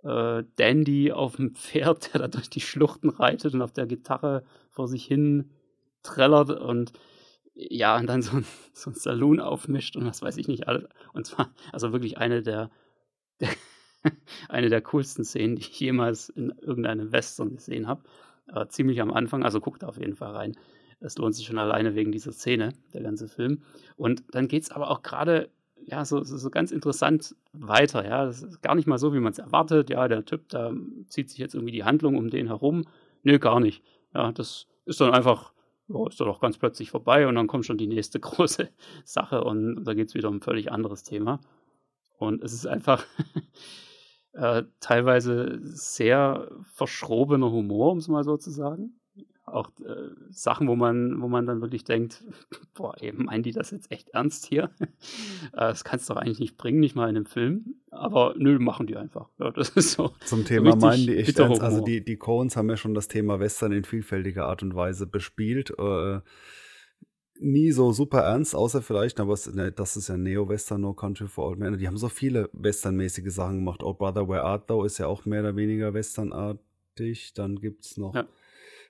äh, 0.04 0.44
Dandy 0.56 1.12
auf 1.12 1.36
dem 1.36 1.56
Pferd, 1.56 2.14
der 2.14 2.22
da 2.22 2.28
durch 2.28 2.50
die 2.50 2.62
Schluchten 2.62 3.10
reitet 3.10 3.54
und 3.54 3.62
auf 3.62 3.72
der 3.72 3.86
Gitarre 3.86 4.44
vor 4.70 4.88
sich 4.88 5.06
hin 5.06 5.52
trällert 6.04 6.50
und 6.52 6.94
ja, 7.60 7.98
und 7.98 8.08
dann 8.08 8.22
so 8.22 8.38
ein, 8.38 8.46
so 8.74 8.90
ein 8.90 8.96
Saloon 8.96 9.40
aufmischt 9.40 9.96
und 9.96 10.06
was 10.06 10.22
weiß 10.22 10.38
ich 10.38 10.48
nicht 10.48 10.68
alles. 10.68 10.86
Und 11.14 11.26
zwar, 11.26 11.54
also 11.74 11.92
wirklich 11.92 12.18
eine 12.18 12.42
der, 12.42 12.70
der 13.42 13.50
eine 14.50 14.70
der 14.70 14.82
coolsten 14.82 15.26
Szenen, 15.26 15.58
die 15.58 15.64
ich 15.64 15.80
jemals 15.80 16.30
in 16.30 16.52
irgendeinem 16.62 17.12
Western 17.12 17.56
gesehen 17.56 17.88
habe. 17.88 18.04
Äh, 18.48 18.68
ziemlich 18.68 19.02
am 19.02 19.12
Anfang, 19.12 19.44
also 19.44 19.60
guckt 19.60 19.84
auf 19.84 19.98
jeden 19.98 20.16
Fall 20.16 20.32
rein. 20.32 20.58
Es 21.02 21.18
lohnt 21.18 21.36
sich 21.36 21.46
schon 21.46 21.58
alleine 21.58 21.96
wegen 21.96 22.12
dieser 22.12 22.32
Szene, 22.32 22.74
der 22.94 23.02
ganze 23.02 23.28
Film. 23.28 23.64
Und 23.98 24.24
dann 24.32 24.48
geht 24.48 24.64
es 24.64 24.72
aber 24.72 24.90
auch 24.90 25.02
gerade, 25.02 25.50
ja, 25.86 26.04
so, 26.06 26.24
so, 26.24 26.38
so, 26.38 26.50
ganz 26.50 26.72
interessant 26.72 27.36
weiter, 27.52 28.06
ja. 28.06 28.26
Das 28.26 28.42
ist 28.42 28.62
gar 28.62 28.76
nicht 28.76 28.88
mal 28.88 28.98
so, 28.98 29.14
wie 29.14 29.20
man 29.20 29.34
es 29.34 29.40
erwartet. 29.40 29.90
Ja, 29.90 30.08
der 30.08 30.26
Typ, 30.26 30.48
da 30.50 30.74
zieht 31.08 31.30
sich 31.30 31.40
jetzt 31.40 31.56
irgendwie 31.56 31.74
die 31.74 31.84
Handlung 31.84 32.18
um 32.18 32.30
den 32.30 32.48
herum. 32.48 32.86
Nö, 33.24 33.38
gar 33.38 33.60
nicht. 33.60 33.84
Ja, 34.14 34.32
das 34.32 34.68
ist 34.86 35.02
dann 35.02 35.14
einfach 35.14 35.54
ja, 35.90 36.08
ist 36.08 36.20
doch 36.20 36.40
ganz 36.40 36.58
plötzlich 36.58 36.92
vorbei 36.92 37.28
und 37.28 37.36
dann 37.36 37.48
kommt 37.48 37.66
schon 37.66 37.78
die 37.78 37.88
nächste 37.88 38.20
große 38.20 38.70
Sache 39.04 39.44
und 39.44 39.84
da 39.84 39.94
geht 39.94 40.10
es 40.10 40.14
wieder 40.16 40.30
um 40.30 40.38
ein 40.38 40.42
völlig 40.42 40.72
anderes 40.72 41.04
Thema. 41.04 41.40
Und 42.18 42.44
es 42.44 42.54
ist 42.54 42.66
einfach 42.68 43.06
äh, 44.34 44.64
teilweise 44.80 45.60
sehr 45.62 46.50
verschrobener 46.74 47.52
Humor, 47.52 47.92
um 47.92 47.98
es 47.98 48.08
mal 48.08 48.24
so 48.24 48.38
zu 48.38 48.52
sagen 48.52 48.99
auch 49.54 49.72
äh, 49.80 50.10
Sachen, 50.30 50.68
wo 50.68 50.76
man, 50.76 51.22
wo 51.22 51.28
man 51.28 51.46
dann 51.46 51.62
wirklich 51.62 51.84
denkt, 51.84 52.24
boah, 52.74 53.02
eben 53.02 53.26
meinen 53.26 53.44
die 53.44 53.52
das 53.52 53.72
jetzt 53.72 53.92
echt 53.92 54.10
ernst 54.10 54.46
hier? 54.46 54.72
äh, 54.80 54.88
das 55.52 55.84
kannst 55.84 56.10
du 56.10 56.14
doch 56.14 56.22
eigentlich 56.22 56.40
nicht 56.40 56.58
bringen, 56.58 56.80
nicht 56.80 56.96
mal 56.96 57.10
in 57.10 57.16
einem 57.16 57.26
Film. 57.26 57.76
Aber 57.92 58.36
nö, 58.38 58.60
machen 58.60 58.88
die 58.88 58.98
einfach. 58.98 59.30
Ja, 59.40 59.52
das 59.52 59.70
ist 59.76 59.92
so. 59.92 60.14
Zum 60.26 60.46
Thema 60.46 60.76
meinen 60.76 61.04
die 61.04 61.18
echt 61.18 61.38
ernst. 61.40 61.62
Also 61.62 61.84
die, 61.84 62.04
die 62.04 62.18
Coens 62.18 62.56
haben 62.56 62.70
ja 62.70 62.78
schon 62.78 62.94
das 62.94 63.08
Thema 63.08 63.40
Western 63.40 63.72
in 63.72 63.84
vielfältiger 63.84 64.46
Art 64.46 64.64
und 64.64 64.76
Weise 64.76 65.08
bespielt. 65.08 65.74
Äh, 65.78 66.20
nie 67.40 67.72
so 67.72 67.92
super 67.92 68.20
ernst, 68.20 68.56
außer 68.56 68.82
vielleicht, 68.82 69.20
aber 69.20 69.38
ne, 69.54 69.72
das 69.72 69.96
ist 69.98 70.10
ja 70.10 70.18
Neo-Western, 70.18 70.82
No 70.82 70.94
Country 70.94 71.28
for 71.28 71.48
Old 71.48 71.60
Men. 71.60 71.78
Die 71.78 71.88
haben 71.88 71.98
so 71.98 72.10
viele 72.10 72.50
westernmäßige 72.54 73.34
Sachen 73.34 73.58
gemacht. 73.58 73.82
Oh 73.84 73.94
Brother, 73.94 74.28
Where 74.28 74.44
Art 74.44 74.70
Thou 74.70 74.84
ist 74.84 74.98
ja 74.98 75.08
auch 75.08 75.26
mehr 75.26 75.42
oder 75.42 75.56
weniger 75.56 75.94
westernartig. 75.94 77.34
Dann 77.34 77.56
gibt 77.58 77.86
es 77.86 77.98
noch 77.98 78.14
ja. 78.14 78.28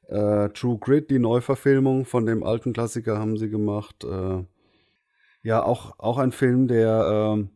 Äh, 0.09 0.49
True 0.49 0.79
Grit, 0.79 1.11
die 1.11 1.19
Neuverfilmung 1.19 2.05
von 2.05 2.25
dem 2.25 2.43
alten 2.43 2.73
Klassiker 2.73 3.19
haben 3.19 3.37
sie 3.37 3.49
gemacht. 3.49 4.03
Äh, 4.03 4.43
ja, 5.43 5.63
auch, 5.63 5.99
auch 5.99 6.17
ein 6.17 6.31
Film, 6.31 6.67
der, 6.67 7.37
äh, 7.37 7.47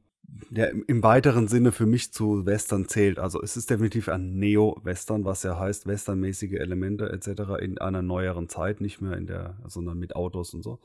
der 0.51 0.72
im, 0.88 1.01
weiteren 1.01 1.47
Sinne 1.47 1.72
für 1.72 1.88
mich 1.88 2.14
zu 2.14 2.45
Western 2.45 2.88
zählt. 2.88 3.18
Also 3.18 3.41
es 3.41 3.58
ist 3.58 3.72
definitiv 3.72 4.08
ein 4.08 4.38
Neo-Western, 4.38 5.26
was 5.26 5.41
ja 5.41 5.60
heißt, 5.60 5.88
westernmäßige 5.88 6.54
Elemente 6.54 7.12
etc. 7.12 7.54
in 7.60 7.80
einer 7.80 8.04
neueren 8.04 8.47
Zeit, 8.49 8.82
nicht 8.82 9.01
mehr 9.01 9.18
in 9.18 9.26
der, 9.26 9.58
sondern 9.66 9.97
mit 9.97 10.16
Autos 10.16 10.54
und 10.54 10.62
so. 10.62 10.80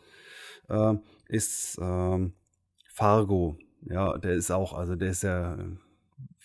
Äh, 0.69 0.95
ist 1.29 1.79
ähm, 1.83 2.33
Fargo. 2.95 3.59
Ja, 3.83 4.17
der 4.17 4.33
ist 4.33 4.51
auch, 4.51 4.73
also 4.73 4.97
der 4.97 5.11
ist 5.11 5.23
ja 5.23 5.59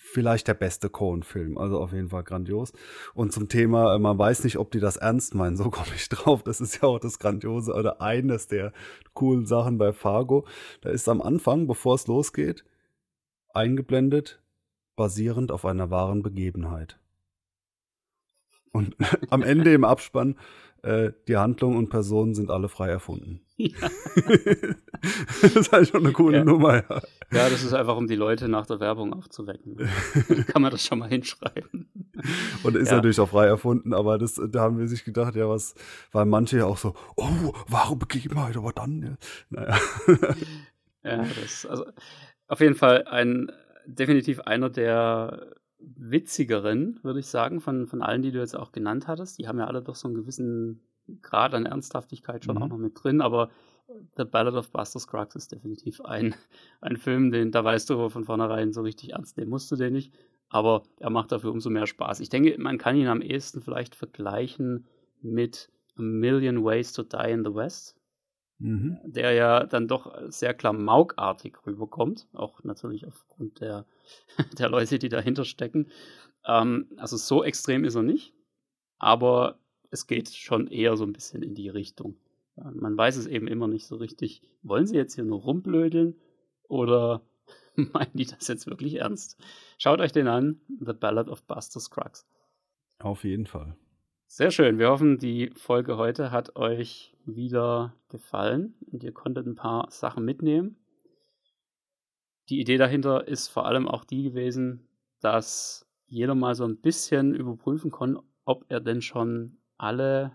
vielleicht 0.03 0.47
der 0.47 0.53
beste 0.53 0.89
Cohen-Film. 0.89 1.57
Also 1.57 1.79
auf 1.79 1.93
jeden 1.93 2.09
Fall 2.09 2.23
grandios. 2.23 2.73
Und 3.13 3.31
zum 3.31 3.47
Thema, 3.47 3.95
äh, 3.95 3.99
man 3.99 4.17
weiß 4.17 4.43
nicht, 4.43 4.57
ob 4.57 4.69
die 4.71 4.79
das 4.79 4.97
ernst 4.97 5.33
meinen. 5.33 5.57
So 5.63 5.69
komme 5.69 5.95
ich 5.95 6.09
drauf. 6.09 6.43
Das 6.43 6.59
ist 6.59 6.81
ja 6.81 6.83
auch 6.83 6.99
das 6.99 7.19
Grandiose 7.19 7.73
oder 7.73 8.01
eines 8.01 8.47
der 8.47 8.73
coolen 9.13 9.45
Sachen 9.45 9.77
bei 9.77 9.93
Fargo. 9.93 10.45
Da 10.81 10.89
ist 10.89 11.07
am 11.07 11.21
Anfang, 11.21 11.67
bevor 11.67 11.95
es 11.95 12.07
losgeht, 12.07 12.65
eingeblendet, 13.53 14.41
basierend 14.95 15.51
auf 15.51 15.63
einer 15.65 15.89
wahren 15.89 16.21
Begebenheit. 16.21 16.99
Und 18.71 18.95
am 19.29 19.41
Ende 19.41 19.73
im 19.73 19.85
Abspann 19.85 20.35
äh, 20.81 21.11
die 21.27 21.37
Handlung 21.37 21.77
und 21.77 21.89
Personen 21.89 22.35
sind 22.35 22.51
alle 22.51 22.67
frei 22.67 22.89
erfunden. 22.89 23.41
Ja. 23.63 23.89
das 25.41 25.55
ist 25.55 25.71
halt 25.71 25.87
schon 25.87 26.03
eine 26.03 26.13
coole 26.13 26.39
ja. 26.39 26.43
Nummer, 26.43 26.75
ja. 26.75 27.01
Ja, 27.31 27.49
das 27.49 27.63
ist 27.63 27.73
einfach, 27.73 27.97
um 27.97 28.07
die 28.07 28.15
Leute 28.15 28.47
nach 28.47 28.65
der 28.65 28.79
Werbung 28.79 29.13
aufzuwecken. 29.13 29.77
kann 30.47 30.61
man 30.61 30.71
das 30.71 30.85
schon 30.85 30.99
mal 30.99 31.09
hinschreiben. 31.09 31.89
Und 32.63 32.75
ist 32.75 32.89
ja. 32.89 32.95
natürlich 32.95 33.19
auch 33.19 33.29
frei 33.29 33.47
erfunden, 33.47 33.93
aber 33.93 34.17
das, 34.17 34.39
da 34.49 34.61
haben 34.61 34.77
wir 34.77 34.87
sich 34.87 35.03
gedacht, 35.03 35.35
ja, 35.35 35.47
was, 35.49 35.75
weil 36.11 36.25
manche 36.25 36.57
ja 36.57 36.65
auch 36.65 36.77
so, 36.77 36.93
oh, 37.15 37.53
wahre 37.67 37.95
Begebenheit, 37.95 38.57
aber 38.57 38.71
dann, 38.71 39.01
ja. 39.01 39.15
Naja. 39.49 39.77
Ja, 41.05 41.17
das, 41.17 41.65
also 41.65 41.85
auf 42.47 42.61
jeden 42.61 42.75
Fall 42.75 43.03
ein, 43.07 43.51
definitiv 43.85 44.39
einer 44.39 44.69
der 44.69 45.53
witzigeren, 45.79 46.99
würde 47.03 47.19
ich 47.19 47.27
sagen, 47.27 47.59
von, 47.59 47.87
von 47.87 48.01
allen, 48.01 48.21
die 48.21 48.31
du 48.31 48.39
jetzt 48.39 48.55
auch 48.55 48.71
genannt 48.71 49.07
hattest. 49.07 49.37
Die 49.37 49.47
haben 49.47 49.59
ja 49.59 49.67
alle 49.67 49.81
doch 49.81 49.95
so 49.95 50.07
einen 50.07 50.15
gewissen 50.15 50.81
Grad 51.21 51.53
an 51.53 51.65
Ernsthaftigkeit 51.65 52.45
schon 52.45 52.55
mhm. 52.55 52.63
auch 52.63 52.67
noch 52.69 52.77
mit 52.77 52.93
drin, 53.01 53.21
aber 53.21 53.49
The 54.17 54.25
Ballad 54.25 54.55
of 54.55 54.71
Buster 54.71 54.99
Scruggs 54.99 55.35
ist 55.35 55.51
definitiv 55.51 56.01
ein, 56.01 56.35
ein 56.81 56.97
Film, 56.97 57.31
den 57.31 57.51
da 57.51 57.63
weißt 57.63 57.89
du 57.89 58.09
von 58.09 58.23
vornherein 58.23 58.73
so 58.73 58.81
richtig 58.81 59.11
ernst 59.11 59.37
nehmen 59.37 59.49
musst 59.49 59.71
du 59.71 59.75
den 59.75 59.93
nicht, 59.93 60.13
aber 60.49 60.83
er 60.99 61.09
macht 61.09 61.31
dafür 61.31 61.51
umso 61.51 61.69
mehr 61.69 61.87
Spaß. 61.87 62.19
Ich 62.19 62.29
denke, 62.29 62.55
man 62.59 62.77
kann 62.77 62.95
ihn 62.95 63.07
am 63.07 63.21
ehesten 63.21 63.61
vielleicht 63.61 63.95
vergleichen 63.95 64.87
mit 65.21 65.71
A 65.97 66.01
Million 66.01 66.63
Ways 66.63 66.93
to 66.93 67.03
Die 67.03 67.31
in 67.31 67.43
the 67.43 67.53
West, 67.53 67.97
mhm. 68.59 68.99
der 69.03 69.33
ja 69.33 69.65
dann 69.65 69.87
doch 69.87 70.15
sehr 70.27 70.53
klamaukartig 70.53 71.57
rüberkommt, 71.65 72.27
auch 72.33 72.63
natürlich 72.63 73.05
aufgrund 73.05 73.59
der, 73.59 73.85
der 74.57 74.69
Leute, 74.69 74.99
die 74.99 75.09
dahinter 75.09 75.45
stecken. 75.45 75.91
Ähm, 76.45 76.89
also 76.97 77.17
so 77.17 77.43
extrem 77.43 77.83
ist 77.83 77.95
er 77.95 78.03
nicht, 78.03 78.33
aber 78.97 79.59
es 79.93 80.07
geht 80.07 80.29
schon 80.29 80.67
eher 80.67 80.97
so 80.97 81.05
ein 81.05 81.13
bisschen 81.13 81.43
in 81.43 81.53
die 81.53 81.69
Richtung. 81.69 82.17
Man 82.55 82.97
weiß 82.97 83.15
es 83.15 83.27
eben 83.27 83.47
immer 83.47 83.67
nicht 83.67 83.85
so 83.85 83.95
richtig. 83.95 84.41
Wollen 84.63 84.87
sie 84.87 84.95
jetzt 84.95 85.13
hier 85.13 85.23
nur 85.23 85.41
rumblödeln 85.41 86.19
oder 86.67 87.21
meinen 87.75 88.11
die 88.13 88.25
das 88.25 88.47
jetzt 88.47 88.65
wirklich 88.65 88.95
ernst? 88.95 89.39
Schaut 89.77 89.99
euch 89.99 90.11
den 90.11 90.27
an, 90.27 90.59
The 90.67 90.93
Ballad 90.93 91.29
of 91.29 91.43
Buster 91.43 91.79
Scruggs. 91.79 92.27
Auf 92.99 93.23
jeden 93.23 93.45
Fall. 93.45 93.77
Sehr 94.25 94.49
schön. 94.49 94.79
Wir 94.79 94.89
hoffen, 94.89 95.19
die 95.19 95.51
Folge 95.55 95.97
heute 95.97 96.31
hat 96.31 96.55
euch 96.55 97.15
wieder 97.25 97.95
gefallen 98.09 98.73
und 98.91 99.03
ihr 99.03 99.11
konntet 99.11 99.45
ein 99.45 99.55
paar 99.55 99.91
Sachen 99.91 100.25
mitnehmen. 100.25 100.75
Die 102.49 102.59
Idee 102.59 102.77
dahinter 102.77 103.27
ist 103.27 103.47
vor 103.47 103.67
allem 103.67 103.87
auch 103.87 104.05
die 104.05 104.23
gewesen, 104.23 104.87
dass 105.19 105.87
jeder 106.07 106.33
mal 106.33 106.55
so 106.55 106.63
ein 106.65 106.77
bisschen 106.77 107.35
überprüfen 107.35 107.91
kann, 107.91 108.19
ob 108.43 108.65
er 108.69 108.79
denn 108.79 109.03
schon 109.03 109.59
alle 109.83 110.31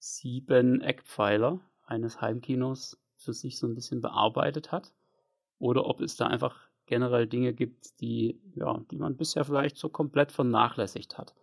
sieben 0.00 0.80
Eckpfeiler 0.80 1.60
eines 1.86 2.20
Heimkinos 2.20 3.00
für 3.16 3.32
sich 3.32 3.56
so 3.56 3.68
ein 3.68 3.74
bisschen 3.74 4.00
bearbeitet 4.00 4.72
hat 4.72 4.92
oder 5.58 5.86
ob 5.86 6.00
es 6.00 6.16
da 6.16 6.26
einfach 6.26 6.58
generell 6.86 7.28
Dinge 7.28 7.52
gibt, 7.52 8.00
die, 8.00 8.40
ja, 8.56 8.80
die 8.90 8.96
man 8.96 9.16
bisher 9.16 9.44
vielleicht 9.44 9.76
so 9.76 9.88
komplett 9.88 10.32
vernachlässigt 10.32 11.18
hat. 11.18 11.34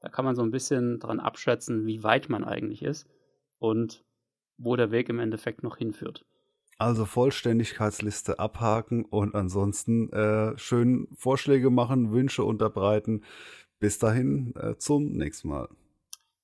Da 0.00 0.08
kann 0.08 0.24
man 0.24 0.34
so 0.34 0.42
ein 0.42 0.50
bisschen 0.50 0.98
dran 0.98 1.20
abschätzen, 1.20 1.86
wie 1.86 2.02
weit 2.02 2.28
man 2.28 2.42
eigentlich 2.42 2.82
ist 2.82 3.06
und 3.58 4.04
wo 4.56 4.74
der 4.74 4.90
Weg 4.90 5.08
im 5.08 5.20
Endeffekt 5.20 5.62
noch 5.62 5.76
hinführt. 5.76 6.24
Also 6.78 7.04
Vollständigkeitsliste 7.04 8.40
abhaken 8.40 9.04
und 9.04 9.36
ansonsten 9.36 10.12
äh, 10.12 10.58
schön 10.58 11.08
Vorschläge 11.16 11.70
machen, 11.70 12.12
Wünsche 12.12 12.42
unterbreiten. 12.42 13.22
Bis 13.78 13.98
dahin, 13.98 14.52
äh, 14.56 14.76
zum 14.76 15.12
nächsten 15.12 15.48
Mal. 15.48 15.68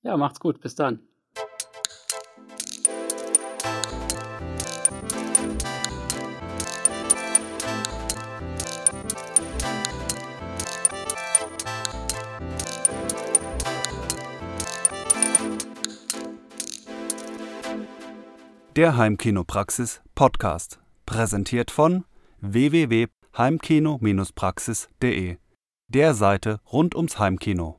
Ja, 0.05 0.17
macht's 0.19 0.39
gut. 0.39 0.61
Bis 0.61 0.77
dann. 0.77 1.01
Der 18.77 18.97
Heimkinopraxis 18.97 20.03
Podcast, 20.17 20.81
präsentiert 21.07 21.71
von 21.71 22.05
www.heimkino-praxis.de, 22.41 25.37
der 25.89 26.15
Seite 26.15 26.61
rund 26.73 26.97
ums 26.97 27.21
Heimkino. 27.21 27.79